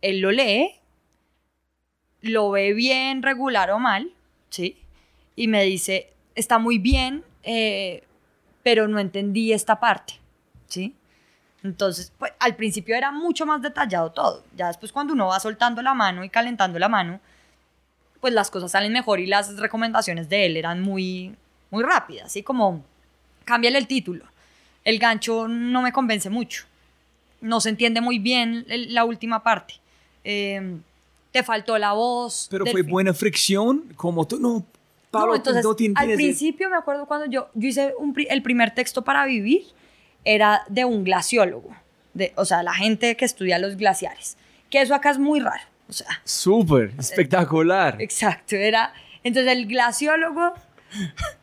[0.04, 0.70] él lo lee,
[2.22, 4.12] lo ve bien, regular o mal,
[4.52, 4.78] ¿sí?
[5.36, 8.04] Y me dice, está muy bien, eh,
[8.64, 10.16] pero no entendí esta parte,
[10.68, 10.94] ¿sí?
[11.64, 14.44] Entonces, pues, al principio era mucho más detallado todo.
[14.56, 17.20] Ya después cuando uno va soltando la mano y calentando la mano,
[18.22, 21.36] pues las cosas salen mejor y las recomendaciones de él eran muy,
[21.72, 22.84] muy rápidas, así como,
[23.46, 24.26] cámbiale el título.
[24.84, 26.66] El gancho no me convence mucho.
[27.42, 29.76] No se entiende muy bien la última parte.
[30.24, 30.78] Eh,
[31.32, 32.48] te faltó la voz.
[32.50, 34.66] Pero fue buena fricción, como tú no...
[35.20, 35.66] Pablo, no, entonces,
[35.96, 37.94] al principio me acuerdo cuando yo, yo hice
[38.30, 39.64] el primer texto para vivir,
[40.24, 41.76] era de un glaciólogo,
[42.14, 44.38] de, o sea, la gente que estudia los glaciares,
[44.70, 45.64] que eso acá es muy raro.
[45.88, 48.02] O sea, súper espectacular.
[48.02, 48.92] Exacto, era
[49.24, 50.54] entonces el glaciólogo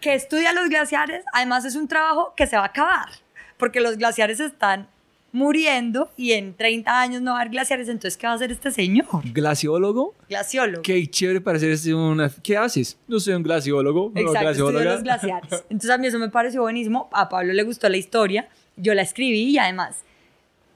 [0.00, 3.08] que estudia los glaciares, además es un trabajo que se va a acabar,
[3.56, 4.88] porque los glaciares están
[5.32, 8.52] muriendo y en 30 años no va a haber glaciares, entonces ¿qué va a hacer
[8.52, 9.06] este señor?
[9.32, 10.14] ¿Glaciólogo?
[10.28, 10.82] Glaciólogo.
[10.82, 12.30] Qué chévere parecer una...
[12.42, 12.98] ¿Qué haces?
[13.09, 14.12] No soy un glaciólogo.
[14.14, 15.64] Exacto, estudio los glaciares.
[15.70, 19.02] Entonces a mí eso me pareció buenísimo, a Pablo le gustó la historia, yo la
[19.02, 20.04] escribí y además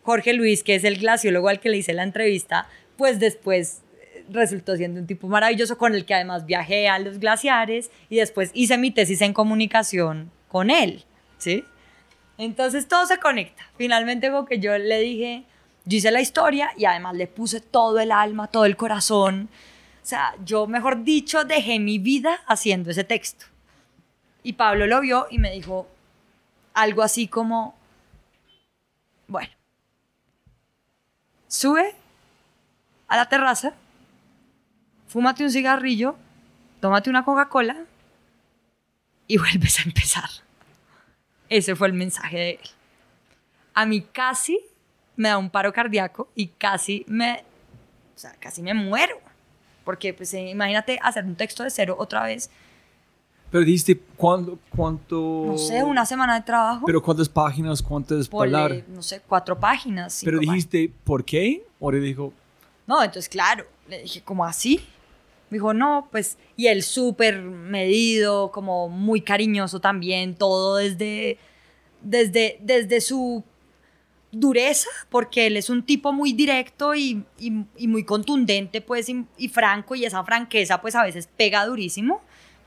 [0.02, 4.24] Jorge Luis, que es el glaciólogo al que le hice la entrevista, pues después eh,
[4.30, 8.50] resultó siendo un tipo maravilloso con el que además viajé a los glaciares y después
[8.54, 11.04] hice mi tesis en comunicación con él,
[11.38, 11.64] ¿sí?
[12.38, 13.64] Entonces todo se conecta.
[13.76, 15.44] Finalmente como que yo le dije,
[15.84, 19.48] yo hice la historia y además le puse todo el alma, todo el corazón.
[20.02, 23.46] O sea, yo, mejor dicho, dejé mi vida haciendo ese texto.
[24.42, 25.88] Y Pablo lo vio y me dijo
[26.74, 27.74] algo así como,
[29.26, 29.50] bueno,
[31.48, 31.94] sube
[33.08, 33.74] a la terraza,
[35.08, 36.16] fúmate un cigarrillo,
[36.80, 37.76] tómate una Coca-Cola
[39.26, 40.45] y vuelves a empezar.
[41.48, 42.70] Ese fue el mensaje de él.
[43.74, 44.58] A mí casi
[45.16, 47.44] me da un paro cardíaco y casi me,
[48.14, 49.18] o sea, casi me muero.
[49.84, 52.50] Porque, pues, eh, imagínate hacer un texto de cero otra vez.
[53.50, 55.44] Pero dijiste, ¿cuándo, ¿cuánto?
[55.46, 56.84] No sé, una semana de trabajo.
[56.84, 58.82] Pero ¿cuántas páginas, cuántas palabras?
[58.88, 60.20] no sé, cuatro páginas.
[60.24, 60.54] Pero páginas.
[60.54, 61.64] dijiste, ¿por qué?
[61.78, 62.32] O le dijo,
[62.86, 64.84] No, entonces, claro, le dije, ¿cómo así?
[65.50, 71.38] Me dijo, no, pues, y él súper medido, como muy cariñoso también, todo desde,
[72.02, 73.44] desde, desde su
[74.32, 79.24] dureza, porque él es un tipo muy directo y, y- y muy contundente, pues, y,
[79.38, 82.20] y franco, y esa franqueza, pues, a veces pega durísimo,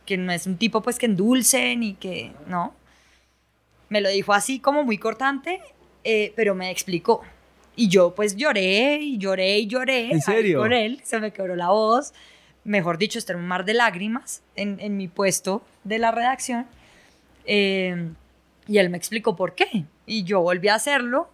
[0.06, 2.74] que no es un tipo, pues, que endulce, ni que, no.
[3.90, 5.60] Me lo dijo así, como muy cortante,
[6.04, 7.22] eh, pero me explicó.
[7.76, 10.12] Y yo, pues, lloré, y lloré, y lloré.
[10.12, 10.60] ¿En serio?
[10.60, 12.14] Con él, se me quebró la voz.
[12.70, 16.68] Mejor dicho, era un mar de lágrimas en, en mi puesto de la redacción.
[17.46, 18.12] Eh,
[18.68, 19.86] y él me explicó por qué.
[20.06, 21.32] Y yo volví a hacerlo.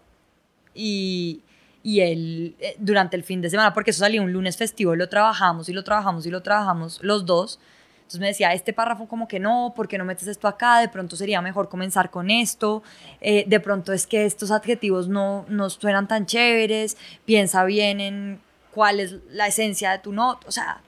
[0.74, 1.42] Y,
[1.84, 5.10] y él, eh, durante el fin de semana, porque eso salía un lunes festivo, lo
[5.10, 7.60] trabajamos y lo trabajamos y lo trabajamos los dos.
[7.98, 10.80] Entonces me decía, este párrafo como que no, ¿por qué no metes esto acá?
[10.80, 12.82] De pronto sería mejor comenzar con esto.
[13.20, 16.96] Eh, de pronto es que estos adjetivos no, no suenan tan chéveres.
[17.26, 18.40] Piensa bien en
[18.72, 20.48] cuál es la esencia de tu nota.
[20.48, 20.80] O sea,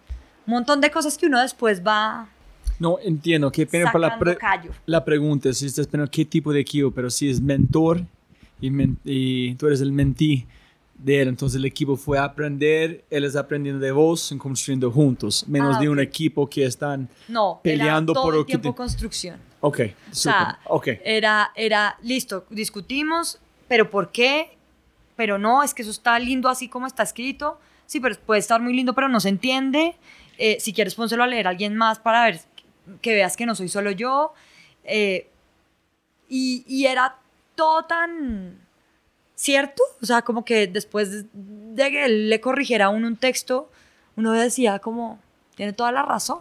[0.48, 2.28] un montón de cosas que uno después va
[2.80, 4.72] no, entiendo, qué pena por la, pre- callo.
[4.86, 8.02] la pregunta, si estás pensando qué tipo de equipo, pero si es mentor
[8.62, 10.46] y, men- y tú eres el mentí
[10.96, 14.92] de él, entonces el equipo fue a aprender, él es aprendiendo de vos, en construyendo
[14.92, 18.72] juntos, menos Ah, de un equipo que están, No, peleando era todo por el tiempo
[18.72, 19.40] te- construcción.
[19.62, 19.80] ok,
[20.12, 24.56] O sea, súper, ok, era, era, listo, discutimos, pero ¿por qué?
[25.16, 27.60] Pero no, es que eso está lindo así como está escrito.
[27.88, 29.96] Sí, pero puede estar muy lindo, pero no se entiende.
[30.38, 32.40] Eh, si quieres, pónselo a leer a alguien más para ver
[33.02, 34.34] que veas que no soy solo yo.
[34.84, 35.28] Eh,
[36.30, 37.16] y, y era
[37.56, 38.60] todo tan
[39.36, 39.82] cierto.
[40.02, 43.70] O sea, como que después de que él le corrigiera a uno un texto,
[44.16, 45.20] uno decía como,
[45.56, 46.40] tiene toda la razón.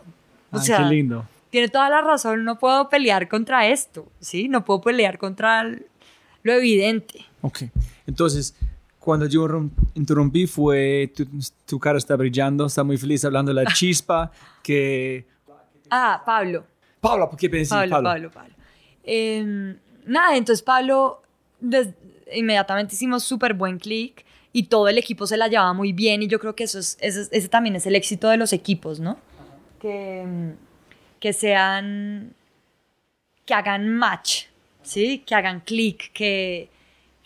[0.52, 1.26] O Ah, sea, qué lindo.
[1.50, 4.48] tiene toda la razón, no puedo pelear contra esto, ¿sí?
[4.48, 5.86] No puedo pelear contra el-
[6.42, 7.24] lo evidente.
[7.42, 7.64] Ok,
[8.06, 8.54] entonces,
[9.06, 9.46] cuando yo
[9.94, 11.24] interrumpí fue, tu,
[11.64, 14.32] tu cara está brillando, está muy feliz hablando de la chispa
[14.64, 15.24] que...
[15.88, 16.64] Ah, Pablo,
[17.00, 17.72] Pablo, ¿por qué pensé?
[17.72, 18.08] Pablo, Pablo.
[18.10, 18.54] Pablo, Pablo.
[19.04, 19.76] Em,
[20.06, 21.22] nada, entonces Pablo,
[21.60, 21.94] des-
[22.34, 26.26] inmediatamente hicimos súper buen clic y todo el equipo se la llevaba muy bien y
[26.26, 28.98] yo creo que eso es, ese, es- ese también es el éxito de los equipos,
[28.98, 29.18] ¿no?
[29.80, 30.56] Que, em,
[31.20, 32.34] que sean,
[33.44, 34.46] que hagan match,
[34.82, 35.22] ¿sí?
[35.24, 36.68] Que hagan clic, que,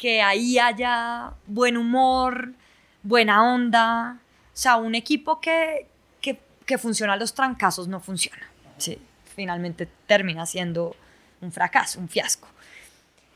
[0.00, 2.54] que ahí haya buen humor,
[3.02, 4.18] buena onda.
[4.46, 5.88] O sea, un equipo que,
[6.22, 8.50] que, que funciona a los trancazos no funciona.
[8.78, 8.96] Sí,
[9.36, 10.96] finalmente termina siendo
[11.42, 12.48] un fracaso, un fiasco.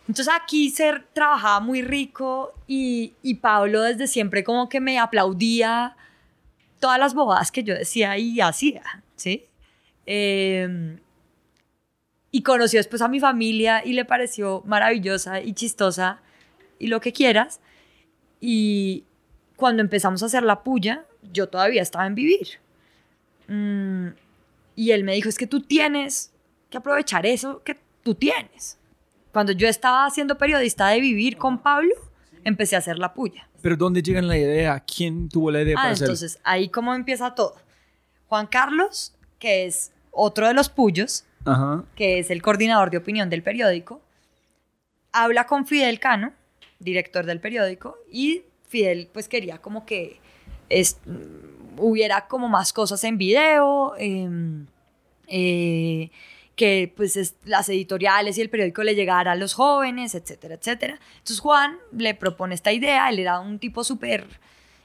[0.09, 5.95] Entonces aquí se trabajaba muy rico y, y Pablo desde siempre como que me aplaudía
[6.81, 9.45] todas las bobadas que yo decía y hacía, ¿sí?
[10.07, 10.99] Eh,
[12.31, 16.23] y conoció después a mi familia y le pareció maravillosa y chistosa
[16.79, 17.61] y lo que quieras.
[18.41, 19.05] Y
[19.57, 22.49] cuando empezamos a hacer la puya, yo todavía estaba en vivir.
[23.49, 24.09] Mm,
[24.77, 26.33] y él me dijo, es que tú tienes
[26.71, 28.79] que aprovechar eso que tú tienes.
[29.33, 31.95] Cuando yo estaba haciendo periodista de vivir con Pablo,
[32.45, 33.49] empecé a hacer la puya.
[33.63, 34.81] Pero ¿dónde llega la idea?
[34.81, 36.05] ¿Quién tuvo la idea Ah, para hacer?
[36.07, 37.57] entonces ahí como empieza todo.
[38.29, 41.85] Juan Carlos, que es otro de los puyos, Ajá.
[41.97, 44.01] que es el coordinador de opinión del periódico,
[45.13, 46.33] habla con Fidel Cano,
[46.85, 50.20] director del periódico, y Fidel pues quería como que
[50.69, 50.98] es-
[51.78, 54.66] hubiera como más cosas en video, em,
[55.27, 56.11] eh,
[56.56, 61.01] que pues es- las editoriales y el periódico le llegara a los jóvenes, etcétera, etcétera.
[61.15, 64.24] Entonces Juan le propone esta idea, él era un tipo súper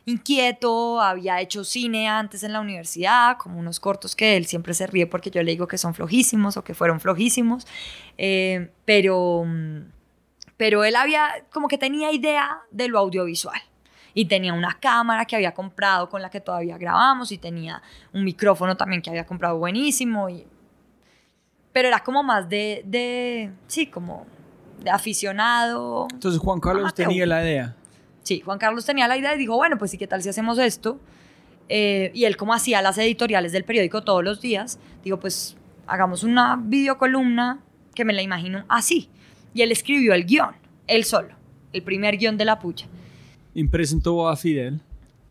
[0.05, 4.87] inquieto, había hecho cine antes en la universidad, como unos cortos que él siempre se
[4.87, 7.67] ríe porque yo le digo que son flojísimos o que fueron flojísimos,
[8.17, 9.81] eh, pero, mm,
[10.59, 13.61] pero él había, como que tenía idea de lo audiovisual.
[14.13, 17.81] Y tenía una cámara que había comprado con la que todavía grabamos y tenía
[18.11, 20.29] un micrófono también que había comprado buenísimo.
[20.29, 20.45] Y...
[21.71, 24.27] Pero era como más de, de sí, como
[24.83, 26.09] de aficionado.
[26.11, 27.77] Entonces Juan Carlos tenía la idea.
[28.23, 30.59] Sí, Juan Carlos tenía la idea y dijo, bueno, pues sí, ¿qué tal si hacemos
[30.59, 30.99] esto?
[31.69, 35.55] Eh, y él como hacía las editoriales del periódico todos los días, digo, pues
[35.87, 37.61] hagamos una videocolumna
[37.95, 39.09] que me la imagino así.
[39.53, 40.55] Y él escribió el guion,
[40.87, 41.29] él solo,
[41.73, 42.87] el primer guion de la puya.
[43.53, 44.81] Y presentó a Fidel.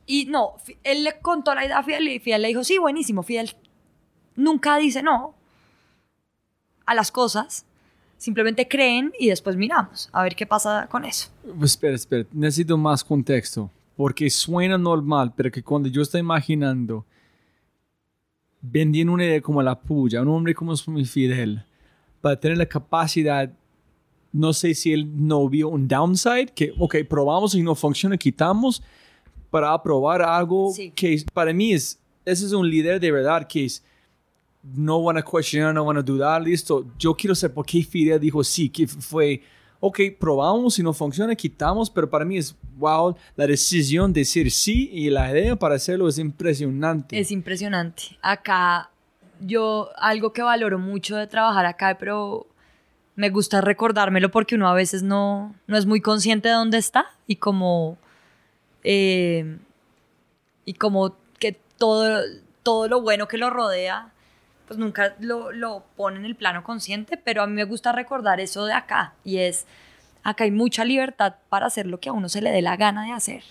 [0.07, 3.23] Y no, él le contó la idea a Fidel y Fidel le dijo, sí, buenísimo.
[3.23, 3.51] Fidel
[4.35, 5.35] nunca dice no
[6.87, 7.67] a las cosas.
[8.17, 11.29] simplemente creen y después miramos a ver qué pasa con eso.
[11.59, 17.05] Pues, espera, espera, necesito más contexto, porque suena normal, pero que cuando yo estoy imaginando
[18.61, 21.65] vendiendo una idea como la puya, un hombre como Fidel,
[22.21, 23.53] para tener la capacidad,
[24.33, 28.83] no sé si él no vio un downside, que, ok, probamos y no funciona, quitamos,
[29.51, 30.91] para probar algo Sí.
[30.95, 33.83] que para mí es, ese es un líder de verdad que es,
[34.63, 36.85] no van a cuestionar, no van a dudar, listo.
[36.99, 39.41] Yo quiero saber por qué Fidel dijo sí, que fue,
[39.81, 44.51] ok, probamos y no funciona, quitamos, pero para mí es, wow, la decisión de decir
[44.51, 47.19] sí y la idea para hacerlo es impresionante.
[47.19, 48.19] Es impresionante.
[48.21, 48.91] Acá,
[49.41, 52.48] yo, algo que valoro mucho de trabajar acá, pero
[53.19, 57.07] me gusta recordármelo porque uno a veces no, no es muy consciente de dónde está
[57.27, 57.99] y como,
[58.85, 59.59] eh,
[60.65, 62.21] y como que todo,
[62.63, 64.11] todo lo bueno que lo rodea,
[64.69, 68.39] pues nunca lo, lo pone en el plano consciente, pero a mí me gusta recordar
[68.39, 69.67] eso de acá y es,
[70.23, 73.05] acá hay mucha libertad para hacer lo que a uno se le dé la gana
[73.05, 73.43] de hacer.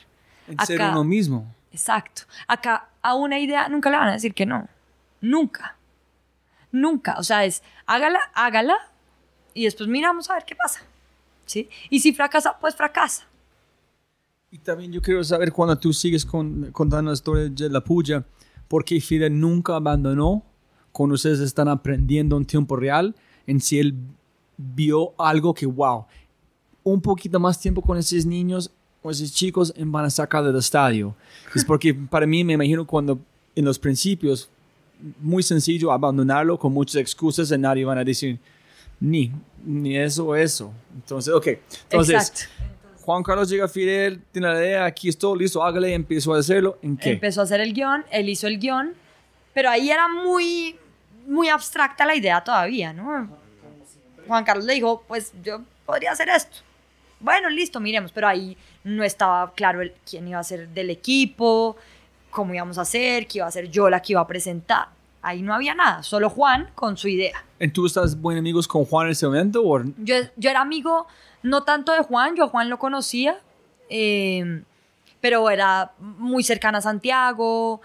[0.47, 1.45] en ser acá- uno mismo.
[1.73, 2.21] Exacto.
[2.47, 4.69] Acá a una idea nunca le van a decir que no.
[5.19, 5.75] Nunca.
[6.71, 7.15] Nunca.
[7.17, 8.77] O sea, es hágala, hágala
[9.57, 10.81] y después miramos a ver qué pasa.
[11.45, 11.67] ¿Sí?
[11.89, 13.25] Y si fracasa, pues fracasa.
[14.51, 18.23] Y también yo quiero saber cuando tú sigues con, contando la historia de la puya,
[18.67, 20.43] ¿por Fidel nunca abandonó
[20.91, 23.15] cuando ustedes están aprendiendo en tiempo real?
[23.47, 23.95] En si él
[24.57, 26.05] vio algo que, wow,
[26.83, 28.71] un poquito más tiempo con esos niños
[29.01, 31.15] o esos chicos van a sacar del estadio.
[31.55, 33.19] Es porque para mí me imagino cuando
[33.55, 34.49] en los principios,
[35.19, 38.39] muy sencillo abandonarlo con muchas excusas y nadie van a decir
[38.99, 39.31] ni,
[39.63, 40.71] ni eso eso.
[40.95, 41.47] Entonces, ok.
[41.83, 42.53] Entonces, Exacto.
[43.03, 46.77] Juan Carlos llega a Fidel, tiene la idea, aquí estoy, listo, hágale, empezó a hacerlo.
[46.81, 47.11] ¿En qué?
[47.11, 48.93] Empezó a hacer el guion, él hizo el guion,
[49.53, 50.75] pero ahí era muy,
[51.25, 53.29] muy abstracta la idea todavía, ¿no?
[54.27, 56.57] Juan Carlos le dijo, pues yo podría hacer esto.
[57.21, 61.77] Bueno, listo, miremos, pero ahí no estaba claro el- quién iba a ser del equipo,
[62.29, 64.89] cómo íbamos a hacer, qué iba a ser yo la que iba a presentar.
[65.21, 67.43] Ahí no había nada, solo Juan con su idea.
[67.59, 69.63] ¿Y ¿Tú estás buen amigos con Juan en ese momento?
[69.63, 69.81] O...
[69.97, 71.07] Yo, yo era amigo
[71.43, 73.39] no tanto de Juan, yo a Juan lo conocía,
[73.89, 74.63] eh,
[75.21, 77.81] pero era muy cercana a Santiago,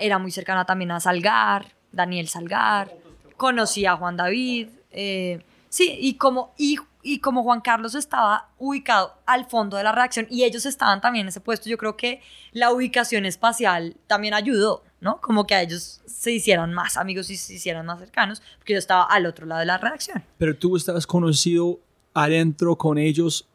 [0.00, 2.92] era muy cercana también a Salgar, Daniel Salgar,
[3.36, 9.14] conocía a Juan David, eh, sí, y como, y, y como Juan Carlos estaba ubicado
[9.26, 12.22] al fondo de la reacción y ellos estaban también en ese puesto, yo creo que
[12.52, 15.20] la ubicación espacial también ayudó, ¿no?
[15.20, 18.78] Como que a ellos se hicieran más amigos y se hicieran más cercanos, porque yo
[18.78, 20.22] estaba al otro lado de la reacción.
[20.38, 21.78] Pero tú estás conocido
[22.14, 23.46] adentro con ellos,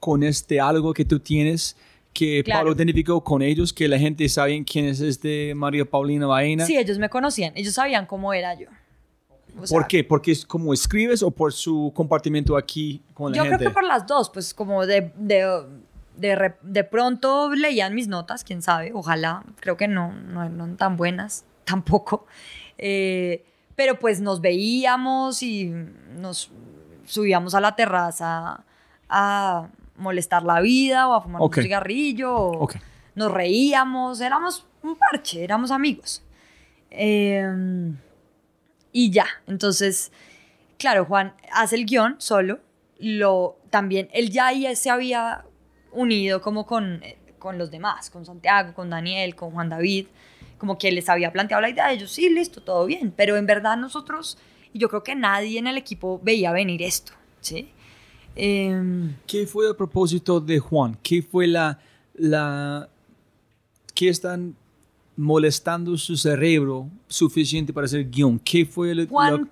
[0.00, 1.76] con este algo que tú tienes,
[2.12, 2.60] que Claro.
[2.60, 6.66] Pablo identificó con ellos, que la gente sabe quién es este María Paulina Baena.
[6.66, 8.68] Sí, ellos me conocían, ellos sabían cómo era yo.
[9.60, 10.04] O sea, ¿Por qué?
[10.04, 13.58] ¿Porque es como escribes o por su compartimiento aquí con la Yo gente?
[13.58, 15.62] creo que por las dos, pues como de, de,
[16.18, 20.96] de, de pronto leían mis notas, quién sabe, ojalá, creo que no, no eran tan
[20.96, 22.26] buenas tampoco.
[22.76, 23.44] Eh,
[23.76, 25.72] pero pues nos veíamos y
[26.16, 26.50] nos
[27.06, 28.64] subíamos a la terraza
[29.08, 32.34] a molestar la vida o a fumar un cigarrillo.
[32.34, 32.76] o Ok.
[33.14, 36.22] Nos reíamos, éramos un parche, éramos amigos.
[36.90, 37.92] Eh,
[38.92, 40.10] y ya, entonces,
[40.78, 42.60] claro, Juan hace el guion solo,
[42.98, 45.44] lo, también, él ya ahí se había
[46.00, 50.06] unido como con, eh, con los demás, con Santiago, con Daniel, con Juan David,
[50.58, 53.46] como que les había planteado la idea de ellos, sí, listo, todo bien, pero en
[53.46, 54.38] verdad nosotros,
[54.72, 57.70] y yo creo que nadie en el equipo veía venir esto, ¿sí?
[58.36, 60.96] Em, ¿Qué fue el propósito de Juan?
[61.02, 61.78] ¿Qué fue la...
[62.14, 62.88] la
[63.94, 64.54] ¿Qué están
[65.16, 68.38] molestando su cerebro suficiente para hacer guion?
[68.38, 69.48] ¿Qué fue el, Juan lo-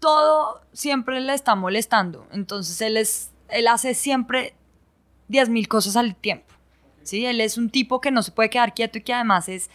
[0.00, 2.26] todo siempre le está molestando.
[2.32, 4.54] Entonces él es, él hace siempre
[5.28, 6.52] 10.000 cosas al tiempo.
[7.02, 7.24] ¿sí?
[7.26, 9.70] Él es un tipo que no se puede quedar quieto y que además es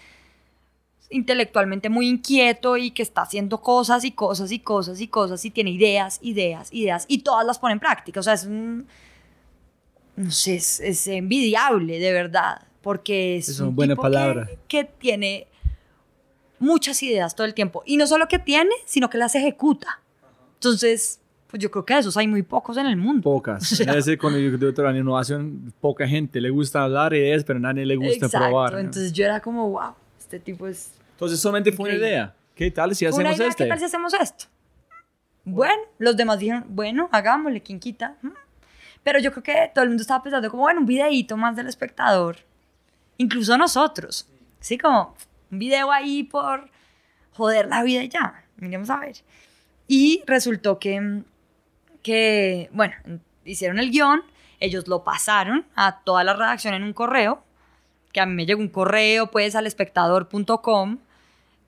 [1.12, 5.50] intelectualmente muy inquieto y que está haciendo cosas y cosas y cosas y cosas y
[5.50, 8.20] tiene ideas, ideas, ideas y todas las pone en práctica.
[8.20, 8.88] O sea, es un...
[10.16, 14.06] No sé, es, es envidiable, de verdad, porque es, Es una un buena tipo que-
[14.06, 14.50] palabra.
[14.68, 15.48] que tiene
[16.60, 17.84] muchas ideas todo el tiempo.
[17.86, 20.02] Y no solo que tiene, sino que las ejecuta.
[20.56, 23.24] Entonces, pues yo creo que de esos hay muy pocos en el mundo.
[23.24, 23.72] Pocas.
[23.72, 27.58] O sea- Ese con el doctor en innovación, poca gente le gusta hablar ideas, pero
[27.58, 28.48] a nadie le gusta Exacto.
[28.48, 28.74] probar.
[28.74, 28.80] ¿no?
[28.80, 30.92] Entonces yo era como, wow, este tipo es...
[31.14, 32.08] Entonces solamente fue una Increíble.
[32.16, 32.36] idea.
[32.56, 33.64] ¿Qué tal si Una hacemos idea, este?
[33.64, 34.46] ¿qué tal si hacemos esto?
[35.46, 38.16] Bueno, los demás dijeron, bueno, hagámosle, ¿quién quita?
[38.22, 38.30] Mm.
[39.04, 41.68] Pero yo creo que todo el mundo estaba pensando como, bueno, un videíto más del
[41.68, 42.38] espectador.
[43.18, 44.28] Incluso nosotros.
[44.60, 45.16] Sí, como
[45.52, 46.70] un video ahí por
[47.32, 48.44] joder la vida y ya.
[48.58, 49.16] Miremos a ver.
[49.88, 51.24] Y resultó que, mm,
[52.02, 52.96] que, bueno,
[53.46, 54.24] hicieron el guion,
[54.60, 57.44] ellos lo pasaron a toda la redacción en un correo,
[58.12, 60.98] que a mí me llegó un correo pues al espectador.com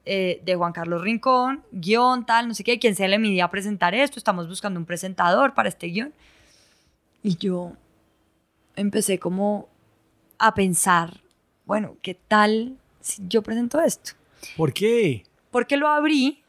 [0.05, 3.51] eh, de Juan Carlos Rincón, guion tal, no sé qué, quien se le midía a
[3.51, 6.13] presentar esto, estamos buscando un presentador para este guion.
[7.23, 7.73] Y yo
[8.75, 9.69] empecé como
[10.39, 11.21] a pensar,
[11.65, 14.13] bueno, ¿qué tal si yo presento esto?
[14.57, 15.23] ¿Por qué?
[15.51, 16.41] Porque lo abrí,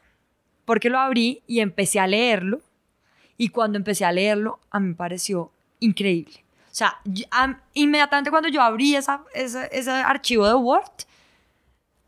[0.65, 2.61] porque lo abrí y empecé a leerlo.
[3.43, 5.51] Y cuando empecé a leerlo, a mí me pareció
[5.81, 6.45] increíble.
[6.71, 10.91] O sea, yo- am- inmediatamente cuando yo abrí esa, ese, ese archivo de Word,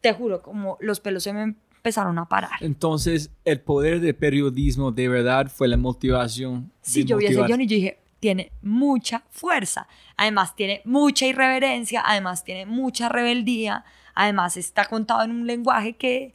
[0.02, 2.52] te juro, como los pelos se me empezaron a parar.
[2.62, 6.72] Entonces, el poder del periodismo de verdad fue la motivación.
[6.82, 10.82] Sí, de yo vi ese motivar- guion y yo dije, tiene mucha fuerza, además tiene
[10.86, 13.84] mucha irreverencia, además tiene mucha rebeldía,
[14.14, 16.34] además está contado en un lenguaje que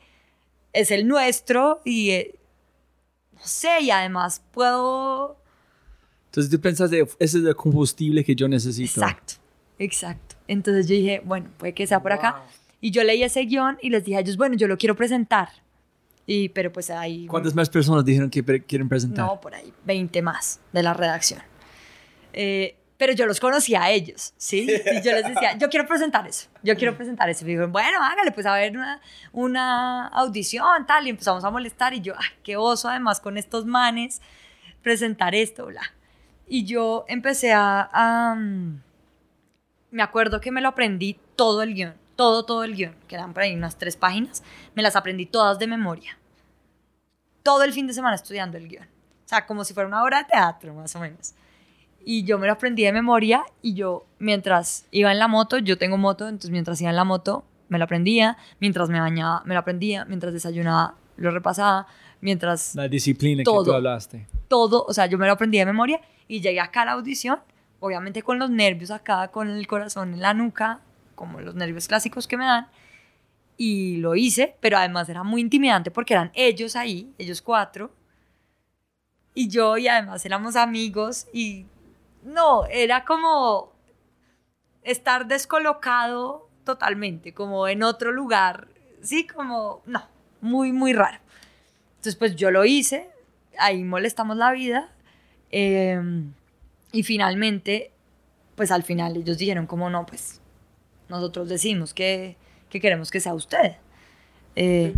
[0.72, 2.34] es el nuestro y eh,
[3.40, 5.36] no sé, y además puedo...
[6.26, 9.00] Entonces, tú pensas de, ese es el combustible que yo necesito.
[9.00, 9.34] Exacto,
[9.78, 10.36] exacto.
[10.46, 12.42] Entonces yo dije, bueno, puede que sea por acá.
[12.80, 15.48] Y yo leí ese guion y les dije a ellos, bueno, yo lo quiero presentar.
[16.26, 17.26] Y, pero pues ahí...
[17.26, 19.26] ¿Cuántas más personas dijeron que pre- quieren presentar?
[19.26, 21.40] No, por ahí, 20 más de la redacción.
[22.32, 24.68] Eh, pero yo los conocía a ellos, ¿sí?
[24.68, 27.40] Y yo les decía, yo quiero presentar eso, yo quiero presentar eso.
[27.40, 29.00] Y me dijeron, bueno, hágale, pues a ver una,
[29.32, 31.06] una audición, tal.
[31.06, 31.94] Y empezamos a molestar.
[31.94, 34.20] Y yo, ay, qué oso, además, con estos manes,
[34.82, 35.80] presentar esto, bla.
[36.46, 37.88] Y yo empecé a...
[37.90, 38.82] a, mm,
[39.92, 43.32] me acuerdo que me lo aprendí todo el guion, todo, todo el guion, que eran
[43.32, 44.42] por ahí unas tres páginas.
[44.74, 46.18] Me las aprendí todas de memoria
[47.42, 48.84] todo el fin de semana estudiando el guion.
[48.84, 51.32] O sea, como si fuera una obra de teatro, más o menos.
[52.04, 55.76] Y yo me lo aprendí de memoria y yo, mientras iba en la moto, yo
[55.78, 59.54] tengo moto, entonces mientras iba en la moto, me lo aprendía, mientras me bañaba, me
[59.54, 61.86] lo aprendía, mientras desayunaba, lo repasaba,
[62.20, 63.64] mientras La disciplina que Todo.
[63.64, 64.26] tú hablaste.
[64.48, 67.38] todo, o sea, yo me lo aprendí de memoria y llegué acá a la audición,
[67.80, 70.80] obviamente con los nervios acá, con el corazón en la nuca,
[71.14, 72.66] como los nervios clásicos que me dan,
[73.56, 77.92] y lo hice, pero además era muy intimidante porque eran ellos ahí, ellos cuatro,
[79.34, 81.66] y yo, y además éramos amigos, y
[82.22, 83.72] no, era como
[84.82, 88.68] estar descolocado totalmente, como en otro lugar,
[89.02, 90.02] sí, como, no,
[90.40, 91.18] muy, muy raro.
[91.90, 93.10] Entonces, pues yo lo hice,
[93.58, 94.92] ahí molestamos la vida.
[95.50, 96.00] eh,
[96.92, 97.92] y finalmente,
[98.56, 100.40] pues al final ellos dijeron como no, pues
[101.08, 102.36] nosotros decimos que,
[102.68, 103.76] que queremos que sea usted.
[104.56, 104.94] Eh,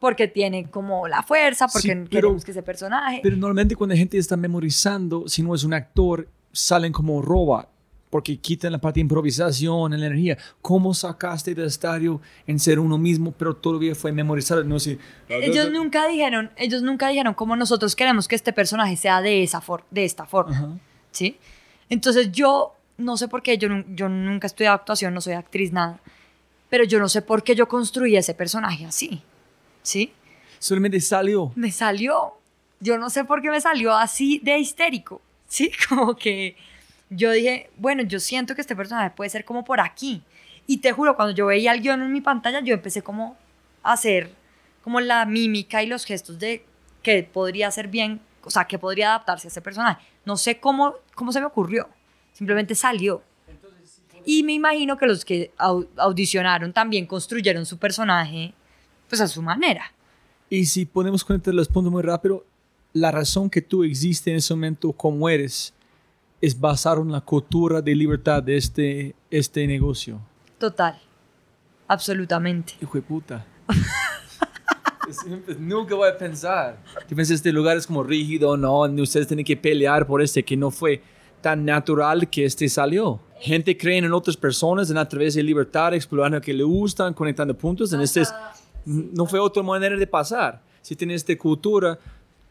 [0.00, 3.20] porque tiene como la fuerza, porque Sí, pero- queremos que ese personaje...
[3.22, 7.68] Pero normalmente cuando la gente está memorizando, si no es un actor, salen como robot,
[8.08, 10.36] porque quitan la parte de improvisación, la energía.
[10.62, 14.64] ¿Cómo sacaste del estadio en ser uno mismo, pero todavía fue memorizado?
[14.64, 14.98] No sé.
[15.28, 19.60] ellos nunca dijeron, ellos nunca dijeron como nosotros queremos que este personaje sea de esa
[19.60, 20.56] for- de esta forma.
[20.56, 20.68] Ajá.
[21.12, 21.36] ¿sí?
[21.88, 26.00] Entonces yo no sé por qué, yo, yo nunca estudié actuación, no soy actriz, nada,
[26.68, 29.22] pero yo no sé por qué yo construí ese personaje así,
[29.82, 30.12] ¿sí?
[30.58, 31.52] Solamente salió.
[31.56, 32.34] Me salió,
[32.80, 35.70] yo no sé por qué me salió así de histérico, ¿sí?
[35.88, 36.56] Como que
[37.08, 40.22] yo dije, bueno, yo siento que este personaje puede ser como por aquí.
[40.66, 43.36] Y te juro, cuando yo veía el guion en mi pantalla, yo empecé como
[43.82, 44.30] a hacer
[44.84, 46.64] como la mímica y los gestos de
[47.02, 50.00] que podría ser bien, o sea, que podría adaptarse a ese personaje.
[50.24, 51.88] No sé cómo, cómo se me ocurrió,
[52.32, 53.22] simplemente salió.
[54.24, 58.52] Y me imagino que los que au- audicionaron también construyeron su personaje
[59.10, 59.92] pues a su manera.
[60.48, 62.46] Y si podemos conectar los puntos muy rápido,
[62.94, 65.74] la razón que tú existes en ese momento como eres
[66.40, 70.18] es basado en la cultura de libertad de este, este negocio.
[70.58, 70.98] Total,
[71.86, 72.74] absolutamente.
[72.80, 73.44] Hijo de puta.
[75.58, 76.78] Nunca voy a pensar.
[77.08, 80.56] Que piensas este lugar es como rígido, no, ustedes tienen que pelear por este que
[80.56, 81.02] no fue
[81.40, 83.20] tan natural que este salió.
[83.40, 87.12] Gente cree en otras personas en a través de libertad, explorando lo que le gustan,
[87.14, 87.92] conectando puntos.
[87.92, 88.34] En este es-
[88.84, 90.60] no fue otra manera de pasar.
[90.82, 91.98] Si tienes esta cultura,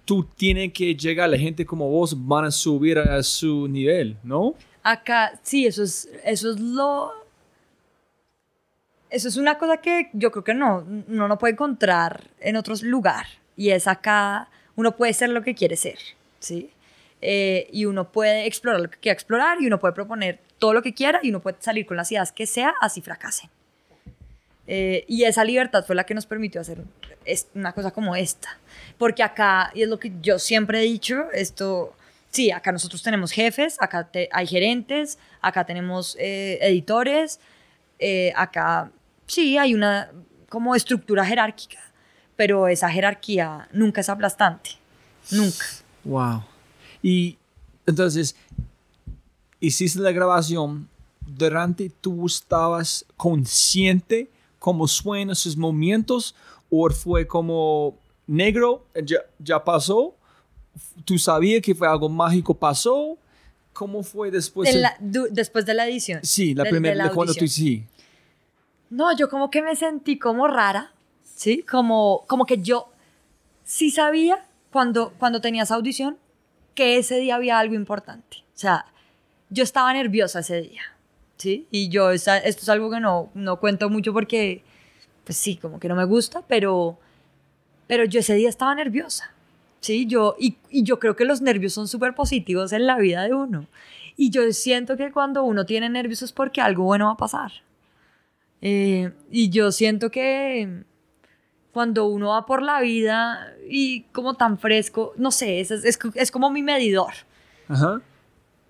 [0.05, 4.55] tú tienes que llegar, la gente como vos van a subir a su nivel, ¿no?
[4.83, 7.11] Acá, sí, eso es, eso es lo...
[9.09, 12.83] Eso es una cosa que yo creo que no, uno no puede encontrar en otros
[12.83, 13.25] lugar.
[13.55, 15.97] Y es acá, uno puede ser lo que quiere ser,
[16.39, 16.69] ¿sí?
[17.21, 20.81] Eh, y uno puede explorar lo que quiera explorar y uno puede proponer todo lo
[20.81, 23.49] que quiera y uno puede salir con las ideas que sea, así fracasen.
[24.71, 26.83] Eh, y esa libertad fue la que nos permitió hacer
[27.55, 28.59] una cosa como esta.
[28.99, 31.95] Porque acá, y es lo que yo siempre he dicho, esto,
[32.29, 37.39] sí, acá nosotros tenemos jefes, acá te- hay gerentes, acá tenemos eh, editores,
[37.97, 38.91] eh, acá
[39.25, 40.11] sí hay una
[40.49, 41.79] como estructura jerárquica,
[42.35, 44.71] pero esa jerarquía nunca es aplastante,
[45.31, 45.65] nunca.
[46.03, 46.43] Wow.
[47.01, 47.37] Y
[47.87, 48.35] entonces,
[49.59, 50.87] hiciste la grabación,
[51.25, 54.29] durante tú estabas consciente
[54.59, 56.35] cómo suenan esos momentos
[56.69, 60.15] o fue como negro, ya, ya pasó,
[61.05, 63.17] tú sabías que fue algo mágico, pasó.
[63.73, 64.69] ¿Cómo fue después?
[64.69, 66.19] De el- la- du- después de la edición.
[66.23, 67.85] sí, la primera, cuando tú sí.
[68.89, 70.91] No, yo como que me sentí como rara,
[71.23, 71.63] ¿sí?
[71.63, 72.89] Como, como que yo
[73.63, 76.17] sí sabía cuando, cuando tenía esa audición
[76.75, 78.37] que ese día había algo importante.
[78.55, 78.85] O sea,
[79.49, 80.81] yo estaba nerviosa ese día,
[81.39, 81.65] ¿sí?
[81.71, 84.61] Y yo, esa- esto es algo que no, no cuento mucho porque,
[85.23, 86.99] pues sí, como que no me gusta, pero,
[87.87, 89.33] pero yo ese día estaba nerviosa,
[89.79, 90.05] ¿sí?
[90.05, 93.33] Yo, y, y yo creo que los nervios son súper positivos en la vida de
[93.33, 93.65] uno.
[94.15, 97.51] Y yo siento que cuando uno tiene nervios es porque algo bueno va a pasar.
[98.61, 100.83] Eh, y yo siento que
[101.71, 106.31] cuando uno va por la vida y como tan fresco, no sé, es, es, es
[106.31, 107.13] como mi medidor.
[107.69, 108.01] Ajá.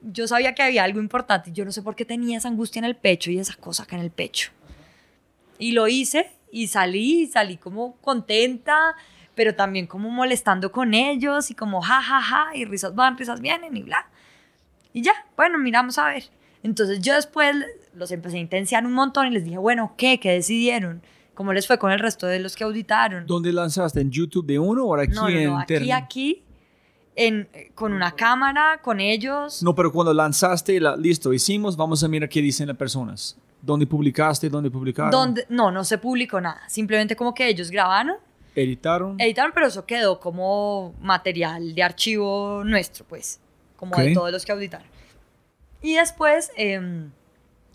[0.02, 2.86] Yo sabía que había algo importante, yo no sé por qué tenía esa angustia en
[2.86, 4.52] el pecho y esa cosa acá en el pecho.
[5.58, 8.96] Y lo hice y salí, y salí como contenta,
[9.36, 13.42] pero también como molestando con ellos y como ja, ja, ja, y risas van, risas
[13.42, 14.10] vienen y bla.
[14.94, 16.24] Y ya, bueno, miramos a ver.
[16.64, 17.56] Entonces yo después
[17.94, 20.20] los empecé a intensiar un montón y les dije, bueno, ¿qué?
[20.20, 21.02] ¿Qué decidieron?
[21.34, 23.26] ¿Cómo les fue con el resto de los que auditaron?
[23.26, 24.02] ¿Dónde lanzaste?
[24.02, 25.92] ¿En YouTube de uno o aquí no, no, en no, aquí, internet?
[25.96, 26.44] aquí,
[27.28, 29.62] en, con una cámara, con ellos.
[29.62, 33.38] No, pero cuando lanzaste, la, listo, hicimos, vamos a mirar qué dicen las personas.
[33.62, 34.50] ¿Dónde publicaste?
[34.50, 35.12] ¿Dónde publicaron?
[35.12, 36.62] donde, no, no se publicó nada.
[36.70, 38.16] Simplemente como que ellos grabaron,
[38.56, 39.20] ¿Editaron?
[39.20, 43.40] editaron, pero eso quedó como material de archivo nuestro, pues,
[43.76, 44.14] como de Ok.
[44.14, 44.88] todos los que auditaron.
[45.82, 47.12] Y después, em,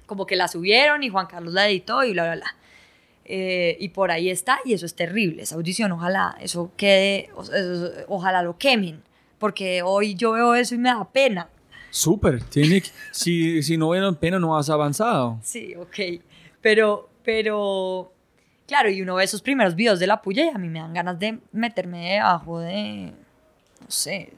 [0.07, 2.57] como que la subieron y Juan Carlos la editó y bla, bla, bla.
[3.27, 7.43] Eh, y por ahí está, y eso es terrible, esa audición, ojalá eso quede, o-
[7.43, 9.03] eso- ojalá lo quemen,
[9.39, 11.49] porque hoy yo veo eso y me da pena.
[11.91, 12.43] Súper.
[12.45, 15.39] Tiene que- si, si no era pena, no has avanzado.
[15.43, 16.21] Sí, ok.
[16.61, 18.13] Pero, pero,
[18.67, 20.95] claro, y uno ve esos primeros videos de la puya y a mí me dan
[20.95, 23.13] ganas de meterme debajo de,
[23.81, 24.33] no sé,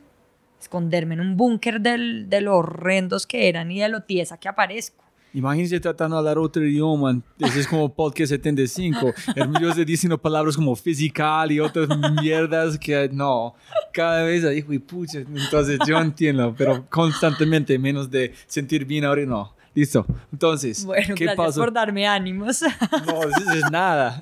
[0.60, 4.48] esconderme en un búnker del- de lo horrendos que eran y de lo tiesa que
[4.48, 5.04] aparezco.
[5.36, 7.20] Imagínense tratando de hablar otro idioma.
[7.38, 9.12] Ese es como podcast 75.
[9.34, 11.88] Hermoso diciendo palabras como physical y otras
[12.22, 13.54] mierdas que no.
[13.92, 15.18] Cada vez y pucha.
[15.18, 19.54] Entonces yo entiendo, pero constantemente, menos de sentir bien ahora no.
[19.74, 20.06] Listo.
[20.32, 21.60] Entonces, Bueno, ¿qué gracias pasó?
[21.60, 22.62] por darme ánimos.
[23.06, 24.18] No, eso es nada.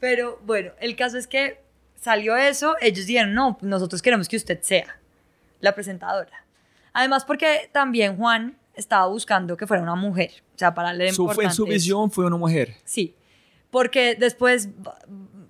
[0.00, 1.60] Pero bueno, el caso es que
[2.00, 4.98] salió eso, ellos dijeron, no, nosotros queremos que usted sea
[5.60, 6.44] la presentadora.
[6.92, 11.22] Además porque también Juan estaba buscando que fuera una mujer, o sea, para darle Su,
[11.22, 12.74] importante su visión fue una mujer.
[12.84, 13.14] Sí,
[13.70, 14.68] porque después,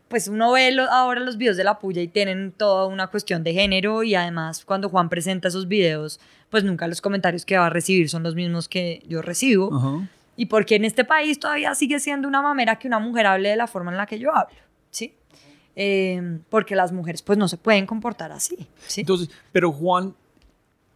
[0.08, 3.44] pues uno ve lo- ahora los videos de la puya y tienen toda una cuestión
[3.44, 6.18] de género y además cuando Juan presenta esos videos,
[6.50, 9.74] pues nunca los comentarios que va a recibir son los mismos que yo recibo.
[9.76, 10.08] Ajá.
[10.36, 13.56] Y porque en este país todavía sigue siendo una mamera que una mujer hable de
[13.56, 14.56] la forma en la que yo hablo,
[14.90, 15.12] ¿sí?
[15.76, 18.56] Eh, porque las mujeres pues no se pueden comportar así,
[18.86, 19.02] ¿sí?
[19.02, 20.14] Entonces, pero Juan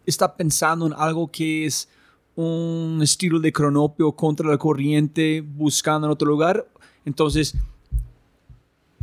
[0.05, 1.87] está pensando en algo que es
[2.35, 6.65] un estilo de cronopio contra la corriente, buscando en otro lugar.
[7.05, 7.55] Entonces,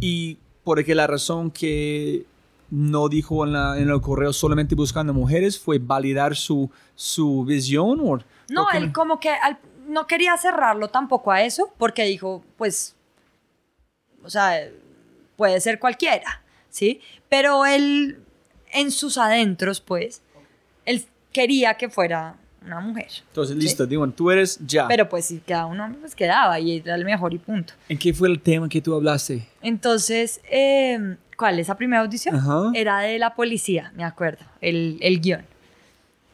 [0.01, 2.25] y por qué la razón que
[2.71, 8.01] no dijo en, la- en el correo solamente buscando mujeres fue validar su, su visión
[8.01, 8.17] o
[8.49, 9.59] No, ¿por qué él como que al-
[9.89, 12.95] no quería cerrarlo tampoco a eso, porque dijo, pues,
[14.25, 14.69] o sea,
[15.37, 17.01] puede ser cualquiera, ¿sí?
[17.29, 18.21] Pero él,
[18.73, 20.23] en sus adentros, pues,
[20.85, 23.07] él quería que fuera una mujer.
[23.29, 23.63] Entonces, ¿sí?
[23.63, 24.87] listo, digo, tú eres ya.
[24.89, 27.73] Pero pues si quedaba un hombre, pues quedaba y era el mejor y punto.
[27.89, 29.47] ¿En qué fue el tema que tú hablaste?
[29.63, 31.59] Entonces, eh, ¿cuál?
[31.59, 32.71] Esa primera audición Ajá.
[32.75, 35.43] era de la policía, me acuerdo, el, el guion.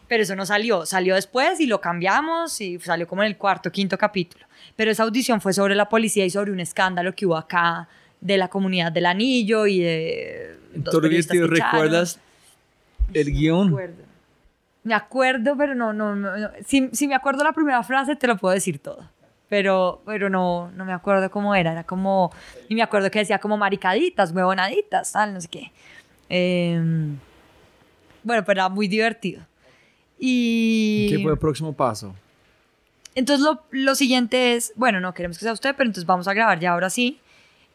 [0.09, 3.71] Pero eso no salió, salió después y lo cambiamos y salió como en el cuarto,
[3.73, 4.45] quinto capítulo.
[4.77, 7.89] Pero esa audición fue sobre la policía y sobre un escándalo que hubo acá
[8.21, 10.57] de la comunidad del anillo y de...
[10.75, 11.73] dos ¿Todavía periodistas te que echaron.
[11.73, 12.21] recuerdas
[13.15, 13.69] el Sí, guion?
[13.69, 14.03] acuerdo.
[14.87, 16.49] Me acuerdo, pero no, no, no, no.
[16.65, 19.03] Si, si me acuerdo la primera frase, te lo puedo decir todo.
[19.49, 21.73] Pero, pero no, no me acuerdo cómo era.
[21.73, 22.33] Era como.
[22.69, 25.73] Y me acuerdo que decía como maricaditas, huevonaditas, tal, no sé qué.
[26.29, 27.19] Em,
[28.23, 29.43] bueno, pero era muy divertido.
[30.21, 31.09] Y.
[31.11, 32.15] ¿Qué fue el próximo paso?
[33.17, 36.33] Entonces lo, lo siguiente es, bueno, no queremos que sea usted, pero entonces vamos a
[36.33, 37.19] grabar ya ahora sí.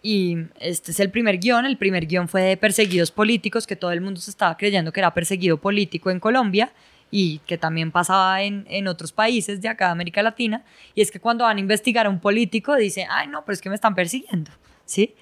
[0.01, 1.65] Y este es el primer guion.
[1.65, 5.01] El primer guion fue de perseguidos políticos, que todo el mundo se estaba creyendo que
[5.01, 6.71] era perseguido político en Colombia
[7.11, 10.63] y que también pasaba en, en otros países de acá de América Latina.
[10.95, 13.61] Y es que cuando van a investigar a un político, dicen, ay, no, pero es
[13.61, 14.49] que me están persiguiendo,
[14.85, 15.13] ¿sí?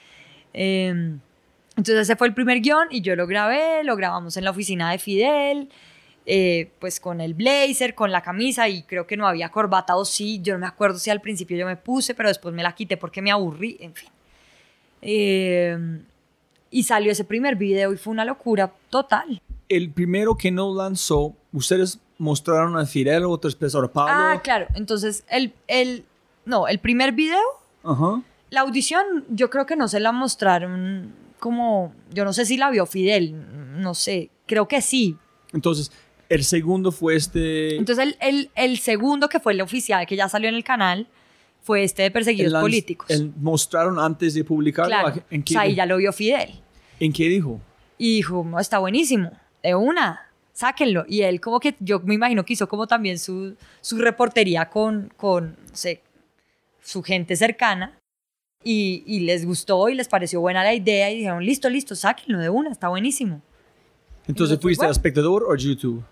[0.53, 1.18] Eh,
[1.76, 4.91] Entonces ese fue el primer guion y yo lo grabé, lo grabamos en la oficina
[4.91, 5.70] de Fidel,
[6.26, 10.06] eh, pues con el blazer, con la camisa y creo que no había corbata o
[10.06, 12.74] sí, yo no me acuerdo si al principio yo me puse, pero después me la
[12.76, 14.10] quité porque me aburrí, en fin.
[15.02, 15.78] Eh,
[16.70, 19.41] y salió ese primer video y fue una locura total.
[19.70, 24.12] El primero que no lanzó, ustedes mostraron a Fidel o otros personas, Pablo.
[24.14, 24.66] Ah, claro.
[24.76, 26.04] Entonces, el, el,
[26.46, 27.40] no, el primer video,
[27.84, 28.22] Ajá.
[28.50, 32.70] la audición, yo creo que no se la mostraron como, yo no sé si la
[32.72, 33.34] vio Fidel,
[33.82, 35.16] no sé, creo que sí.
[35.54, 35.91] Entonces,
[36.28, 37.78] el segundo fue este...
[37.78, 41.08] Entonces, el, el, el segundo, que fue el oficial, que ya salió en el canal,
[41.62, 43.10] fue este de perseguidos el políticos.
[43.10, 44.90] el mostraron antes de publicarlo.
[44.90, 45.22] claro.
[45.30, 46.50] ¿En O qué, sea, ahí ya lo vio Fidel.
[47.00, 47.62] ¿En qué dijo?
[47.98, 49.32] Y dijo, no, está buenísimo,
[49.64, 51.06] de una, sáquenlo.
[51.07, 55.11] Y él como que, yo me imagino que hizo como también su, su reportería con,
[55.15, 56.02] con no sé,
[56.81, 57.95] su gente cercana.
[58.61, 62.40] Y, y les gustó y les pareció buena la idea y dijeron, listo, listo, sáquenlo
[62.40, 63.41] de una, está buenísimo.
[64.27, 64.90] Entonces, nosotros, ¿fuiste bueno.
[64.90, 66.03] a espectador o YouTube?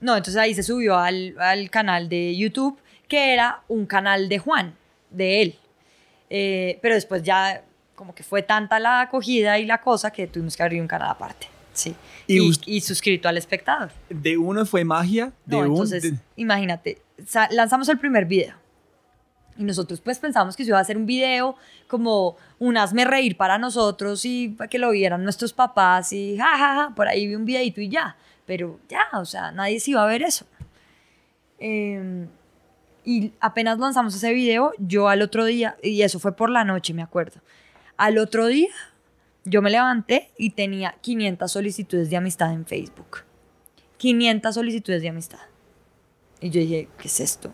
[0.00, 2.78] No, entonces ahí se subió al, al canal de YouTube,
[3.08, 4.74] que era un canal de Juan,
[5.10, 5.58] de él.
[6.28, 7.62] Eh, pero después ya
[7.94, 11.10] como que fue tanta la acogida y la cosa que tuvimos que abrir un canal
[11.10, 11.48] aparte.
[11.72, 11.94] Sí.
[12.26, 13.90] Y Y, y suscrito al espectador.
[14.10, 15.32] ¿De uno fue magia?
[15.44, 17.00] ¿De No, un- entonces, de- imagínate,
[17.50, 18.54] lanzamos el primer video.
[19.58, 21.56] Y nosotros pues pensamos que se iba a hacer un video
[21.88, 26.94] como un hazme reír para nosotros y para que lo vieran nuestros papás y jajaja,
[26.94, 28.16] por ahí vi un videito y ya.
[28.44, 30.44] Pero ya, o sea, nadie se iba a ver eso.
[31.58, 32.26] Eh,
[33.04, 36.92] y apenas lanzamos ese video, yo al otro día, y eso fue por la noche,
[36.92, 37.40] me acuerdo.
[37.96, 38.68] Al otro día,
[39.46, 43.18] yo me levanté y tenía 500 solicitudes de amistad en Facebook.
[43.96, 45.38] 500 solicitudes de amistad.
[46.40, 47.52] Y yo dije, ¿qué es esto?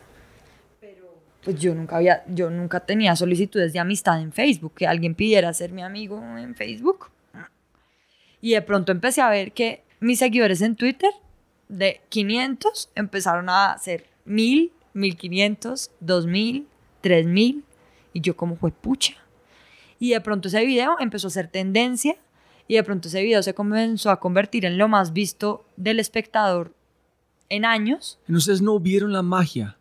[0.81, 1.15] Pero
[1.45, 5.53] pues yo nunca había, yo nunca tenía solicitudes de amistad en Facebook, que alguien pidiera
[5.53, 7.11] ser mi amigo en Facebook.
[8.41, 11.11] Y de pronto empecé a ver que mis seguidores en Twitter,
[11.69, 16.67] de 500, empezaron a ser 1000, 1500, 2000,
[17.03, 17.65] 3000.
[18.15, 19.22] Y yo como fue pucha.
[20.03, 22.17] Y de pronto ese video empezó a ser tendencia
[22.67, 26.75] y de pronto ese video se comenzó a convertir en lo más visto del espectador
[27.49, 28.19] en años.
[28.29, 29.79] Ustedes no vieron la magia.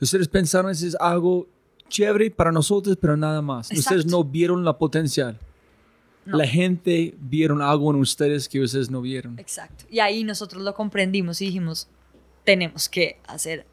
[0.00, 1.46] Ustedes pensaron que es algo
[1.90, 3.70] chévere para nosotros, pero nada más.
[3.70, 5.38] Ustedes no vieron la potencial.
[6.24, 6.38] No.
[6.38, 9.38] La gente vieron algo en ustedes que ustedes no vieron.
[9.38, 9.84] Exacto.
[9.90, 11.88] Y ahí nosotros lo comprendimos y dijimos,
[12.44, 13.66] tenemos que hacer,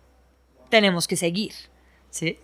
[0.69, 1.53] tenemos que seguir,
[2.09, 2.37] ¿sí?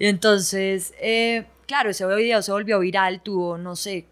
[0.00, 4.04] Y entonces, eh, claro, ese video se volvió viral, tuvo, no sé,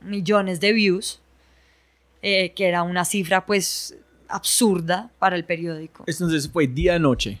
[0.00, 1.20] millones de views,
[2.22, 3.94] eh, que era una cifra pues
[4.26, 6.04] absurda para el periódico.
[6.06, 7.38] Entonces fue día y noche.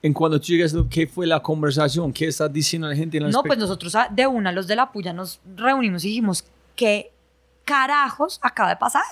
[0.00, 2.12] En cuando tú llegas, ¿qué fue la conversación?
[2.12, 4.76] ¿Qué está diciendo la gente en la No, pues nosotros ah, de una, los de
[4.76, 6.44] la puya, nos reunimos y dijimos,
[6.76, 7.10] ¿qué
[7.64, 9.02] carajos acaba de pasar?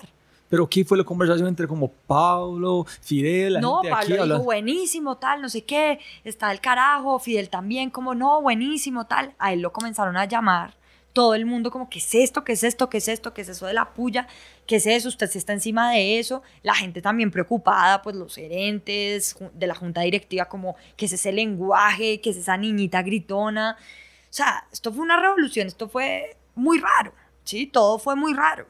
[0.48, 4.08] Pero ¿qué fue la conversación entre como Pablo, Fidel, la No, gente aquí?
[4.08, 8.40] Pablo habla- dijo, buenísimo, tal, no sé qué, está el carajo, Fidel también, como no,
[8.40, 9.34] buenísimo, tal.
[9.38, 10.74] A él lo comenzaron a llamar,
[11.12, 12.44] todo el mundo como, ¿qué es esto?
[12.44, 12.88] ¿Qué es esto?
[12.88, 13.34] ¿Qué es esto?
[13.34, 14.28] ¿Qué es eso de la puya?
[14.66, 15.08] ¿Qué es eso?
[15.08, 16.42] Usted se está encima de eso.
[16.62, 21.32] La gente también preocupada, pues los gerentes de la junta directiva, como, ¿qué es ese
[21.32, 22.20] lenguaje?
[22.20, 23.76] ¿Qué es esa niñita gritona?
[23.80, 27.12] O sea, esto fue una revolución, esto fue muy raro,
[27.44, 27.66] ¿sí?
[27.66, 28.66] Todo fue muy raro.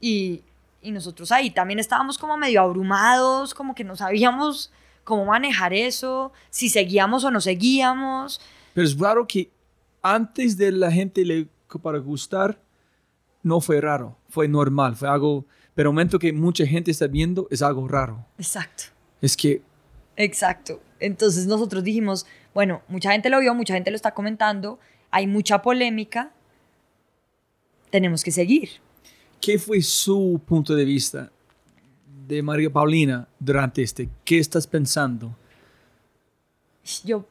[0.00, 0.42] Y,
[0.84, 4.70] y nosotros ahí también estábamos como medio abrumados, como que no sabíamos
[5.02, 8.40] cómo manejar eso, si seguíamos o no seguíamos.
[8.74, 9.50] Pero es raro que
[10.02, 11.48] antes de la gente le
[11.82, 12.60] para gustar,
[13.42, 15.44] no fue raro, fue normal, fue algo,
[15.74, 18.24] pero el momento que mucha gente está viendo es algo raro.
[18.38, 18.84] Exacto.
[19.20, 19.60] Es que
[20.16, 20.80] Exacto.
[21.00, 24.78] Entonces nosotros dijimos, bueno, mucha gente lo vio, mucha gente lo está comentando,
[25.10, 26.30] hay mucha polémica,
[27.90, 28.70] tenemos que seguir.
[29.44, 31.30] ¿Qué fue su punto de vista
[32.26, 34.08] de María Paulina durante este?
[34.24, 35.36] ¿Qué estás pensando?
[37.04, 37.26] Yo,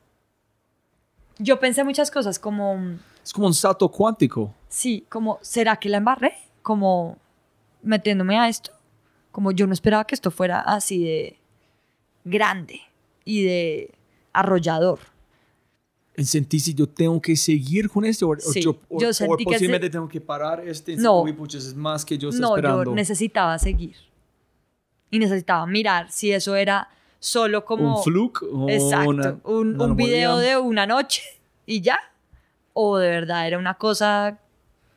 [1.39, 4.53] yo pensé muchas cosas como, Es como un salto cuántico.
[4.69, 6.35] sí, como, ¿será que la embarré?
[6.61, 7.17] Como
[7.81, 8.69] metiéndome a esto.
[9.31, 11.39] Como yo no esperaba que esto fuera así de
[12.25, 12.81] grande
[13.25, 13.91] y de
[14.33, 14.99] arrollador.
[16.17, 18.29] ¿Sentí si yo tengo que seguir con esto?
[18.29, 20.95] O, Sí, yo, o- yo o que posiblemente se- tengo que parar este.
[20.95, 21.21] No.
[21.23, 22.83] Uy, es más que yo estoy No, esperando.
[22.85, 23.95] yo necesitaba seguir.
[25.09, 26.87] Y necesitaba mirar si eso era
[27.19, 27.97] solo como...
[27.97, 28.43] ¿Un fluke?
[28.51, 31.21] o Exacto, una- un, una un video de una noche
[31.65, 31.97] y ya.
[32.73, 34.39] O de verdad era una cosa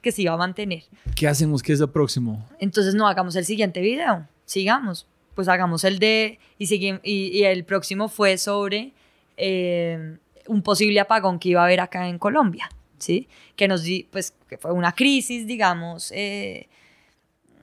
[0.02, 0.84] que se iba a mantener.
[1.14, 1.62] ¿Qué hacemos?
[1.62, 2.46] ¿Qué es lo próximo?
[2.58, 5.06] Entonces no hagamos el siguiente video, sigamos.
[5.34, 6.38] Pues hagamos el de...
[6.58, 7.00] Y, y,
[7.38, 8.92] y el próximo fue sobre
[9.36, 10.16] eh,
[10.48, 12.68] un posible apagón que iba a haber acá en Colombia.
[12.98, 13.28] ¿sí?
[13.56, 16.66] Que nos di, pues, que fue una crisis, digamos, eh,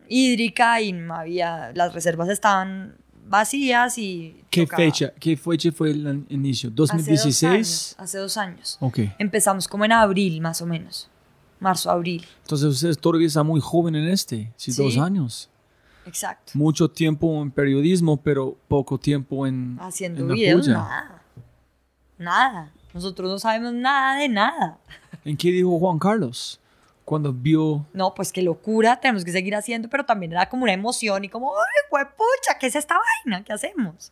[0.07, 2.95] hídrica y no había, las reservas estaban
[3.26, 4.35] vacías y...
[4.49, 5.14] ¿Qué tocaba- fecha?
[5.19, 6.69] ¿Qué fecha fue el inicio?
[6.69, 7.95] Hace dos años, ¿2016?
[7.97, 8.77] Hace dos años.
[8.80, 8.99] Ok.
[9.18, 11.10] Empezamos como en abril, más o menos.
[11.60, 12.26] Marzo, abril.
[12.41, 14.84] Entonces ustedes todavía están muy joven en este, sí, Sí.
[14.84, 15.49] dos años.
[16.05, 16.51] Exacto.
[16.55, 20.73] Mucho tiempo en periodismo, pero poco tiempo en, Haciendo en la videos, puya.
[20.73, 21.23] nada.
[22.24, 22.72] Nada.
[22.94, 24.78] Nosotros no sabemos nada de nada.
[25.26, 26.60] ¿En qué dijo Juan Carlos?
[27.06, 27.86] Cuando vio...
[27.94, 31.30] No, pues qué locura, tenemos que seguir haciendo, pero también era como una emoción y
[31.30, 32.58] como, ¡ay, pucha!
[32.60, 32.95] ¿Qué es esta
[33.26, 33.44] vaina?
[33.44, 34.12] ¿Qué hacemos?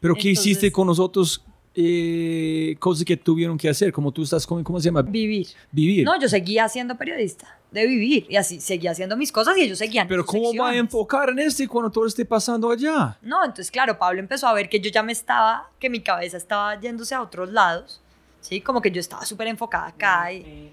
[0.00, 1.42] ¿Pero qué Entonces- hiciste con nosotros?
[1.82, 5.00] Eh, cosas que tuvieron que hacer, como tú estás con, ¿cómo se llama?
[5.02, 5.48] Vivir.
[5.72, 6.04] Vivir.
[6.04, 9.78] No, yo seguía siendo periodista de vivir y así seguía haciendo mis cosas y ellos
[9.78, 10.06] seguían.
[10.08, 10.80] Pero ¿cómo va a secciones.
[10.80, 13.16] enfocar en este cuando todo esté pasando allá?
[13.22, 16.36] No, entonces claro, Pablo empezó a ver que yo ya me estaba, que mi cabeza
[16.36, 18.02] estaba yéndose a otros lados,
[18.40, 18.60] ¿sí?
[18.60, 20.72] Como que yo estaba súper enfocada acá y...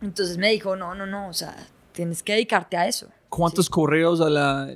[0.00, 1.56] Entonces me dijo, no, no, no, o sea,
[1.92, 3.08] tienes que dedicarte a eso.
[3.28, 4.74] ¿Cuántos correos a la...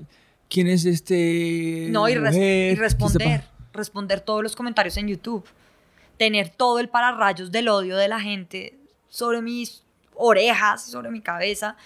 [0.49, 1.89] ¿Quién es este...
[1.91, 2.43] No, y, res- mujer?
[2.43, 3.45] y ¿Qué está responder,
[3.81, 5.45] responder todos los comentarios en YouTube.
[6.17, 8.79] Tener todo el pararrayos del odio de la gente
[9.09, 9.83] sobre mis
[10.15, 11.77] orejas, sobre mi cabeza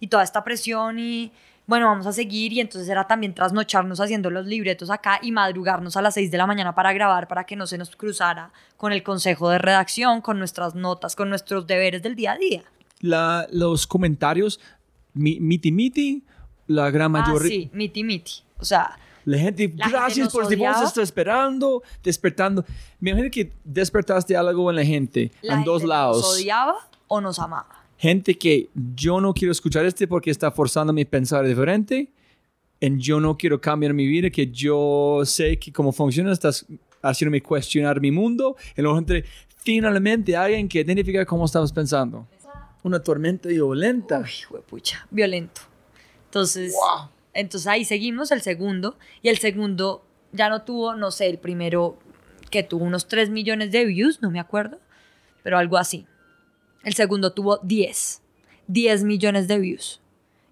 [0.00, 1.30] y toda esta presión y
[1.66, 5.96] bueno, vamos a seguir y entonces era también trasnocharnos haciendo los libretos acá y madrugarnos
[5.96, 8.92] a las 6 de la mañana para grabar para que no se nos cruzara con
[8.92, 12.64] el consejo de redacción, con nuestras notas, con nuestros deberes del día a día.
[13.00, 14.58] La, los comentarios,
[15.14, 16.24] mi- miti miti,
[16.66, 17.48] la gran Ah, mayoría...
[17.48, 18.42] sí, miti miti.
[18.58, 20.84] O sea, La gente, La gente gracias nos por odiaba.
[20.84, 22.64] está esperando, despertando.
[23.00, 26.16] Me imagino que despertaste algo en la gente, la en gente dos lados.
[26.22, 26.74] nos odiaba
[27.08, 27.84] o nos amaba.
[27.98, 32.08] gente que yo no quiero escuchar este porque está forzándome a pensar diferente.
[32.80, 36.66] Y yo no quiero cambiar mi vida, que yo sé que cómo funciona, estás
[37.00, 38.56] haciéndome cuestionar mi mundo.
[38.76, 39.24] Y luego entre
[39.58, 42.26] finalmente alguien que identifica cómo estabas pensando.
[42.82, 44.18] Una tormenta violenta.
[44.18, 45.60] Uy, huepucha, violento.
[46.24, 47.08] Entonces, Wow.
[47.34, 51.98] Entonces ahí seguimos, el segundo, y el segundo ya no tuvo, no sé, el primero
[52.50, 54.78] que tuvo unos 3 millones de views, no me acuerdo,
[55.42, 56.06] pero algo así.
[56.84, 58.22] El segundo tuvo 10,
[58.66, 60.00] 10 millones de views.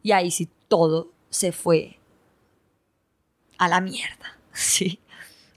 [0.02, 1.98] Y ahí sí todo se fue
[3.58, 4.98] a la mierda, ¿sí?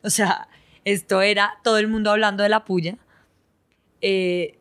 [0.04, 0.50] O sea,
[0.84, 2.98] esto era todo el mundo hablando de la puya.
[4.02, 4.58] Eh,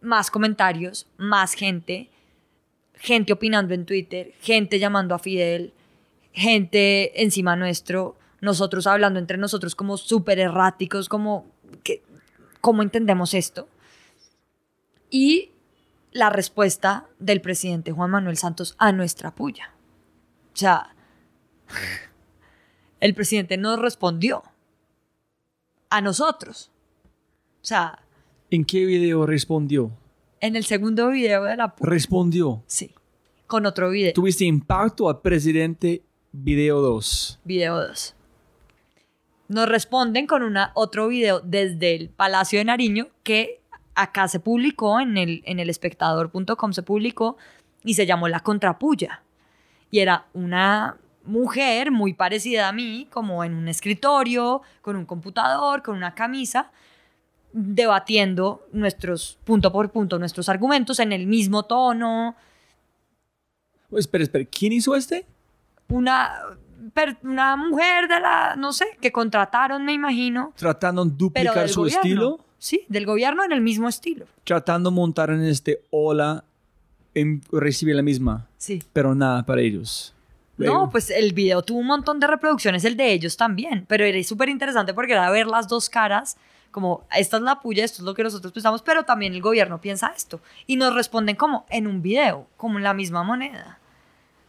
[0.00, 2.10] más comentarios, más gente,
[2.96, 5.72] gente opinando en Twitter, gente llamando a Fidel,
[6.32, 11.46] gente encima nuestro, nosotros hablando entre nosotros como súper erráticos, como,
[11.82, 12.02] que,
[12.60, 13.68] ¿cómo entendemos esto?
[15.10, 15.52] Y
[16.12, 19.72] la respuesta del presidente Juan Manuel Santos a nuestra puya.
[20.52, 20.94] O sea,
[23.00, 24.42] el presidente nos respondió
[25.90, 26.70] a nosotros.
[27.62, 28.00] O sea,
[28.50, 29.90] ¿En qué video respondió?
[30.44, 31.74] En el segundo video de la.
[31.80, 32.62] Respondió.
[32.66, 32.94] Sí,
[33.46, 34.12] con otro video.
[34.12, 36.02] Tuviste impacto al presidente
[36.32, 37.40] video 2.
[37.44, 38.14] Video 2.
[39.48, 43.60] Nos responden con una, otro video desde el Palacio de Nariño que
[43.94, 47.36] acá se publicó, en el, en el espectador.com se publicó
[47.82, 49.22] y se llamó La Contrapuya.
[49.90, 55.82] Y era una mujer muy parecida a mí, como en un escritorio, con un computador,
[55.82, 56.70] con una camisa,
[57.56, 62.34] debatiendo nuestros, punto por punto, nuestros argumentos en el mismo tono,
[63.90, 64.44] Oh, espera, espera.
[64.44, 65.24] ¿Quién hizo este?
[65.88, 66.32] una,
[66.94, 71.68] per- una mujer de la, no sé, que contrataron, me imagino, Tratando de pero duplicar
[71.68, 72.00] su gobierno.
[72.02, 72.40] estilo.
[72.58, 74.26] Sí, del gobierno en el mismo estilo.
[74.42, 76.42] Tratando de montar en este ola
[77.14, 78.48] en recibir la misma.
[78.56, 78.82] Sí.
[78.92, 80.12] Pero nada para ellos.
[80.56, 84.20] No, pues el video tuvo un montón de reproducciones, el de ellos también, pero era
[84.24, 86.36] súper interesante porque era ver las dos caras,
[86.74, 89.80] como esta es la puya, esto es lo que nosotros pensamos, pero también el gobierno
[89.80, 90.40] piensa esto.
[90.66, 93.78] Y nos responden como en un video, como en la misma moneda.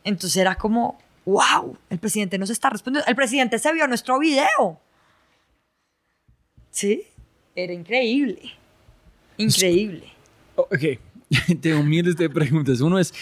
[0.03, 4.79] Entonces era como, wow, el presidente nos está respondiendo, el presidente se vio nuestro video.
[6.71, 7.03] Sí,
[7.53, 8.53] era increíble,
[9.37, 10.11] increíble.
[10.55, 10.99] Oh, ok,
[11.61, 12.81] tengo miles de preguntas.
[12.81, 13.13] Uno es,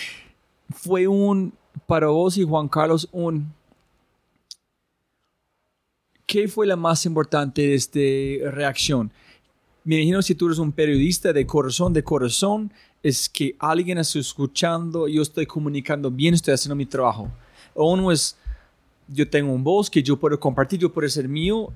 [0.74, 1.52] ¿fue un,
[1.88, 3.54] para vos y Juan Carlos, un...
[6.34, 9.12] ¿Qué fue la más importante de esta reacción?
[9.84, 12.74] Me imagino si tú eres un periodista de corazón, de corazón,
[13.04, 17.30] es que alguien está escuchando, yo estoy comunicando bien, estoy haciendo mi trabajo.
[17.76, 18.36] O uno es,
[19.08, 21.72] yo tengo un voz que yo puedo compartir, yo puedo ser mío,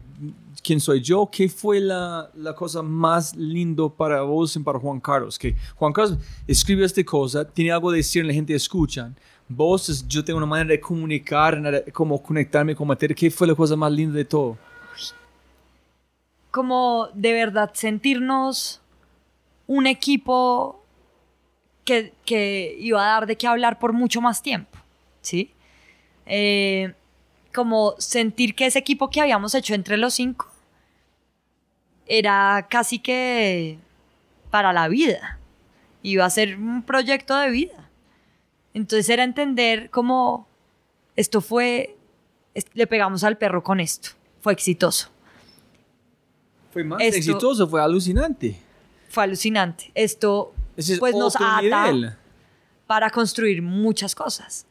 [0.63, 4.99] quién soy yo, qué fue la, la cosa más lindo para vos y para Juan
[4.99, 5.37] Carlos.
[5.37, 6.17] Que Juan Carlos
[6.47, 9.13] escribe esta cosa, tiene algo de decir, la gente escucha.
[9.49, 13.15] Vos, yo tengo una manera de comunicar, como conectarme con materia.
[13.15, 14.57] ¿Qué fue la cosa más linda de todo?
[16.57, 18.81] como de verdad sentirnos
[19.67, 20.83] un equipo
[21.85, 24.75] que, que iba a dar de qué hablar por mucho más tiempo,
[25.21, 25.51] ¿sí?
[26.25, 26.95] Eh,
[27.53, 30.47] como sentir que ese equipo que habíamos hecho entre los cinco
[32.07, 33.77] era casi que
[34.49, 35.37] para la vida.
[36.01, 37.86] Iba a ser un proyecto de vida.
[38.77, 40.47] Entonces era entender cómo
[41.15, 41.97] esto fue,
[42.75, 44.09] le pegamos al perro con esto.
[44.39, 45.09] Fue exitoso.
[46.71, 48.55] Fue más Esto- exitoso, fue alucinante.
[49.09, 49.91] Fue alucinante.
[49.95, 52.13] Esto es pues nos ata nivel.
[52.85, 54.67] para construir muchas cosas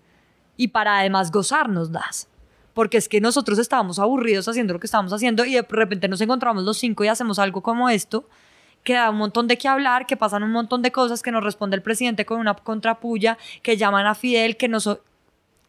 [0.57, 2.29] y para además gozárnoslas.
[2.75, 6.21] Porque es que nosotros estábamos aburridos haciendo lo que estábamos haciendo y de repente nos
[6.21, 8.29] encontramos los cinco y hacemos algo como esto,
[8.87, 11.43] que da un montón de qué hablar, que pasan un montón de cosas, que nos
[11.43, 14.89] responde el presidente con una contrapulla, que llaman a Fidel, que, nos,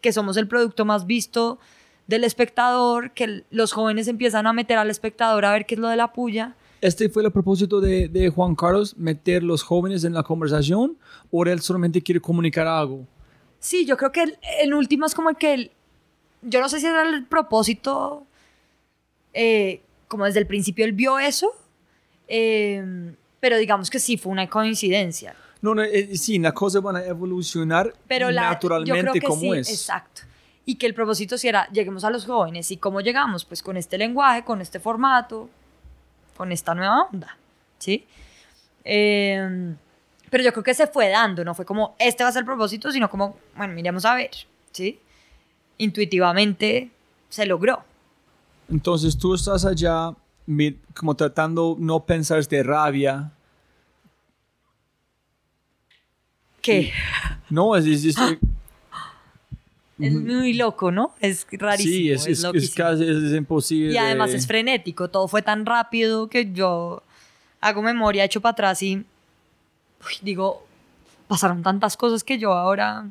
[0.02, 1.58] que somos el producto más visto
[2.06, 5.88] del espectador, que los jóvenes empiezan a meter al espectador a ver qué es lo
[5.90, 6.54] de la puya.
[6.80, 10.96] ¿Este fue el propósito de, de Juan Carlos, meter los jóvenes en la conversación?
[11.32, 13.04] ¿O él solamente quiere comunicar algo?
[13.60, 15.72] Sí, yo creo que el- en últimas como que el,
[16.44, 18.28] yo no sé si era el propósito,
[19.34, 21.52] eh, como desde el principio él vio eso,
[22.28, 25.36] eh, pero digamos que sí fue una coincidencia.
[25.62, 29.22] No, no, eh, sí, las cosas van a evolucionar Pero la, naturalmente yo creo que
[29.22, 29.70] como sí, es.
[29.70, 30.22] exacto.
[30.66, 32.70] Y que el propósito sí era, lleguemos a los jóvenes.
[32.72, 33.46] ¿Y cómo llegamos?
[33.46, 35.50] Pues con este lenguaje, con este formato,
[36.36, 37.38] con esta nueva onda,
[37.80, 38.06] ¿sí?
[38.84, 39.76] Eh,
[40.30, 42.46] pero yo creo que se fue dando, no fue como, este va a ser el
[42.46, 44.32] propósito, sino como, bueno, miremos a ver,
[44.72, 45.00] ¿sí?
[45.78, 46.92] Intuitivamente
[47.30, 47.84] se logró.
[48.70, 50.14] Entonces tú estás allá
[50.96, 53.32] como tratando no pensar de rabia.
[56.62, 56.92] Que
[57.50, 58.18] No, es, es- es-
[60.00, 61.14] es muy loco, ¿no?
[61.20, 63.94] Es rarísimo, sí, es, es, es, casi es, imposible.
[63.94, 67.04] Y además de- es frenético, todo fue tan rápido que yo
[67.62, 70.66] hago memoria, echo para atrás y uy, digo,
[71.28, 73.06] pasaron tantas cosas que yo ahora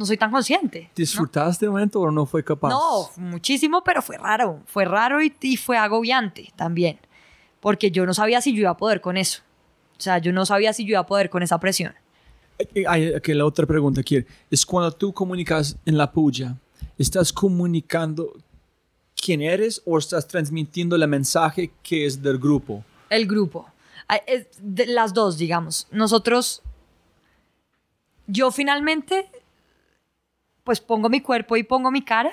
[0.00, 0.84] no soy tan consciente.
[0.84, 0.90] ¿no?
[0.96, 2.70] ¿Disfrutaste el momento o no fue capaz?
[2.70, 6.98] No, muchísimo, pero fue raro, fue raro y, y fue agobiante también,
[7.60, 9.42] porque yo no sabía si yo iba a poder con eso.
[9.98, 11.94] O sea, yo no sabía si yo iba a poder con esa presión.
[12.58, 16.56] Eh, Hay que la otra pregunta aquí es cuando tú comunicas en la puya,
[16.96, 18.32] ¿estás comunicando
[19.14, 22.82] quién eres o estás transmitiendo el mensaje que es del grupo?
[23.10, 23.66] El grupo.
[24.62, 25.86] De las dos, digamos.
[25.90, 26.62] Nosotros,
[28.26, 29.30] yo finalmente,
[30.70, 32.30] pues pongo mi cuerpo y pongo mi cara,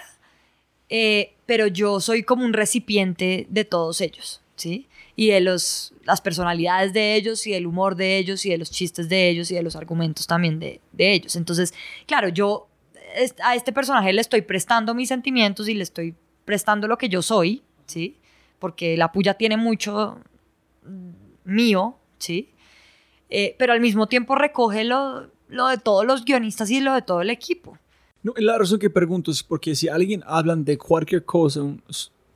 [0.90, 4.88] eh, pero yo soy como un recipiente de todos ellos, ¿sí?
[5.16, 8.70] Y de los, las personalidades de ellos y del humor de ellos y de los
[8.70, 11.36] chistes de ellos y de los argumentos también de, de ellos.
[11.36, 11.74] Entonces,
[12.06, 12.68] claro, yo
[13.44, 16.14] a este personaje le estoy prestando mis sentimientos y le estoy
[16.46, 18.18] prestando lo que yo soy, ¿sí?
[18.60, 20.20] Porque la puya tiene mucho
[21.44, 22.52] mío, ¿sí?
[23.32, 27.02] Eh, pero al mismo tiempo recoge lo, lo de todos los guionistas y lo de
[27.02, 27.80] todo el equipo.
[28.24, 31.62] No, la razón que pregunto es porque si alguien hablan de cualquier cosa,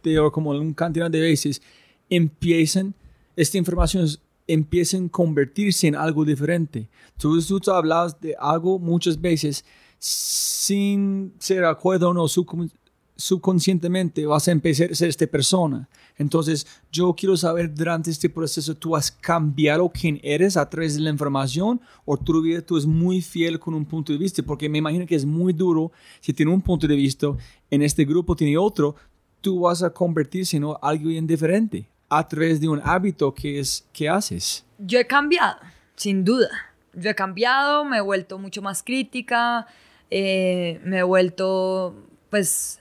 [0.03, 1.61] de, como un cantidad de veces,
[2.09, 2.93] empiezan,
[3.35, 4.07] esta información
[4.47, 6.87] empiezan a convertirse en algo diferente.
[7.17, 9.63] Tú, tú te hablabas de algo muchas veces
[9.99, 12.71] sin ser acuerdo o no subcon-
[13.15, 15.87] subconscientemente vas a empezar a ser esta persona.
[16.21, 21.01] Entonces, yo quiero saber durante este proceso, ¿tú has cambiado quién eres a través de
[21.01, 24.43] la información o tu vida tú es muy fiel con un punto de vista?
[24.43, 27.27] Porque me imagino que es muy duro si tiene un punto de vista,
[27.71, 28.95] en este grupo tiene otro,
[29.41, 34.07] tú vas a convertirse en alguien diferente a través de un hábito que, es, que
[34.07, 34.63] haces.
[34.77, 35.57] Yo he cambiado,
[35.95, 36.49] sin duda.
[36.93, 39.65] Yo he cambiado, me he vuelto mucho más crítica,
[40.11, 41.95] eh, me he vuelto,
[42.29, 42.79] pues,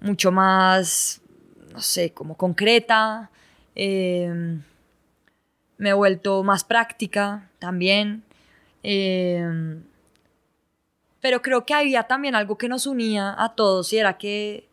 [0.00, 1.20] mucho más,
[1.70, 3.30] no sé, como concreta.
[3.74, 4.58] eh,
[5.78, 8.22] me he vuelto más práctica también.
[8.82, 9.80] eh,
[11.20, 14.66] pero creo que había también algo que nos unía a todos y era que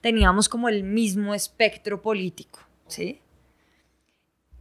[0.00, 3.20] teníamos como el mismo espectro político, ¿sí?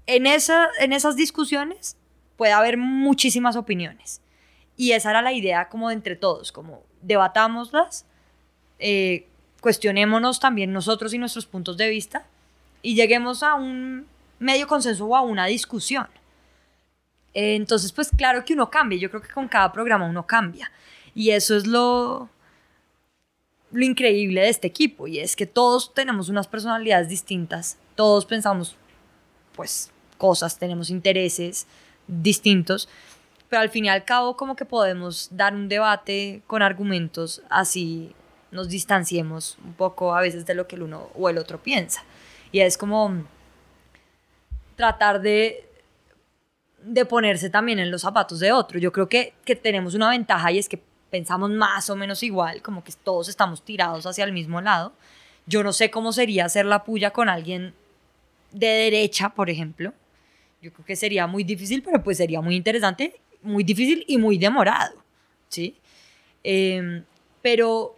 [0.08, 1.98] En, esa, en esas discusiones
[2.38, 4.22] puede haber muchísimas opiniones.
[4.78, 8.06] Y esa era la idea como de entre todos, como debatámoslas,
[8.78, 9.28] eh,
[9.66, 12.28] cuestionémonos también nosotros y nuestros puntos de vista
[12.84, 14.06] y lleguemos a un
[14.38, 16.08] medio consenso o a una discusión.
[17.34, 20.72] Eh, entonces, pues claro que uno cambia, yo creo que con cada programa uno cambia.
[21.16, 22.30] Y eso es lo,
[23.72, 28.76] lo increíble de este equipo, y es que todos tenemos unas personalidades distintas, todos pensamos
[29.56, 31.66] pues cosas, tenemos intereses
[32.08, 32.88] distintos,
[33.50, 38.14] pero al fin y al cabo como que podemos dar un debate con argumentos así
[38.52, 42.04] nos distanciemos un poco a veces de lo que el uno o el otro piensa.
[42.52, 43.24] Y es como
[44.76, 45.66] tratar de
[46.86, 48.80] de ponerse también en los zapatos de otro.
[48.80, 52.62] Yo creo que, que tenemos una ventaja y es que pensamos más o menos igual,
[52.62, 54.94] como que todos estamos tirados hacia el mismo lado.
[55.48, 57.74] Yo no sé cómo sería hacer la puya con alguien
[58.52, 59.94] de derecha, por ejemplo.
[60.62, 64.38] Yo creo que sería muy difícil, pero pues sería muy interesante, muy difícil y muy
[64.38, 64.96] demorado,
[65.50, 65.76] ¿sí?
[66.44, 67.04] Em,
[67.42, 67.95] pero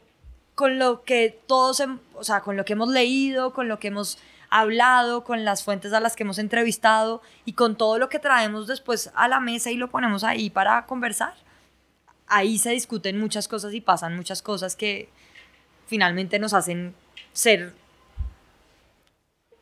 [0.58, 1.84] con lo que todos,
[2.16, 4.18] o sea, con lo que hemos leído, con lo que hemos
[4.50, 8.66] hablado, con las fuentes a las que hemos entrevistado y con todo lo que traemos
[8.66, 11.36] después a la mesa y lo ponemos ahí para conversar,
[12.26, 15.10] ahí se discuten muchas cosas y pasan muchas cosas que
[15.86, 16.96] finalmente nos hacen
[17.34, 17.76] ser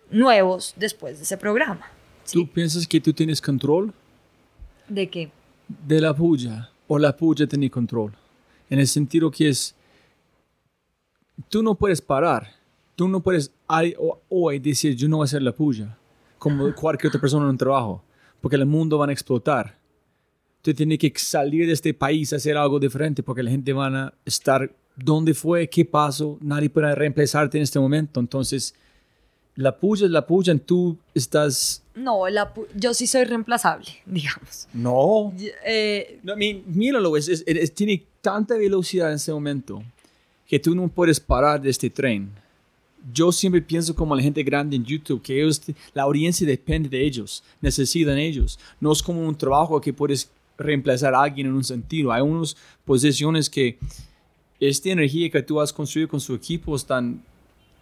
[0.10, 1.90] nuevos después de ese programa.
[2.32, 3.94] ¿Tú piensas que tú tienes control?
[4.88, 5.30] ¿De qué?
[5.68, 6.70] De la puya.
[6.88, 8.14] O la puya tiene control.
[8.70, 9.76] En el sentido que es,
[11.50, 12.54] tú no puedes parar.
[12.96, 13.52] Tú no puedes
[14.30, 15.98] hoy decir, yo no voy a hacer la puya.
[16.38, 18.04] Como cualquier otra persona en un trabajo.
[18.42, 19.78] Porque el mundo va a explotar.
[20.62, 23.88] Tú tienes que salir de este país a hacer algo diferente porque la gente va
[23.88, 28.20] a estar dónde fue, qué pasó, nadie puede reemplazarte en este momento.
[28.20, 28.74] Entonces,
[29.56, 31.84] la puya es la puya, tú estás...
[31.94, 34.68] No, la yo sí soy reemplazable, digamos.
[34.74, 35.34] No.
[35.66, 39.84] Eh, no míralo, es, es, tiene tanta velocidad en ese momento
[40.48, 42.30] que tú no puedes parar de este tren.
[43.14, 45.62] Yo siempre pienso como la gente grande en YouTube, que ellos,
[45.94, 48.60] la audiencia depende de ellos, necesitan ellos.
[48.80, 52.12] No es como un trabajo que puedes reemplazar a alguien en un sentido.
[52.12, 53.78] Hay unas posiciones que
[54.60, 57.22] esta energía que tú has construido con su equipo están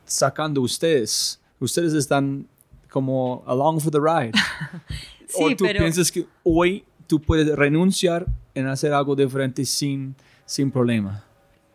[0.06, 1.40] sacando ustedes.
[1.60, 2.46] Ustedes están
[2.90, 4.32] como along for the ride.
[5.28, 10.16] sí, o tú piensas que hoy tú puedes renunciar en hacer algo diferente sin,
[10.46, 11.24] sin problema.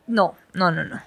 [0.09, 1.01] No, no, no, no.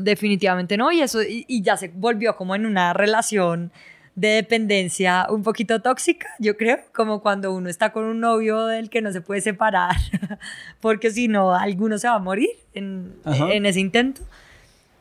[0.00, 0.92] Definitivamente no.
[0.92, 3.72] Y eso, y ya se volvió como en una relación
[4.14, 8.90] de dependencia un poquito tóxica, yo creo, como cuando uno está con un novio del
[8.90, 9.96] que no se puede separar,
[10.80, 14.22] porque si no, alguno se va a morir en, en ese intento.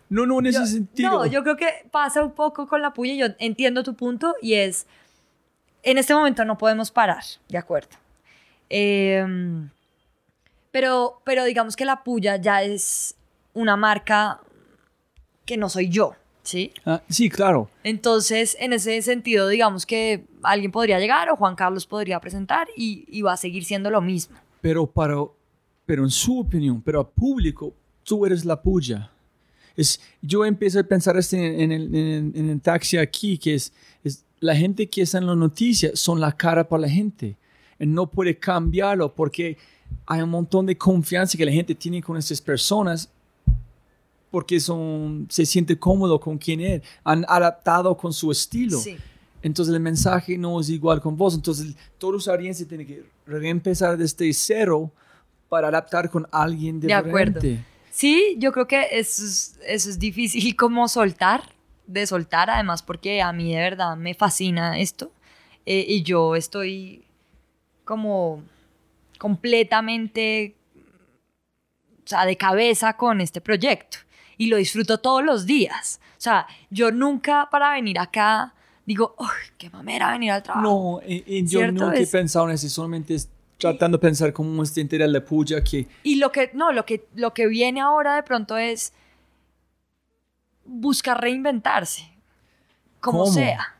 [0.09, 1.09] No, no, en ese sentido.
[1.09, 4.53] No, yo creo que pasa un poco con la puya, yo entiendo tu punto y
[4.53, 4.87] es,
[5.83, 7.89] en este momento no podemos parar, de acuerdo.
[8.69, 9.69] Em,
[10.71, 13.15] pero, pero digamos que la puya ya es
[13.53, 14.41] una marca
[15.45, 16.15] que no soy yo.
[16.49, 16.71] ¿sí?
[16.85, 17.69] Ah, sí, claro.
[17.83, 23.21] Entonces, en ese sentido, digamos que alguien podría llegar o Juan Carlos podría presentar y,
[23.21, 24.37] va a seguir siendo lo mismo.
[24.61, 25.15] Pero, para,
[25.85, 27.73] pero en su opinión, pero a público,
[28.03, 29.11] tú eres la puya.
[29.75, 33.71] Es, yo empiezo a pensar este en, el, en, el, taxi aquí, que es,
[34.03, 37.37] es la gente que está en las noticias son la cara para la gente.
[37.79, 39.57] Y no puede cambiarlo porque
[40.05, 43.09] hay un montón de confianza que la gente tiene con esas personas
[44.31, 48.79] porque son, se siente cómodo con quien es, han adaptado con su estilo.
[49.41, 51.33] Entonces el mensaje no es igual con vos.
[51.35, 54.91] Entonces toda los audiencia tiene que reempezar desde cero
[55.47, 57.03] para adaptar con alguien diferente.
[57.03, 57.41] De acuerdo.
[57.91, 61.53] Sí, yo creo que eso es, eso es difícil como soltar,
[61.87, 65.11] de soltar además porque a mí de verdad me fascina esto
[65.65, 67.03] eh, y yo estoy
[67.83, 68.43] como
[69.17, 73.97] completamente o sea, de cabeza con este proyecto
[74.39, 75.99] y lo disfruto todos los días.
[76.17, 78.55] O sea, yo nunca para venir acá
[78.85, 80.63] digo, ¡ay, qué mamera venir al trabajo!
[80.63, 83.15] No, y, yo nunca he pensado en eso, solamente
[83.59, 85.87] tratando de pensar cómo es entera la puya que...
[86.01, 88.93] Y lo que, no, lo que, lo que viene ahora de pronto es
[90.65, 92.09] buscar reinventarse,
[93.01, 93.75] como sea.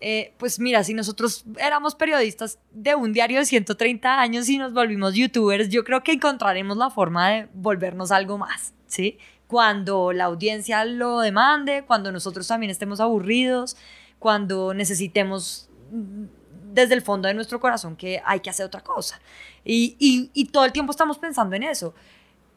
[0.00, 4.72] Eh, pues mira, si nosotros éramos periodistas de un diario de 130 años y nos
[4.72, 9.18] volvimos youtubers, yo creo que encontraremos la forma de volvernos algo más, ¿sí?
[9.46, 13.76] Cuando la audiencia lo demande, cuando nosotros también estemos aburridos,
[14.18, 16.24] cuando necesitemos mm,
[16.72, 19.20] desde el fondo de nuestro corazón que hay que hacer otra cosa.
[19.64, 21.94] Y, todo el tiempo estamos pensando en eso.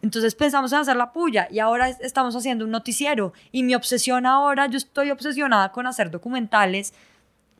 [0.01, 4.25] Entonces pensamos en hacer la puya y ahora estamos haciendo un noticiero y mi obsesión
[4.25, 6.93] ahora, yo estoy obsesionada con hacer documentales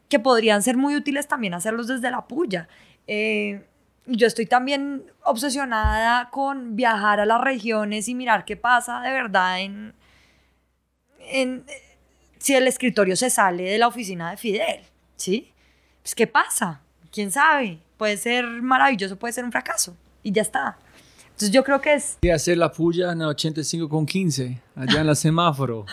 [0.08, 2.70] que podrían ser muy útiles también hacerlos desde la puya.
[3.08, 3.66] Eh,
[4.10, 9.62] yo estoy también obsesionada con viajar a las regiones y mirar qué pasa de verdad
[9.62, 9.94] en,
[11.20, 11.66] en
[12.40, 14.82] si el escritorio se sale de la oficina de Fidel,
[15.16, 15.52] ¿sí?
[16.02, 16.82] Pues qué pasa,
[17.12, 20.78] quién sabe, puede ser maravilloso, puede ser un fracaso y ya está.
[21.26, 22.18] Entonces yo creo que es...
[22.22, 25.86] Y hacer la puya en 85 con 15, allá en la semáforo.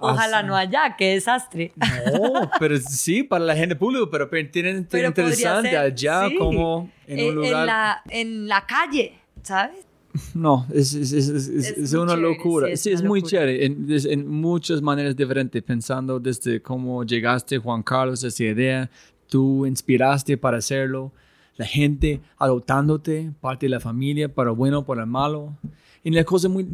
[0.00, 1.72] Ojalá no haya, qué desastre.
[1.76, 7.60] No, pero sí, para la gente pública, pero, tienen interesante allá como en un lugar.
[7.60, 9.86] En la, en la calle, ¿sabes?
[10.34, 12.74] No, es, es, es, es una locura.
[12.76, 18.24] Sí, es, muy chévere, en, en, muchas maneras diferentes, pensando desde cómo llegaste, Juan Carlos,
[18.24, 18.90] esa idea,
[19.28, 21.12] tú inspiraste para hacerlo.
[21.56, 25.56] la gente adoptándote, parte de la familia, para bueno, para malo.
[26.02, 26.66] Y la cosa muy...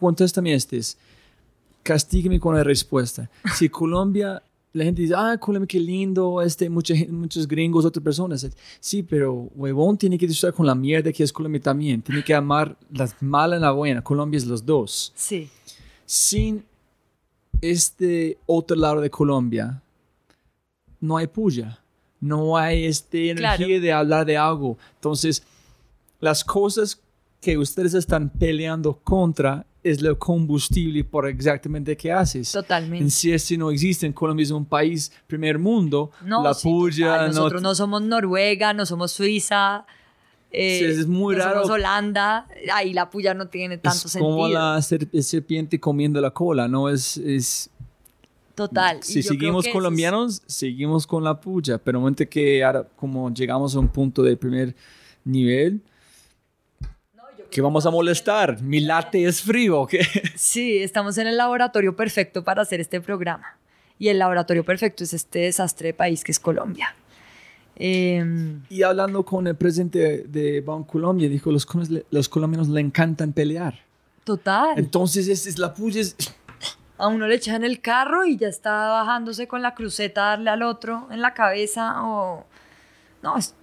[0.00, 0.80] Contéstame este.
[1.82, 3.30] Castígueme con la respuesta.
[3.54, 4.42] Si Colombia
[4.72, 8.48] la gente dice, ah, Colombia, qué lindo, este, mucha, muchos gringos, otras personas.
[8.80, 12.02] Sí, pero huevón tiene que disfrutar con la mierda que es Colombia también.
[12.02, 14.02] Tiene que amar las malas y la buena.
[14.02, 15.12] Colombia es los dos.
[15.16, 15.48] Sí.
[16.04, 16.64] Sin
[17.60, 19.82] este otro lado de Colombia,
[21.00, 21.80] no hay puya.
[22.20, 24.76] No hay este energía de hablar de algo.
[24.96, 25.42] Entonces,
[26.20, 27.00] las cosas
[27.40, 32.50] que ustedes están peleando contra es el combustible por exactamente qué haces.
[32.52, 33.10] Totalmente.
[33.10, 37.28] Si este no existe, Colombia es un país primer mundo, no, la puya...
[37.28, 39.86] Nosotros no, somos Noruega, no somos Suiza,
[40.50, 41.62] eh, es muy no raro.
[41.62, 44.30] Somos Holanda, ahí la puya no tiene tanto es sentido.
[44.30, 46.88] como la serpiente comiendo la cola, ¿no?
[46.88, 47.16] Es...
[47.18, 47.70] es
[48.54, 49.00] Total.
[49.04, 53.86] Si seguimos colombianos, seguimos con la puya, pero en que ahora como llegamos a un
[53.86, 54.74] punto de primer
[55.24, 55.80] nivel,
[57.50, 58.60] que vamos a molestar.
[58.62, 59.86] Mi latte es frío.
[59.86, 60.00] ¿qué?
[60.36, 63.56] Sí, estamos en el laboratorio perfecto para hacer este programa.
[63.98, 66.94] Y el laboratorio perfecto es este desastre de país que es Colombia.
[67.76, 71.66] Em, y hablando con el presidente de Colombia, dijo, los,
[72.10, 73.80] los colombianos le encantan pelear.
[74.24, 74.78] Total.
[74.78, 76.02] Entonces, es, es la puya.
[76.98, 80.50] A uno le echan el carro y ya está bajándose con la cruceta a darle
[80.50, 82.44] al otro en la cabeza o...
[83.22, 83.54] No, es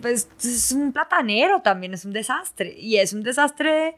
[0.00, 2.74] pues es un platanero también, es un desastre.
[2.78, 3.96] Y es un desastre,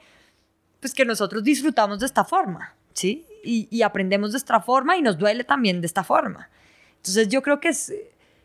[0.81, 3.27] pues que nosotros disfrutamos de esta forma, ¿sí?
[3.43, 6.51] Y, aprendemos de esta forma y nos duele también de esta forma.
[6.97, 7.93] Entonces yo creo que, es,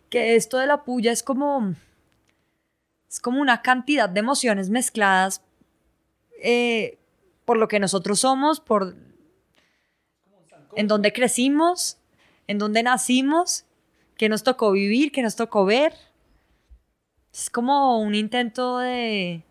[0.10, 1.76] que esto de la puya es como,
[3.10, 5.42] es como una cantidad de emociones mezcladas
[6.42, 6.98] eh,
[7.44, 8.96] por lo que nosotros somos, por
[10.78, 11.98] en donde crecimos,
[12.48, 13.66] en donde nacimos,
[14.18, 15.94] que nos tocó vivir, que nos tocó ver
[17.36, 19.44] es como un intento de,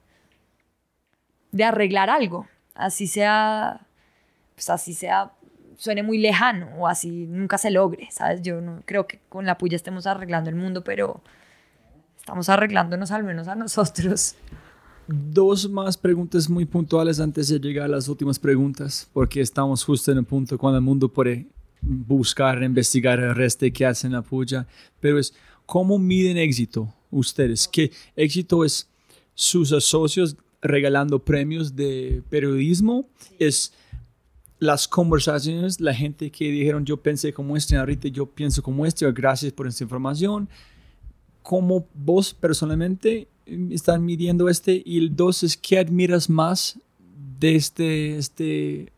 [1.53, 3.87] de arreglar algo, así sea,
[4.55, 5.33] pues así sea,
[5.77, 8.41] suene muy lejano o así nunca se logre, ¿sabes?
[8.41, 11.21] Yo no creo que con la puya estemos arreglando el mundo, pero
[12.17, 14.35] estamos arreglándonos al menos a nosotros.
[15.07, 20.11] Dos más preguntas muy puntuales antes de llegar a las últimas preguntas, porque estamos justo
[20.11, 21.49] en el punto cuando el mundo puede
[21.83, 24.67] buscar, investigar el resto que hacen la puya,
[25.01, 25.35] pero es
[25.67, 27.69] cómo miden éxito ustedes?
[27.69, 28.89] ¿Qué éxito es
[29.35, 33.09] sus socios regalando premios de periodismo?
[33.39, 33.73] ¿Es
[34.59, 39.11] las conversaciones, la gente que dijeron yo pensé como este, ahorita yo pienso como este,
[39.13, 40.49] gracias por esta información?
[41.43, 43.29] ¿Cómo vos personalmente
[43.71, 44.83] están midiendo este?
[44.85, 46.79] Y el dos es, ¿qué admiras más
[47.39, 48.93] de este, este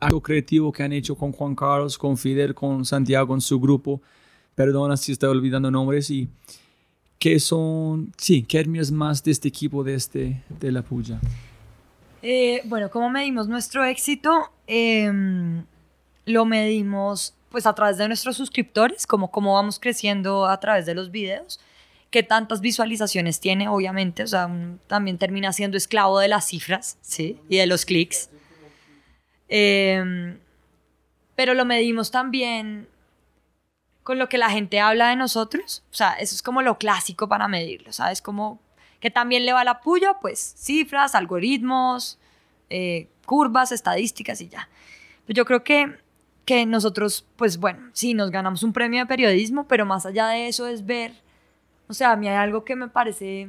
[0.00, 4.02] acto creativo que han hecho con Juan Carlos, con Fidel, con Santiago, con su grupo?
[4.56, 6.28] Perdona si estoy olvidando nombres y
[7.22, 11.20] ¿Qué son, sí, qué admiras más de este equipo de, este, de la Puya?
[12.20, 14.50] Eh, bueno, ¿cómo medimos nuestro éxito?
[14.66, 15.64] Em,
[16.26, 20.96] lo medimos pues a través de nuestros suscriptores, como cómo vamos creciendo a través de
[20.96, 21.60] los videos,
[22.10, 24.50] qué tantas visualizaciones tiene, obviamente, o sea,
[24.88, 27.38] también termina siendo esclavo de las cifras, ¿sí?
[27.48, 28.30] Y de los clics.
[29.46, 30.38] Em,
[31.36, 32.88] pero lo medimos también
[34.02, 35.84] con lo que la gente habla de nosotros.
[35.90, 38.22] O sea, eso es como lo clásico para medirlo, ¿sabes?
[38.22, 38.60] Como
[39.00, 42.18] que también le va la puya, pues cifras, algoritmos,
[42.70, 44.68] eh, curvas, estadísticas y ya.
[45.26, 45.98] Pues yo creo que,
[46.44, 50.48] que nosotros, pues bueno, sí, nos ganamos un premio de periodismo, pero más allá de
[50.48, 51.12] eso es ver,
[51.88, 53.48] o sea, a mí hay algo que me parece,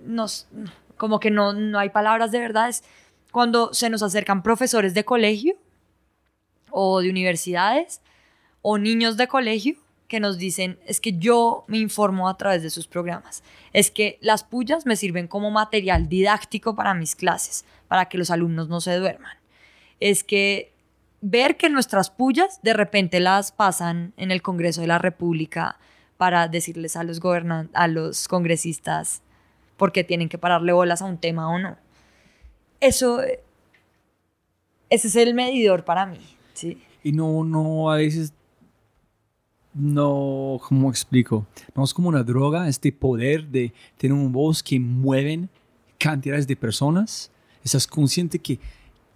[0.00, 0.48] nos,
[0.96, 2.84] como que no, no hay palabras de verdad, es
[3.32, 5.56] cuando se nos acercan profesores de colegio
[6.70, 8.00] o de universidades
[8.68, 9.76] o niños de colegio
[10.08, 14.18] que nos dicen, es que yo me informo a través de sus programas, es que
[14.20, 18.80] las pullas me sirven como material didáctico para mis clases, para que los alumnos no
[18.80, 19.36] se duerman.
[20.00, 20.72] Es que
[21.20, 25.78] ver que nuestras pullas de repente las pasan en el Congreso de la República
[26.16, 27.20] para decirles a los,
[27.72, 29.22] a los congresistas
[29.76, 31.76] por qué tienen que pararle bolas a un tema o no.
[32.80, 33.20] Eso,
[34.90, 36.18] ese es el medidor para mí,
[36.52, 36.82] ¿sí?
[37.04, 38.32] Y no, no, a veces
[39.76, 41.46] no, ¿cómo explico?
[41.74, 45.50] No es como una droga, este poder de tener un voz que mueven
[45.98, 47.30] cantidades de personas.
[47.62, 48.58] Estás consciente que,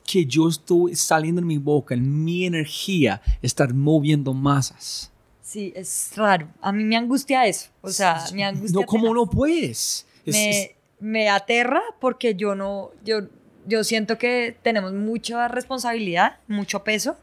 [0.07, 5.11] que yo estoy saliendo en mi boca, en mi energía, estar moviendo masas.
[5.43, 6.49] Sí, es raro.
[6.61, 7.71] A mí me angustia eso.
[7.81, 8.81] O sea, me angustia.
[8.81, 10.07] No, ¿cómo no puedes?
[10.27, 13.23] me, me aterra porque yo no, yo,
[13.67, 17.17] yo siento que tenemos mucha responsabilidad, mucho peso.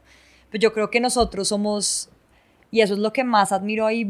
[0.50, 2.10] Pero yo creo que nosotros somos
[2.70, 4.08] y eso es lo que más admiro ahí,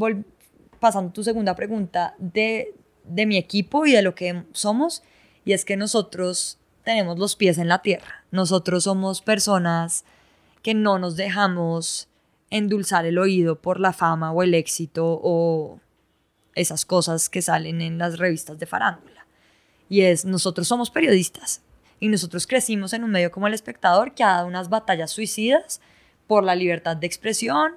[0.81, 2.75] pasando tu segunda pregunta, de,
[3.05, 5.03] de mi equipo y de lo que somos,
[5.45, 8.25] y es que nosotros tenemos los pies en la tierra.
[8.31, 10.05] Nosotros somos personas
[10.63, 12.09] que no nos dejamos
[12.51, 15.81] endulzar el oído por la fama o el éxito o
[16.55, 19.27] esas cosas que salen en las revistas de farándula.
[19.89, 21.63] Y es, nosotros somos periodistas
[22.01, 25.81] y nosotros crecimos en un medio como El Espectador que ha dado unas batallas suicidas
[26.27, 27.73] por la libertad de expresión,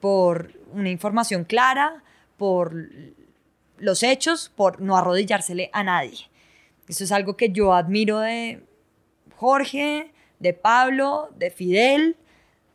[0.00, 2.02] por una información clara,
[2.36, 2.74] por
[3.78, 6.30] los hechos, por no arrodillársele a nadie.
[6.88, 8.64] Eso es algo que yo admiro de
[9.36, 12.16] Jorge, de Pablo, de Fidel,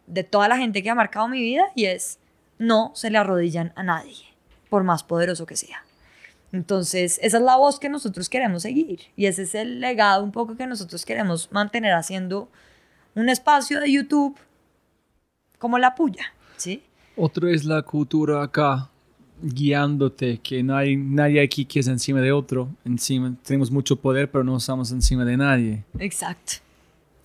[0.07, 2.19] de toda la gente que ha marcado mi vida y es
[2.60, 4.26] no se le arrodillan a nadie,
[4.69, 5.84] por más poderoso que sea.
[6.52, 10.31] Entonces, esa es la voz que nosotros queremos seguir y ese es el legado un
[10.31, 12.49] poco que nosotros queremos mantener haciendo
[13.15, 14.38] un espacio de YouTube
[15.57, 16.84] como la puya, ¿sí?
[17.23, 18.89] Otro es la cultura acá,
[19.43, 22.69] guiándote, que no hay nadie aquí que es encima de otro.
[22.84, 25.85] Encima, tenemos mucho poder, pero no estamos encima de nadie.
[25.99, 26.53] Exacto,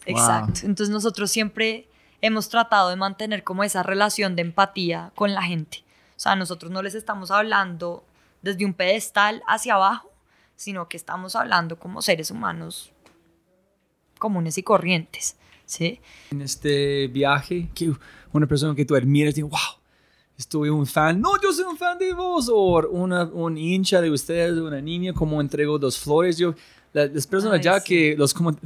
[0.04, 0.60] exacto.
[0.64, 1.88] Entonces nosotros siempre
[2.20, 5.82] hemos tratado de mantener como esa relación de empatía con la gente.
[6.14, 8.04] O sea, nosotros no les estamos hablando
[8.42, 10.10] desde un pedestal hacia abajo,
[10.56, 12.92] sino que estamos hablando como seres humanos
[14.18, 15.36] comunes y corrientes.
[15.66, 16.00] ¿sí?
[16.30, 17.92] En este viaje, que
[18.32, 19.75] una persona que tú admiras dice, wow,
[20.38, 24.10] estoy un fan, no, yo soy un fan de vos, o una, un hincha de
[24.10, 26.54] ustedes, una niña, como entregó dos flores, yo,
[26.92, 28.56] las personas ya que los como,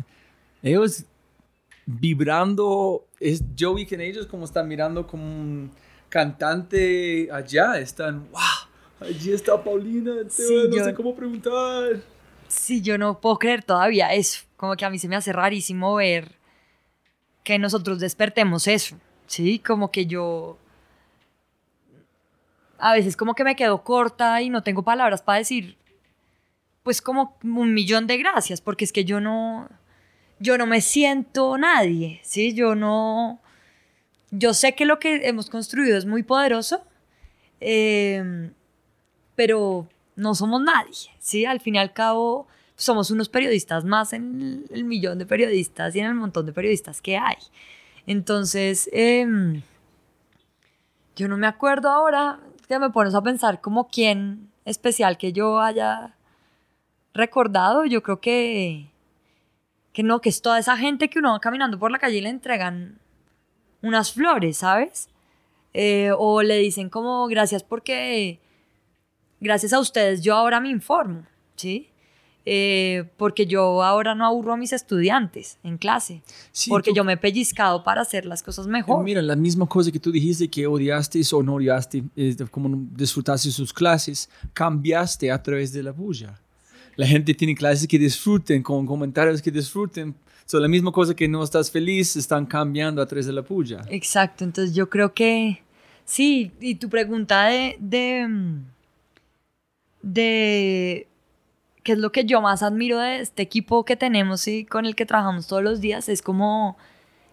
[0.63, 1.05] ellos
[1.87, 5.71] vibrando, es, yo vi que en ellos como están mirando como un
[6.09, 12.01] cantante allá, están, wow, allí está Paulina, no sé cómo preguntar.
[12.49, 15.95] Sí, yo no puedo creer todavía eso, como que a mí se me hace rarísimo
[15.95, 16.33] ver
[17.45, 19.61] que nosotros despertemos eso, ¿sí?
[19.61, 20.59] Como que yo
[22.81, 25.77] a veces como que me quedo corta y no tengo palabras para decir,
[26.83, 29.69] pues como un millón de gracias, porque es que yo no,
[30.39, 32.55] yo no me siento nadie, ¿sí?
[32.55, 33.41] Yo no,
[34.31, 36.83] yo sé que lo que hemos construido es muy poderoso,
[37.61, 38.53] em,
[39.37, 41.45] pero no somos nadie, ¿sí?
[41.45, 42.47] Al fin y al cabo
[42.77, 47.03] somos unos periodistas más en el, millón de periodistas y en el montón de periodistas
[47.03, 47.37] que hay.
[48.07, 49.63] Entonces, em,
[51.17, 52.41] yo no me acuerdo ahora
[52.79, 56.15] me pones a pensar como quién especial que yo haya
[57.13, 58.91] recordado, yo creo que,
[59.93, 62.21] que no, que es toda esa gente que uno va caminando por la calle y
[62.21, 62.99] le entregan
[63.83, 65.09] unas flores, ¿sabes?
[65.73, 68.41] Eh, o le dicen como gracias porque
[69.41, 71.25] gracias a ustedes yo ahora me informo,
[71.57, 71.90] ¿sí?
[72.53, 76.21] Eh, porque yo ahora no aburro a mis estudiantes en clase,
[76.69, 79.05] porque yo me he pellizcado para hacer las cosas mejor.
[79.05, 82.03] Mira, la misma cosa que tú dijiste que odiaste o no odiaste,
[82.51, 86.41] como disfrutaste sus clases, cambiaste a través de la bulla.
[86.97, 90.13] La gente tiene clases que disfruten, con comentarios que disfruten.
[90.45, 93.83] Son la misma cosa que no estás feliz, están cambiando a través de la puya.
[93.89, 95.63] Exacto, entonces yo creo que
[96.05, 98.27] sí, y tu pregunta de, de,
[100.03, 101.07] de
[101.83, 104.95] que es lo que yo más admiro de este equipo que tenemos y con el
[104.95, 106.77] que trabajamos todos los días, es como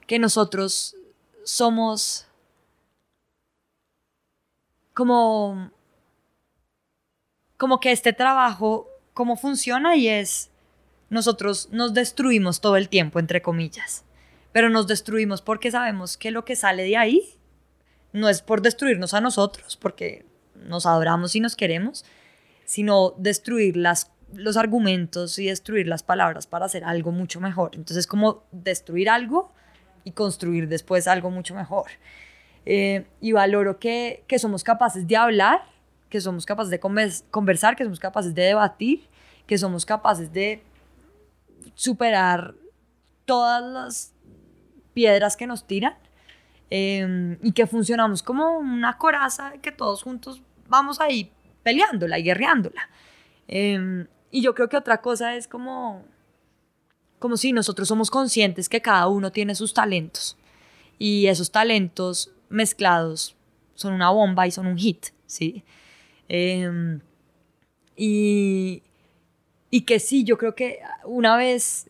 [0.06, 0.96] que nosotros
[1.44, 2.28] somos
[4.94, 5.72] como
[7.58, 10.50] como que este trabajo cómo funciona y es
[11.10, 14.04] nosotros nos destruimos todo el tiempo entre comillas
[14.52, 17.38] pero nos destruimos porque sabemos que lo que sale de ahí
[18.12, 20.26] no es por destruirnos a nosotros porque
[20.56, 22.04] nos adoramos y nos queremos
[22.66, 27.72] sino destruir las los argumentos y destruir las palabras para hacer algo mucho mejor.
[27.74, 29.52] Entonces es como destruir algo
[30.04, 31.86] y construir después algo mucho mejor.
[32.66, 35.62] Eh, y valoro que, que, somos capaces de hablar,
[36.10, 39.08] que somos capaces de conversar, que somos capaces de debatir,
[39.46, 40.62] que somos capaces de
[41.76, 42.56] superar
[43.26, 44.14] todas las
[44.94, 45.96] piedras que nos tiran
[46.70, 51.32] eh, y que funcionamos como una coraza que todos juntos vamos ahí
[51.64, 52.90] peleándola y guerreándola.
[53.48, 56.04] Eh, y yo creo que otra cosa es como,
[57.20, 60.38] como si nosotros somos conscientes que cada uno tiene sus talentos
[61.00, 63.36] y esos talentos mezclados
[63.76, 65.64] son una bomba y son un hit, ¿sí?
[66.28, 67.00] Em,
[67.96, 68.84] y,
[69.70, 71.88] y que sí, yo creo que una vez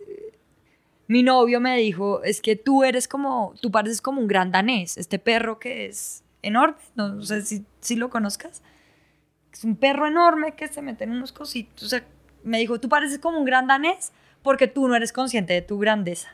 [1.07, 4.97] mi novio me dijo, es que tú eres como, tú pareces como un gran danés,
[4.97, 8.61] este perro que es enorme, no sé si, si lo conozcas,
[9.51, 11.95] es un perro enorme que se mete en unos cositos,
[12.47, 14.11] me dijo, tú pareces como un gran danés
[14.41, 16.29] porque tú no eres consciente de tu grandeza.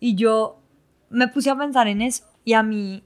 [0.00, 0.58] Y yo
[1.10, 3.02] me puse a pensar en eso y a mí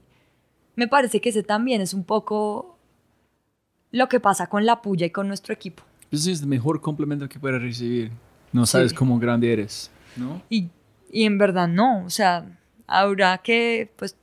[0.75, 2.77] me parece que ese también es un poco
[3.91, 5.83] lo que pasa con la puya y con nuestro equipo.
[6.11, 8.11] Ese es el mejor complemento que puedes recibir.
[8.51, 8.95] No sabes Sí.
[8.95, 10.41] cómo grande eres, ¿no?
[10.49, 10.69] Y,
[11.11, 12.45] y en verdad no, o sea,
[12.87, 14.15] ahora que pues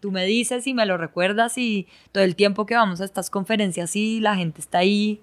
[0.00, 3.28] tú me dices y me lo recuerdas y todo el tiempo que vamos a estas
[3.30, 5.20] conferencias y la gente está ahí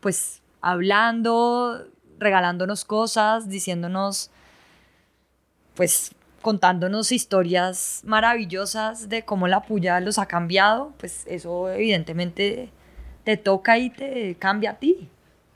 [0.00, 1.86] pues hablando,
[2.18, 4.30] regalándonos cosas, diciéndonos
[5.74, 12.70] pues contándonos historias maravillosas de cómo la puya los ha cambiado, pues eso evidentemente
[13.24, 15.08] te toca y te cambia a ti.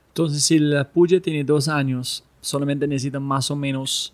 [0.09, 4.13] Entonces, si la puya tiene dos años, solamente necesita más o menos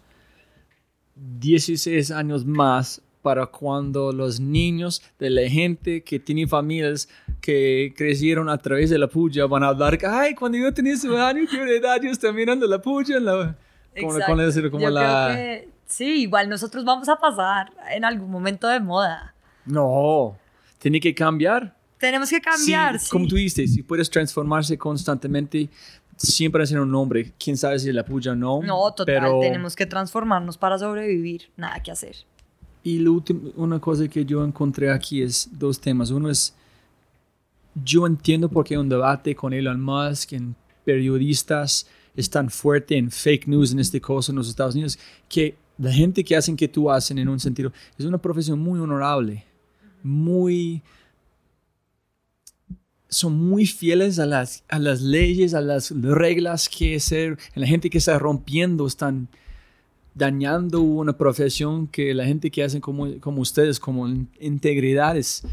[1.15, 7.07] 16 años más para cuando los niños de la gente que tiene familias
[7.41, 11.07] que crecieron a través de la puya van a hablar ay, cuando yo tenía ese
[11.17, 13.19] año, qué edad, yo estaba mirando la puya.
[13.19, 13.57] La,
[13.99, 15.31] como, como decir, como Yo la...
[15.31, 19.33] creo que sí, igual nosotros vamos a pasar en algún momento de moda.
[19.65, 20.37] No,
[20.77, 21.75] tiene que cambiar.
[21.97, 23.11] Tenemos que cambiar, Sí, sí.
[23.11, 25.69] Como tú dijiste, si puedes transformarse constantemente,
[26.17, 27.31] siempre hacer un nombre.
[27.41, 28.61] Quién sabe si la puya o no.
[28.61, 29.39] No, total, pero...
[29.39, 31.49] tenemos que transformarnos para sobrevivir.
[31.55, 32.25] Nada que hacer.
[32.83, 36.11] Y lo último, una cosa que yo encontré aquí es dos temas.
[36.11, 36.53] Uno es,
[37.83, 43.09] yo entiendo por qué un debate con Elon Musk en periodistas es tan fuerte en
[43.09, 44.99] fake news en este caso en los Estados Unidos,
[45.29, 48.79] que la gente que hacen que tú hacen en un sentido es una profesión muy
[48.79, 49.45] honorable,
[50.03, 50.83] muy
[53.09, 57.89] son muy fieles a las, a las leyes, a las reglas que ser, la gente
[57.89, 59.29] que está rompiendo están
[60.15, 65.43] dañando una profesión que la gente que hacen como, como ustedes, como in- integridad, es,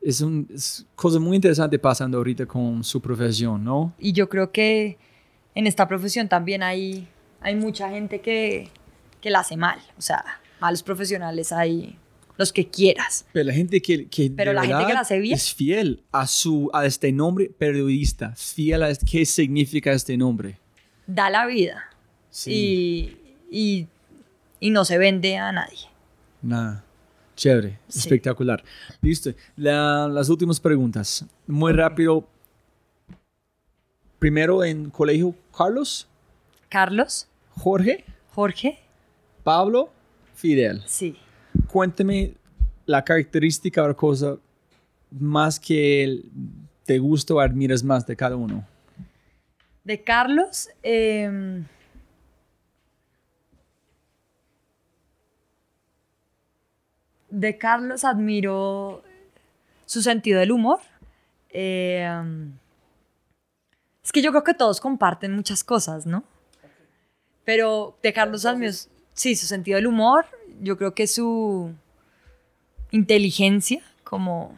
[0.00, 3.92] es, un, es cosa muy interesante pasando ahorita con su profesión, ¿no?
[3.98, 4.96] Y yo creo que
[5.54, 7.08] en esta profesión también hay,
[7.40, 8.68] hay mucha gente que,
[9.20, 9.78] que la hace mal.
[9.98, 10.24] O sea,
[10.60, 11.96] malos profesionales hay
[12.38, 13.24] los que quieras.
[13.32, 15.34] Pero la gente que, que Pero la gente que la hace bien.
[15.34, 20.58] es fiel a, su, a este nombre periodista, fiel a este- qué significa este nombre.
[21.06, 21.84] Da la vida.
[22.44, 23.16] Y,
[23.50, 23.86] y,
[24.66, 25.88] y no se vende a nadie.
[26.42, 26.82] Nada.
[27.36, 27.98] Chévere, Sí.
[28.00, 28.64] espectacular.
[29.02, 29.30] Listo.
[29.56, 31.24] La- las últimas preguntas.
[31.46, 32.26] Muy rápido.
[34.18, 36.08] Primero en colegio, Carlos,
[36.68, 38.04] Carlos, Jorge,
[38.34, 38.78] Jorge,
[39.44, 39.90] Pablo,
[40.34, 40.82] Fidel.
[40.86, 41.16] sí.
[41.68, 42.34] Cuéntame
[42.86, 44.36] la característica o cosa
[45.10, 46.22] más que
[46.84, 48.66] te gusta o admiras más de cada uno.
[49.84, 51.62] De Carlos, eh,
[57.38, 59.02] de Carlos admiro
[59.84, 60.80] su sentido del humor.
[61.50, 62.08] Eh,
[64.02, 66.24] es que yo creo que todos comparten muchas cosas, ¿no?
[67.44, 68.72] Pero de Carlos admiro,
[69.12, 70.26] sí, su sentido del humor,
[70.60, 71.72] yo creo que su
[72.90, 74.56] inteligencia, como...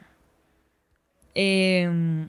[1.34, 2.28] em,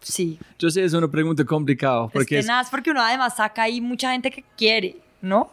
[0.00, 2.08] sí, Yo sé, es una pregunta complicada.
[2.08, 5.50] Porque es es- tenaz porque uno además saca ahí mucha gente que quiere, ¿no?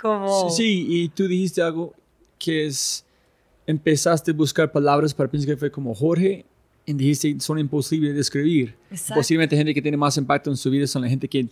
[0.00, 0.50] Como...
[0.50, 1.94] Sí, y tú dijiste algo
[2.38, 3.04] que es,
[3.66, 6.46] empezaste a buscar palabras para pensar que fue como Jorge,
[6.86, 8.76] y dijiste son imposibles de escribir.
[8.90, 9.20] Exacto.
[9.20, 11.48] Posiblemente gente que tiene más impacto en su vida son la gente que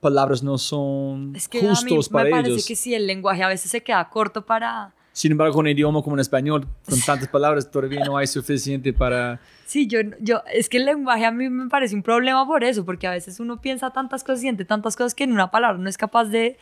[0.00, 2.66] palabras no son Es que a mí justos me para parece ellos.
[2.66, 4.94] que sí, el lenguaje a veces se queda corto para...
[5.12, 8.92] Sin embargo, con un idioma como en español, con tantas palabras, todavía no hay suficiente
[8.92, 9.40] para...
[9.66, 12.84] Sí, yo, yo, es que el lenguaje a mí me parece un problema por eso,
[12.84, 15.88] porque a veces uno piensa tantas cosas, siente tantas cosas que en una palabra no
[15.88, 16.56] es capaz de,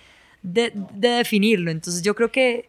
[0.47, 1.71] de, de definirlo.
[1.71, 2.69] Entonces yo creo que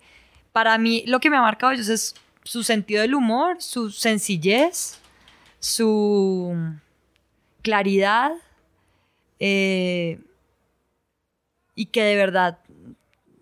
[0.52, 5.00] para mí lo que me ha marcado ellos es su sentido del humor, su sencillez,
[5.60, 6.56] su
[7.62, 8.32] claridad
[9.40, 10.20] eh,
[11.76, 12.60] y que de verdad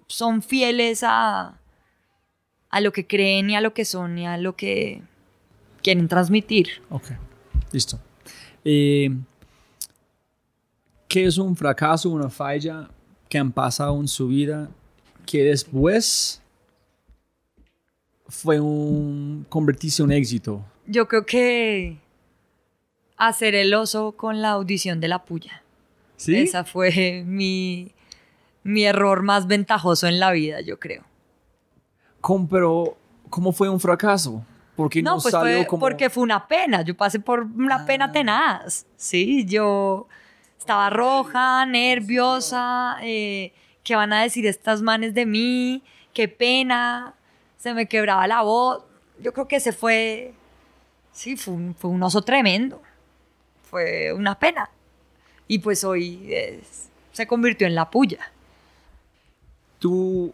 [0.08, 1.58] son fieles a,
[2.70, 5.02] a lo que creen y a lo que son y a lo que
[5.82, 6.82] quieren transmitir.
[6.90, 7.12] Ok,
[7.72, 8.00] listo.
[8.66, 9.10] Eh,
[11.08, 12.90] ¿Qué es un fracaso, una falla
[13.30, 14.70] que han pasado en su vida
[15.26, 16.42] que después
[18.28, 20.64] fue un convertirse en un éxito?
[20.88, 21.98] Yo creo que
[23.18, 25.64] hacer el oso con la audición de la puya.
[26.18, 26.36] ¿Sí?
[26.36, 27.92] Esa fue mi,
[28.64, 31.04] mi error más ventajoso en la vida, yo creo.
[32.22, 32.98] ¿Cómo, pero,
[33.30, 34.44] ¿cómo fue un fracaso?
[34.76, 35.80] Porque no, No, pues salió fue como...
[35.80, 36.82] porque fue una pena.
[36.82, 38.86] Yo pasé por una pena tenaz.
[38.98, 40.08] Sí, yo
[40.66, 42.98] estaba roja, nerviosa.
[43.04, 43.54] eh,
[43.84, 45.84] ¿Qué van a decir estas manes de mí?
[46.12, 47.14] Qué pena.
[47.56, 48.84] Se me quebraba la voz.
[49.22, 50.34] Yo creo que ese fue.
[51.12, 52.82] Sí, fue un, fue un oso tremendo.
[53.70, 54.72] Fue una pena.
[55.48, 56.34] Y pues hoy
[57.12, 58.32] se convirtió en la puya.
[59.78, 60.34] ¿Tú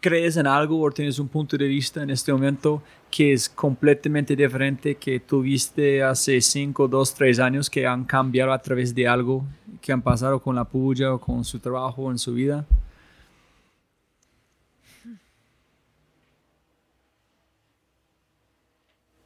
[0.00, 2.82] crees en algo o tienes un punto de vista en este momento
[3.14, 8.60] que es completamente diferente que tuviste hace 5, 2, 3 años que han cambiado a
[8.60, 9.44] través de algo
[9.80, 12.66] que han pasado con la puya o con su trabajo o en su vida?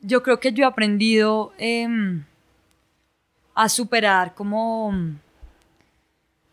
[0.03, 2.25] Yo creo que yo he aprendido em,
[3.55, 4.93] a superar como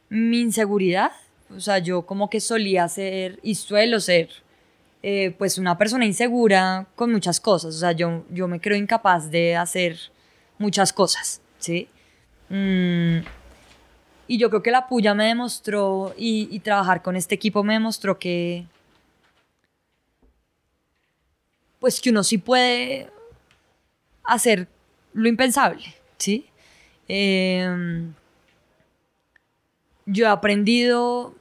[0.07, 1.11] mi inseguridad.
[1.53, 4.44] O sea, yo como que solía ser y suelo ser
[5.08, 7.75] eh, pues una persona insegura con muchas cosas.
[7.75, 10.00] O sea, yo, yo me creo incapaz de hacer
[10.58, 11.88] muchas cosas, ¿sí?
[12.50, 13.19] Mm,
[14.27, 17.74] y yo creo que la puya me demostró y, y trabajar con este equipo me
[17.74, 18.66] demostró que
[21.80, 23.11] pues que uno sí puede
[24.24, 24.67] hacer
[25.14, 25.85] lo impensable,
[26.17, 26.48] ¿sí?
[27.08, 28.11] Em,
[30.08, 31.35] yo he aprendido,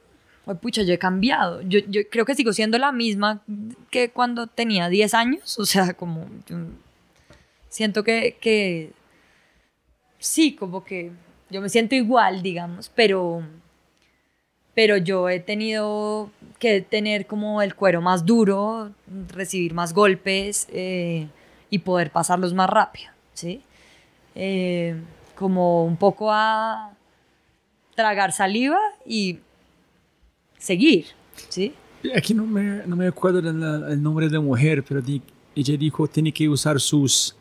[0.45, 1.61] ay, pucha, yo he cambiado.
[1.61, 3.41] Yo, yo, creo que sigo siendo la misma
[3.89, 5.59] que cuando tenía 10 años.
[5.59, 6.27] O sea, como.
[7.69, 8.91] siento que, que.
[10.19, 11.11] Sí, como que.
[11.49, 13.43] Yo me siento igual, digamos, pero.
[14.73, 18.91] Pero yo he tenido que tener como el cuero más duro,
[19.29, 21.27] recibir más golpes eh,
[21.69, 23.61] y poder pasarlos más rápido, ¿sí?
[24.35, 24.99] Eh,
[25.35, 26.91] como un poco a
[27.95, 29.39] tragar saliva y
[30.65, 31.05] seguir,
[31.49, 31.73] ¿sí?
[32.15, 35.21] Aquí no me, no me acuerdo del nombre de la mujer, pero di,
[35.55, 37.35] ella dijo tiene que usar sus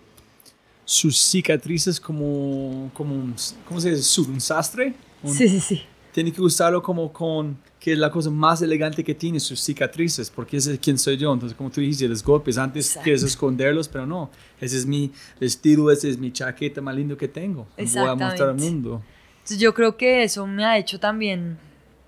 [0.85, 3.35] sus cicatrices como, como un,
[3.67, 4.21] ¿cómo se dice?
[4.21, 4.95] ¿Un sastre?
[5.23, 5.83] Un, sí, sí, sí.
[6.13, 10.31] Tiene que usarlo como con, que es la cosa más elegante que tiene, sus cicatrices,
[10.31, 11.33] porque ese es quien soy yo.
[11.33, 13.05] Entonces, como tú dijiste, los golpes, antes Exacto.
[13.05, 14.31] quieres esconderlos, pero no.
[14.61, 17.67] Ese es mi estilo, ese es mi chaqueta más lindo que tengo.
[17.77, 19.03] Voy a mostrar al mundo.
[19.33, 21.59] Entonces, yo creo que eso me ha hecho también,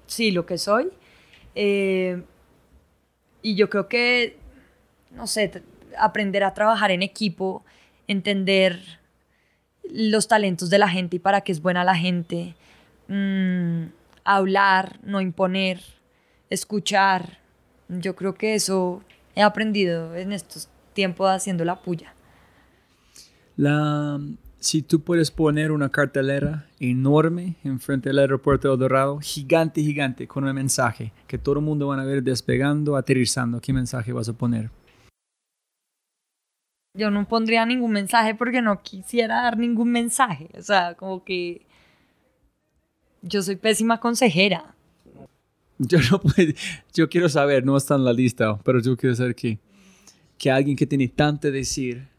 [0.07, 0.89] sí, lo que soy.
[1.57, 2.23] Eh,
[3.43, 4.39] y yo creo que,
[5.11, 5.63] no sé,
[5.99, 7.65] aprender a trabajar en equipo,
[8.07, 8.81] entender
[9.91, 12.55] los talentos de la gente y para qué es buena la gente,
[13.09, 13.87] mmm,
[14.25, 15.81] hablar, no imponer,
[16.51, 17.39] escuchar.
[17.89, 19.03] Yo creo que eso
[19.35, 22.13] he aprendido en estos tiempos haciendo la puya.
[23.57, 24.21] La,
[24.67, 30.43] si tú puedes poner una cartelera enorme enfrente del aeropuerto de Dorado, gigante, gigante, con
[30.43, 34.33] un mensaje que todo el mundo van a ver despegando, aterrizando, ¿qué mensaje vas a
[34.33, 34.71] poner?
[36.95, 40.49] Yo no pondría ningún mensaje porque no quisiera dar ningún mensaje.
[40.59, 41.65] O sea, como que
[43.23, 44.75] yo soy pésima consejera.
[45.79, 46.53] Yo no puedo,
[46.93, 49.61] yo quiero saber, no está en la lista, pero yo quiero saber que,
[50.37, 52.16] que alguien que tiene tanto decir,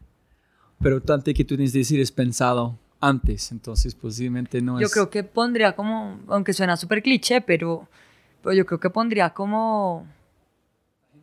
[0.80, 4.90] pero tanto que tú tienes que decir es pensado antes, entonces posiblemente no yo es...
[4.90, 7.88] Yo creo que pondría como, aunque suena súper cliché, pero,
[8.42, 10.06] pero yo creo que pondría como,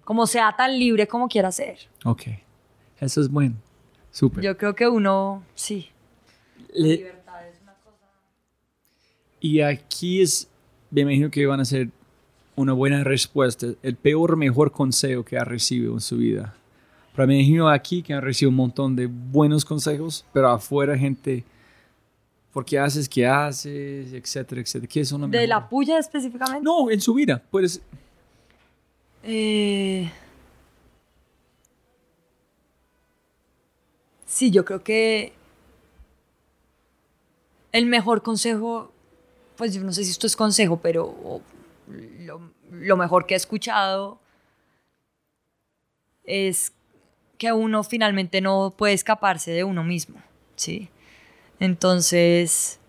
[0.03, 1.77] como sea tan libre como quiera ser.
[2.03, 2.23] Ok,
[2.99, 3.55] eso es bueno,
[4.11, 4.43] súper.
[4.43, 5.89] Yo creo que uno, sí.
[6.73, 7.13] Le,
[9.39, 10.49] y aquí es,
[10.89, 11.89] me imagino que van a ser
[12.55, 16.55] una buena respuesta, el peor mejor consejo que ha recibido en su vida.
[17.15, 21.43] Pero me imagino aquí que han recibido un montón de buenos consejos, pero afuera gente,
[22.51, 24.11] ¿por qué haces qué haces?
[24.13, 24.91] Etcétera, etcétera.
[24.91, 26.63] ¿Qué es una ¿De la puya específicamente?
[26.63, 27.41] No, en su vida.
[27.49, 27.81] Puedes...
[29.23, 30.11] Eh...
[34.25, 35.31] Sí, yo creo que
[37.71, 38.91] el mejor consejo
[39.55, 41.41] pues yo no sé si esto es consejo, pero
[42.19, 44.19] lo, lo, mejor que he escuchado
[46.23, 46.73] es
[47.37, 50.21] que uno finalmente no puede escaparse de uno mismo,
[50.55, 50.89] ¿sí?
[51.59, 52.79] Entonces,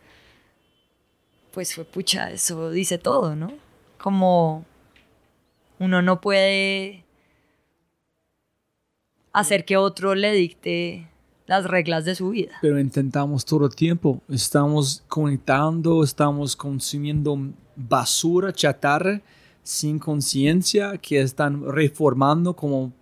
[1.53, 3.53] pues fue pucha, eso dice todo, ¿no?
[3.99, 4.65] Como
[5.79, 7.05] uno no puede
[9.33, 11.09] hacer que otro le dicte
[11.47, 12.53] las reglas de su vida.
[12.61, 14.21] Pero intentamos todo el tiempo.
[14.29, 17.39] Estamos conectando, estamos consumiendo
[17.77, 19.21] basura, chatarra,
[19.63, 22.93] sin conciencia, que están reformando como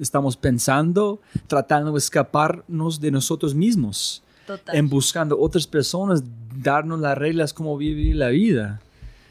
[0.00, 4.22] estamos pensando, tratando de escaparnos de nosotros mismos.
[4.46, 4.76] Total.
[4.76, 6.22] En buscando otras personas,
[6.56, 8.80] darnos las reglas como vivir la vida.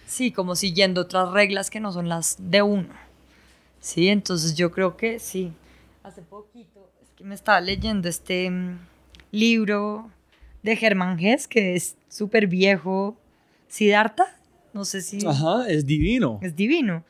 [0.08, 2.90] Sí, como siguiendo otras reglas que no son las de uno.
[3.80, 5.52] Sí, entonces yo creo que sí.
[6.04, 6.74] Hace poquito
[7.24, 8.80] me estaba leyendo este mm,
[9.32, 10.12] libro
[10.62, 13.18] de Germán Hess, que es súper viejo,
[13.68, 14.26] Siddhartha,
[14.74, 15.26] no sé si...
[15.26, 16.40] Ajá, es divino.
[16.42, 17.04] Es divino.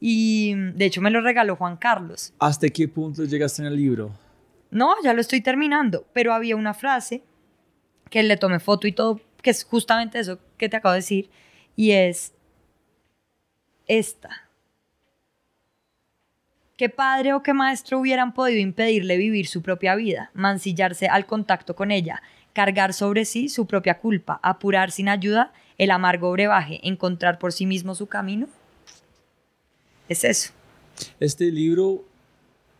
[0.00, 2.32] Y mm, de hecho me lo regaló Juan Carlos.
[2.38, 4.10] ¿Hasta qué punto llegaste en el libro?
[4.70, 7.22] No, ya lo estoy terminando, pero había una frase
[8.08, 11.30] que le tomé foto y todo, que es justamente eso que te acabo de decir,
[11.76, 12.32] y es
[13.86, 14.48] esta.
[16.76, 21.76] ¿Qué padre o qué maestro hubieran podido impedirle vivir su propia vida, mancillarse al contacto
[21.76, 22.22] con ella,
[22.52, 27.66] cargar sobre sí su propia culpa, apurar sin ayuda el amargo brebaje, encontrar por sí
[27.66, 28.48] mismo su camino?
[30.10, 30.52] Es eso.
[31.20, 32.04] Este libro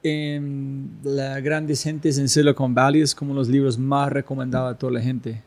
[0.02, 4.92] en las grandes gentes en Silicon Valley es como los libros más recomendados a toda
[4.94, 5.41] la gente.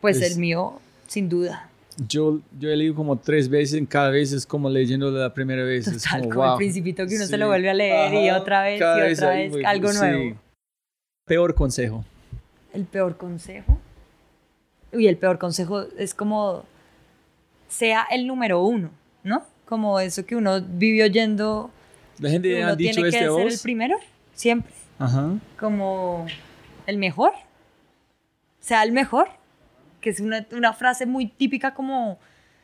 [0.00, 1.68] Pues Es- el mío, sin duda.
[2.08, 5.88] Yo, yo he leído como tres veces, cada vez es como leyendo la primera vez.
[5.88, 6.56] es Total, como, como el wow.
[6.58, 7.36] principito que uno se Sí.
[7.38, 9.98] lo vuelve a leer y Ajá, otra vez y otra ahí vez, voy, algo sí.
[9.98, 10.36] nuevo.
[11.26, 12.04] Peor consejo.
[12.74, 13.78] El peor consejo.
[14.92, 16.64] Uy, el peor consejo es como
[17.68, 18.90] sea el número uno,
[19.24, 19.42] ¿no?
[19.66, 21.70] Como eso que uno vive oyendo.
[22.18, 23.96] La gente uno ha dicho tiene que este ser el primero,
[24.32, 24.72] siempre.
[24.98, 25.34] Ajá.
[25.58, 26.26] Como
[26.86, 27.32] el mejor.
[28.60, 29.28] Sea el mejor.
[30.00, 32.18] Que es una, una frase muy típica como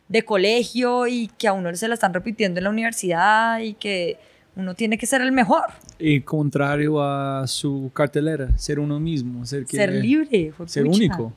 [0.09, 4.19] de colegio y que a uno se la están repitiendo en la universidad y que
[4.55, 5.65] uno tiene que ser el mejor.
[5.99, 10.53] Y contrario a su cartelera, ser uno mismo, ser, que- ser libre.
[10.67, 10.97] ser pucha.
[10.97, 11.33] único.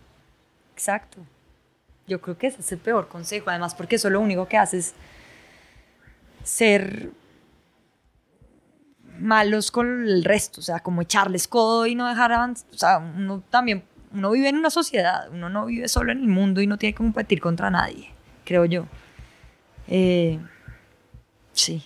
[0.74, 1.18] Exacto.
[2.08, 4.78] Yo creo que ese es el peor consejo, además porque eso lo único que hace
[4.78, 4.94] es
[6.46, 7.10] ser
[9.20, 12.98] malos con el resto, o sea, como echarles codo y no dejar avanzar, o sea,
[12.98, 16.68] uno también, uno vive en una sociedad, uno no vive solo en el mundo y
[16.68, 18.10] no tiene que competir contra nadie,
[18.44, 18.86] creo yo.
[19.88, 20.40] Eh,
[21.54, 21.84] sí.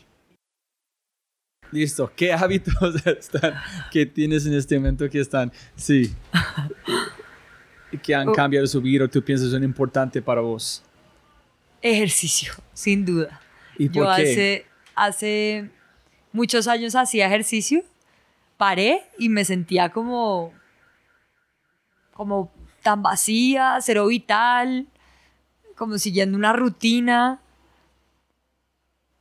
[1.71, 2.11] Listo.
[2.15, 2.73] ¿Qué hábitos
[3.05, 3.53] están
[3.91, 6.13] que tienes en este momento que están, sí,
[8.01, 8.33] que han Oh.
[8.33, 10.83] cambiado su vida o tú piensas son importantes para vos?
[11.81, 13.39] Ejercicio, sin duda.
[13.79, 14.21] ¿Y Yo por qué?
[14.21, 15.69] hace, hace
[16.33, 17.83] muchos años hacía ejercicio,
[18.57, 20.53] paré y me sentía como,
[22.13, 22.51] como
[22.83, 24.87] tan vacía, cero vital,
[25.77, 27.39] como siguiendo una rutina.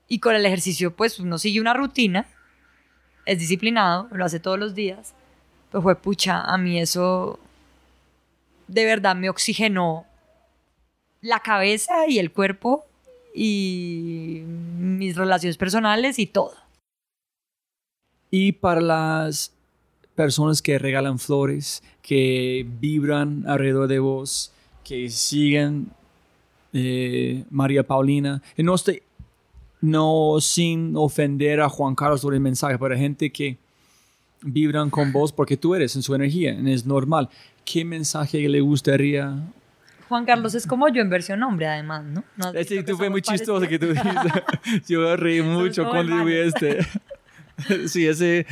[0.08, 2.26] Y con el ejercicio, pues uno sigue una rutina,
[3.26, 5.14] es disciplinado, lo hace todos los días.
[5.70, 7.38] Pero fue pucha, a mí eso
[8.66, 10.04] de verdad me oxigenó
[11.20, 12.87] la cabeza y el cuerpo
[13.40, 14.42] y
[14.78, 16.54] mis relaciones personales y todo.
[18.32, 19.52] Y para las
[20.16, 24.52] personas que regalan flores, que vibran alrededor de vos,
[24.82, 25.90] que siguen
[26.72, 29.02] eh, María Paulina, y no estoy,
[29.80, 33.56] no sin ofender a Juan Carlos sobre el mensaje, hay gente que
[34.42, 37.28] vibran con vos porque tú eres en su energía, es normal.
[37.64, 39.38] ¿Qué mensaje le gustaría?
[40.08, 42.24] Juan Carlos es como yo en versión hombre, además, ¿no?
[42.36, 44.42] ¿No visto que tú fue muy chistoso que tú dijiste.
[44.88, 46.78] Yo reí mucho cuando vi este.
[47.88, 48.46] sí, ese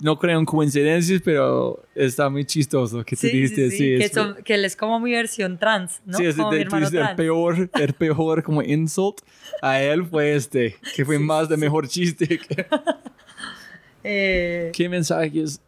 [0.00, 3.70] no creo en coincidencias, pero está muy chistoso que tú Sí, sí, dijiste.
[3.70, 6.18] sí, Sí, que, es- son- que él es como mi versión trans, ¿no?
[6.18, 7.16] sí, es como mi de- tú hermano dijiste el trans.
[7.16, 9.20] peor, el peor como insult
[9.62, 12.26] a él fue este, que fue más de mejor chiste.
[12.38, 12.66] que-
[14.02, 15.60] Eh, ¿Qué mensajes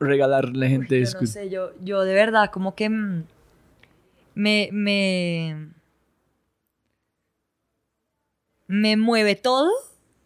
[0.00, 1.04] regalarle a la gente?
[1.04, 3.24] yo no sé, yo, yo de verdad como que mm,
[4.34, 5.70] me, me,
[8.66, 9.70] me mueve todo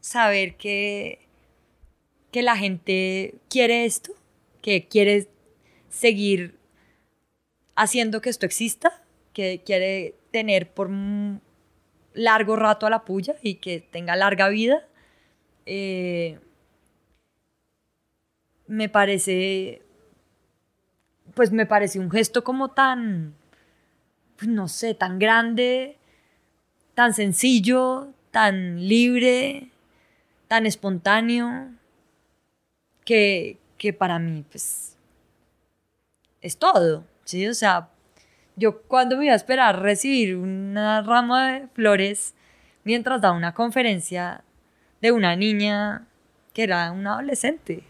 [0.00, 1.26] saber que,
[2.32, 4.12] que la gente quiere esto,
[4.62, 5.28] que quiere
[5.90, 6.56] seguir
[7.76, 11.40] haciendo que esto exista, que quiere tener por un
[12.12, 14.86] largo rato a la puya y que tenga larga vida.
[15.66, 16.38] Eh,
[18.66, 19.82] me parece,
[21.34, 23.34] pues me parece un gesto como tan,
[24.38, 25.96] pues no sé, tan grande,
[26.94, 29.68] tan sencillo, tan libre,
[30.46, 31.70] tan espontáneo,
[33.04, 34.96] que, que para mí, pues,
[36.40, 37.48] es todo, ¿sí?
[37.48, 37.88] O sea,
[38.54, 42.34] yo cuando me iba a esperar recibir una rama de flores
[42.84, 44.44] mientras daba una conferencia
[45.00, 46.06] de una niña
[46.54, 47.82] que era una adolescente.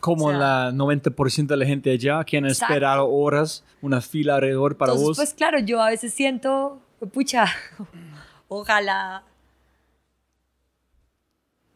[0.00, 2.72] Como o sea- la 90% de la gente allá que han Exacto.
[2.74, 5.16] esperado horas, una fila alrededor para Entonces, vos.
[5.16, 6.80] pues claro, yo a veces siento,
[7.12, 7.46] pucha,
[8.48, 9.24] ojalá.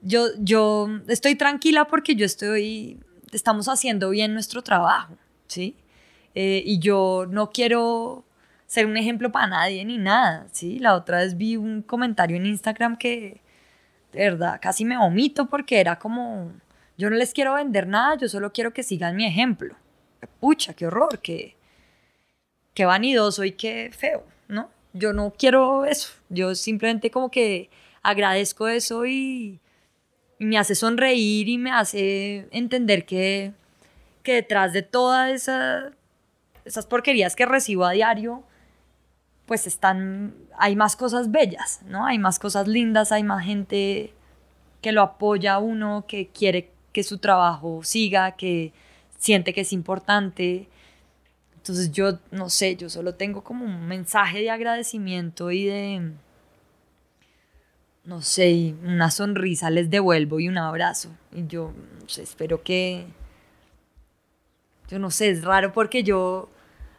[0.00, 3.00] Yo, yo estoy tranquila porque yo estoy,
[3.32, 5.14] estamos haciendo bien nuestro trabajo,
[5.46, 5.76] ¿sí?
[6.34, 8.24] Eh, y yo no quiero
[8.66, 10.78] ser un ejemplo para nadie ni nada, ¿sí?
[10.78, 13.40] La otra vez vi un comentario en Instagram que,
[14.12, 16.52] de verdad, casi me vomito porque era como,
[16.96, 19.74] yo no les quiero vender nada, yo solo quiero que sigan mi ejemplo.
[20.40, 21.56] Pucha, qué horror, qué,
[22.72, 24.70] qué vanidoso y qué feo, ¿no?
[24.92, 27.68] Yo no quiero eso, yo simplemente como que
[28.02, 29.60] agradezco eso y,
[30.38, 33.52] me hace sonreír y me hace entender que,
[34.22, 35.92] que detrás de todas esa,
[36.64, 38.42] esas porquerías que recibo a diario,
[39.46, 42.04] pues están, hay más cosas bellas, ¿no?
[42.04, 44.12] Hay más cosas lindas, hay más gente
[44.82, 48.72] que lo apoya a uno, que quiere que su trabajo siga, que
[49.18, 50.68] siente que es importante.
[51.56, 56.12] Entonces yo no sé, yo solo tengo como un mensaje de agradecimiento y de,
[58.04, 61.10] no sé, una sonrisa les devuelvo y un abrazo.
[61.32, 61.72] Y yo,
[62.16, 63.06] espero que,
[64.88, 66.48] yo no sé, es raro porque yo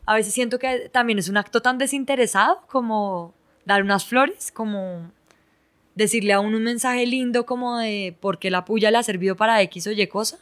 [0.06, 3.34] a veces siento que también es un acto tan desinteresado como
[3.66, 5.10] dar unas flores, como
[5.96, 9.36] decirle a uno un mensaje lindo como de por qué la puya le ha servido
[9.36, 10.38] para X o Y cosa.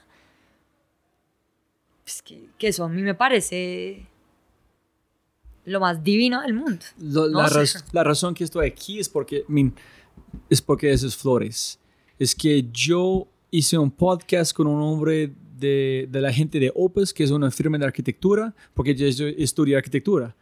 [2.04, 4.06] Pues que, que eso a mí me parece
[5.66, 6.84] lo más divino del mundo.
[7.00, 9.46] Lo- No la, raz- la razón que estoy aquí es porque,
[10.50, 11.80] es porque esas flores.
[12.20, 17.14] Es que yo hice un podcast con un hombre de, de la gente de Opus,
[17.14, 20.36] que es una firma de arquitectura, porque yo estu- estudié arquitectura.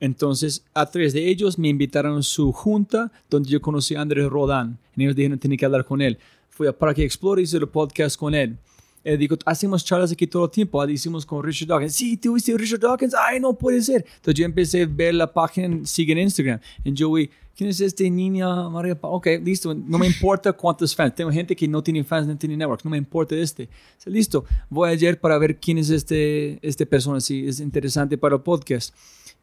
[0.00, 4.28] Entonces, a través de ellos me invitaron a su junta, donde yo conocí a Andrés
[4.28, 4.78] Rodán.
[4.96, 6.18] Y ellos dijeron, tenía que hablar con él.
[6.48, 8.56] Fui a Parque Explore y hice el podcast con él.
[9.02, 10.80] Él dijo, hacemos charlas aquí todo el tiempo.
[10.80, 11.94] Ah, Hicimos con Richard Dawkins.
[11.94, 13.14] Sí, ¿tú viste a Richard Dawkins?
[13.14, 14.04] Ay, no puede ser.
[14.16, 16.60] Entonces yo empecé a ver la página, sigue en Instagram.
[16.84, 19.74] Y yo vi, ¿quién es este niña María Pa-?" Ok, listo.
[19.74, 21.14] No me importa cuántos fans.
[21.14, 22.84] Tengo gente que no tiene fans, no tiene network.
[22.84, 23.70] No me importa este.
[24.04, 24.44] Listo.
[24.68, 27.20] Voy ayer para ver quién es este, este persona.
[27.20, 28.94] Si es interesante para el podcast.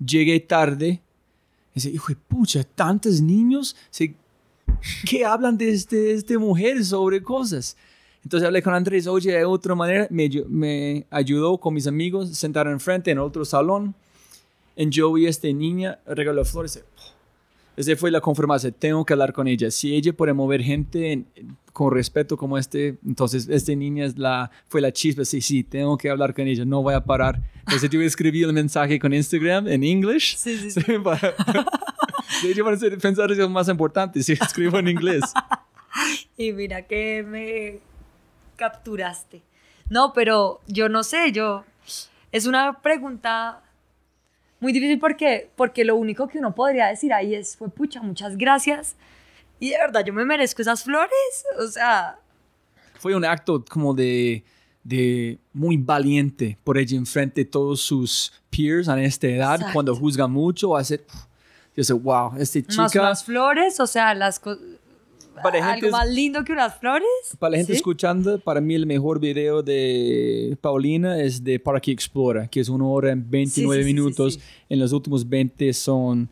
[0.04, 1.02] Llegué tarde.
[1.74, 3.76] Y dice, hijo de pucha, tantos niños.
[3.92, 4.16] Dice,
[5.10, 7.76] ¿Qué hablan de este, este mujer sobre cosas?
[8.24, 12.74] Entonces hablé con Andrés, oye, de otra manera, me, me ayudó con mis amigos, sentaron
[12.74, 13.96] enfrente en otro salón.
[14.76, 16.84] En yo vi a esta niña, regaló flores.
[17.76, 19.72] Esa fue la confirmación, tengo que hablar con ella.
[19.72, 21.28] Si ella puede mover gente en-
[21.78, 25.96] con respeto como este, entonces esta niña es la, fue la chispa, sí, sí, tengo
[25.96, 27.40] que hablar con ella, no voy a parar.
[27.60, 30.38] Entonces yo escribí el mensaje con Instagram en English.
[30.38, 30.82] Sí, sí, sí.
[31.04, 31.20] Para,
[32.42, 35.22] de hecho, para pensar es lo más importante, si escribo en inglés.
[36.36, 37.80] Y mira que me
[38.56, 39.44] capturaste.
[39.90, 41.64] No, pero yo no sé, yo...
[42.32, 43.62] Es una pregunta
[44.60, 48.36] muy difícil porque, porque lo único que uno podría decir ahí es, fue pucha, muchas
[48.36, 48.96] gracias.
[49.60, 51.12] Y de verdad, yo me merezco esas flores.
[51.60, 52.20] O sea,
[53.00, 54.44] fue un acto como de,
[54.84, 59.74] de muy valiente por ella enfrente de todos sus peers a esta edad, Exacto.
[59.74, 61.02] cuando juzga mucho, hace,
[61.76, 64.58] yo sé, wow, esta más chica, unas flores, o sea, las co-
[65.44, 67.08] Para la algo gente- más lindo que unas flores.
[67.38, 67.78] para la gente ¿sí?
[67.78, 72.86] escuchando, para mí el mejor video de Paulina es de Parque Explora, que es una
[72.88, 76.28] hora en 29 Sí, sí, minutos, en los últimos 20 son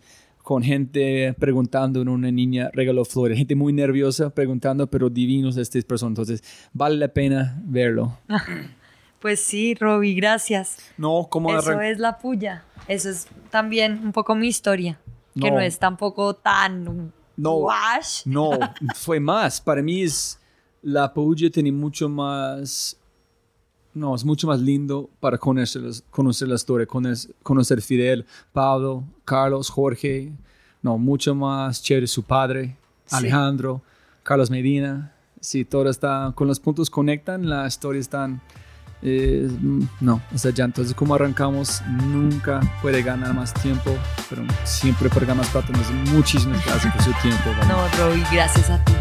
[0.45, 5.83] con gente preguntando en una niña regaló flores, gente muy nerviosa preguntando, pero divinos estas
[5.83, 8.17] personas, entonces vale la pena verlo.
[9.21, 10.77] Pues sí, Roby, gracias.
[10.99, 12.63] No, como Eso es la puya.
[12.87, 14.99] Eso es también un poco mi historia.
[15.33, 15.55] Que No.
[15.55, 17.53] no es tampoco tan No.
[17.55, 18.21] wash.
[18.25, 18.51] No,
[18.95, 19.59] fue más.
[19.59, 20.39] Para mí es
[20.83, 22.99] la Puya tiene mucho más.
[23.95, 29.05] No, es mucho más lindo para conocer, las- conocer la historia, conocer, conocer Fidel, Pablo,
[29.23, 30.33] Carlos, Jorge.
[30.81, 32.75] No, mucho más chévere su padre,
[33.05, 33.15] Sí.
[33.15, 33.81] Alejandro,
[34.23, 35.13] Carlos Medina.
[35.39, 38.41] Si todo está, con los puntos conectan, la historia están.
[39.07, 39.47] eh,
[40.01, 43.91] no, o sea, ya entonces como arrancamos, nunca puede ganar más tiempo,
[44.29, 45.67] pero siempre puede ganar más plata.
[45.67, 47.43] Entonces, muchísimas gracias por su tiempo.
[47.51, 47.67] Valen.
[47.67, 48.93] No, Roby, gracias a ti.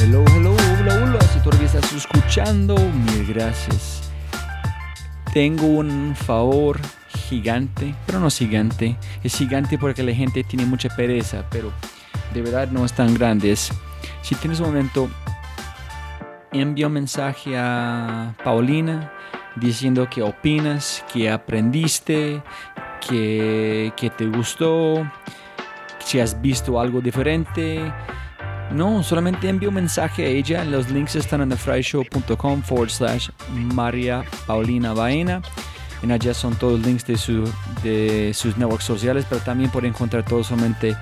[0.00, 0.54] Hello, hello,
[1.58, 4.10] estás escuchando, mil gracias.
[5.32, 6.80] Tengo un favor
[7.28, 8.96] gigante, pero no gigante.
[9.22, 11.72] Es gigante porque la gente tiene mucha pereza, pero
[12.34, 13.54] de verdad no es tan grande.
[13.56, 15.08] Si tienes un momento,
[16.52, 19.12] envía un mensaje a Paulina
[19.56, 22.42] diciendo qué opinas, qué aprendiste,
[23.06, 25.10] qué, qué te gustó,
[26.00, 27.92] si has visto algo diferente.
[28.72, 30.64] No, solamente envío un mensaje a ella.
[30.64, 35.42] Los links están en thefryshow.com forward slash María Paulina Baena.
[36.02, 37.50] En allá son todos los links de, su,
[37.82, 40.96] de sus networks sociales, pero también pueden encontrar todo solamente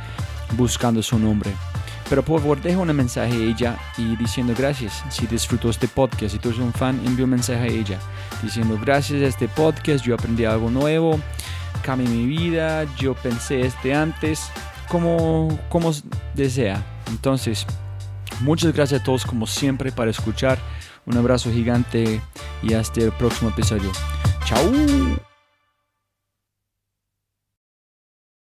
[0.56, 1.52] buscando su nombre.
[2.08, 5.04] Pero por favor, deja un mensaje a ella y diciendo gracias.
[5.10, 7.98] Si disfrutó este podcast, si tú eres un fan, envía un mensaje a ella
[8.42, 11.18] diciendo gracias a este podcast, yo aprendí algo nuevo,
[11.82, 14.50] cambié mi vida, yo pensé este antes,
[14.88, 15.92] como, como
[16.34, 16.82] desea.
[17.10, 17.66] Entonces,
[18.40, 20.58] muchas gracias a todos como siempre para escuchar.
[21.06, 22.20] Un abrazo gigante
[22.62, 23.90] y hasta el próximo episodio.
[24.44, 25.27] Chao.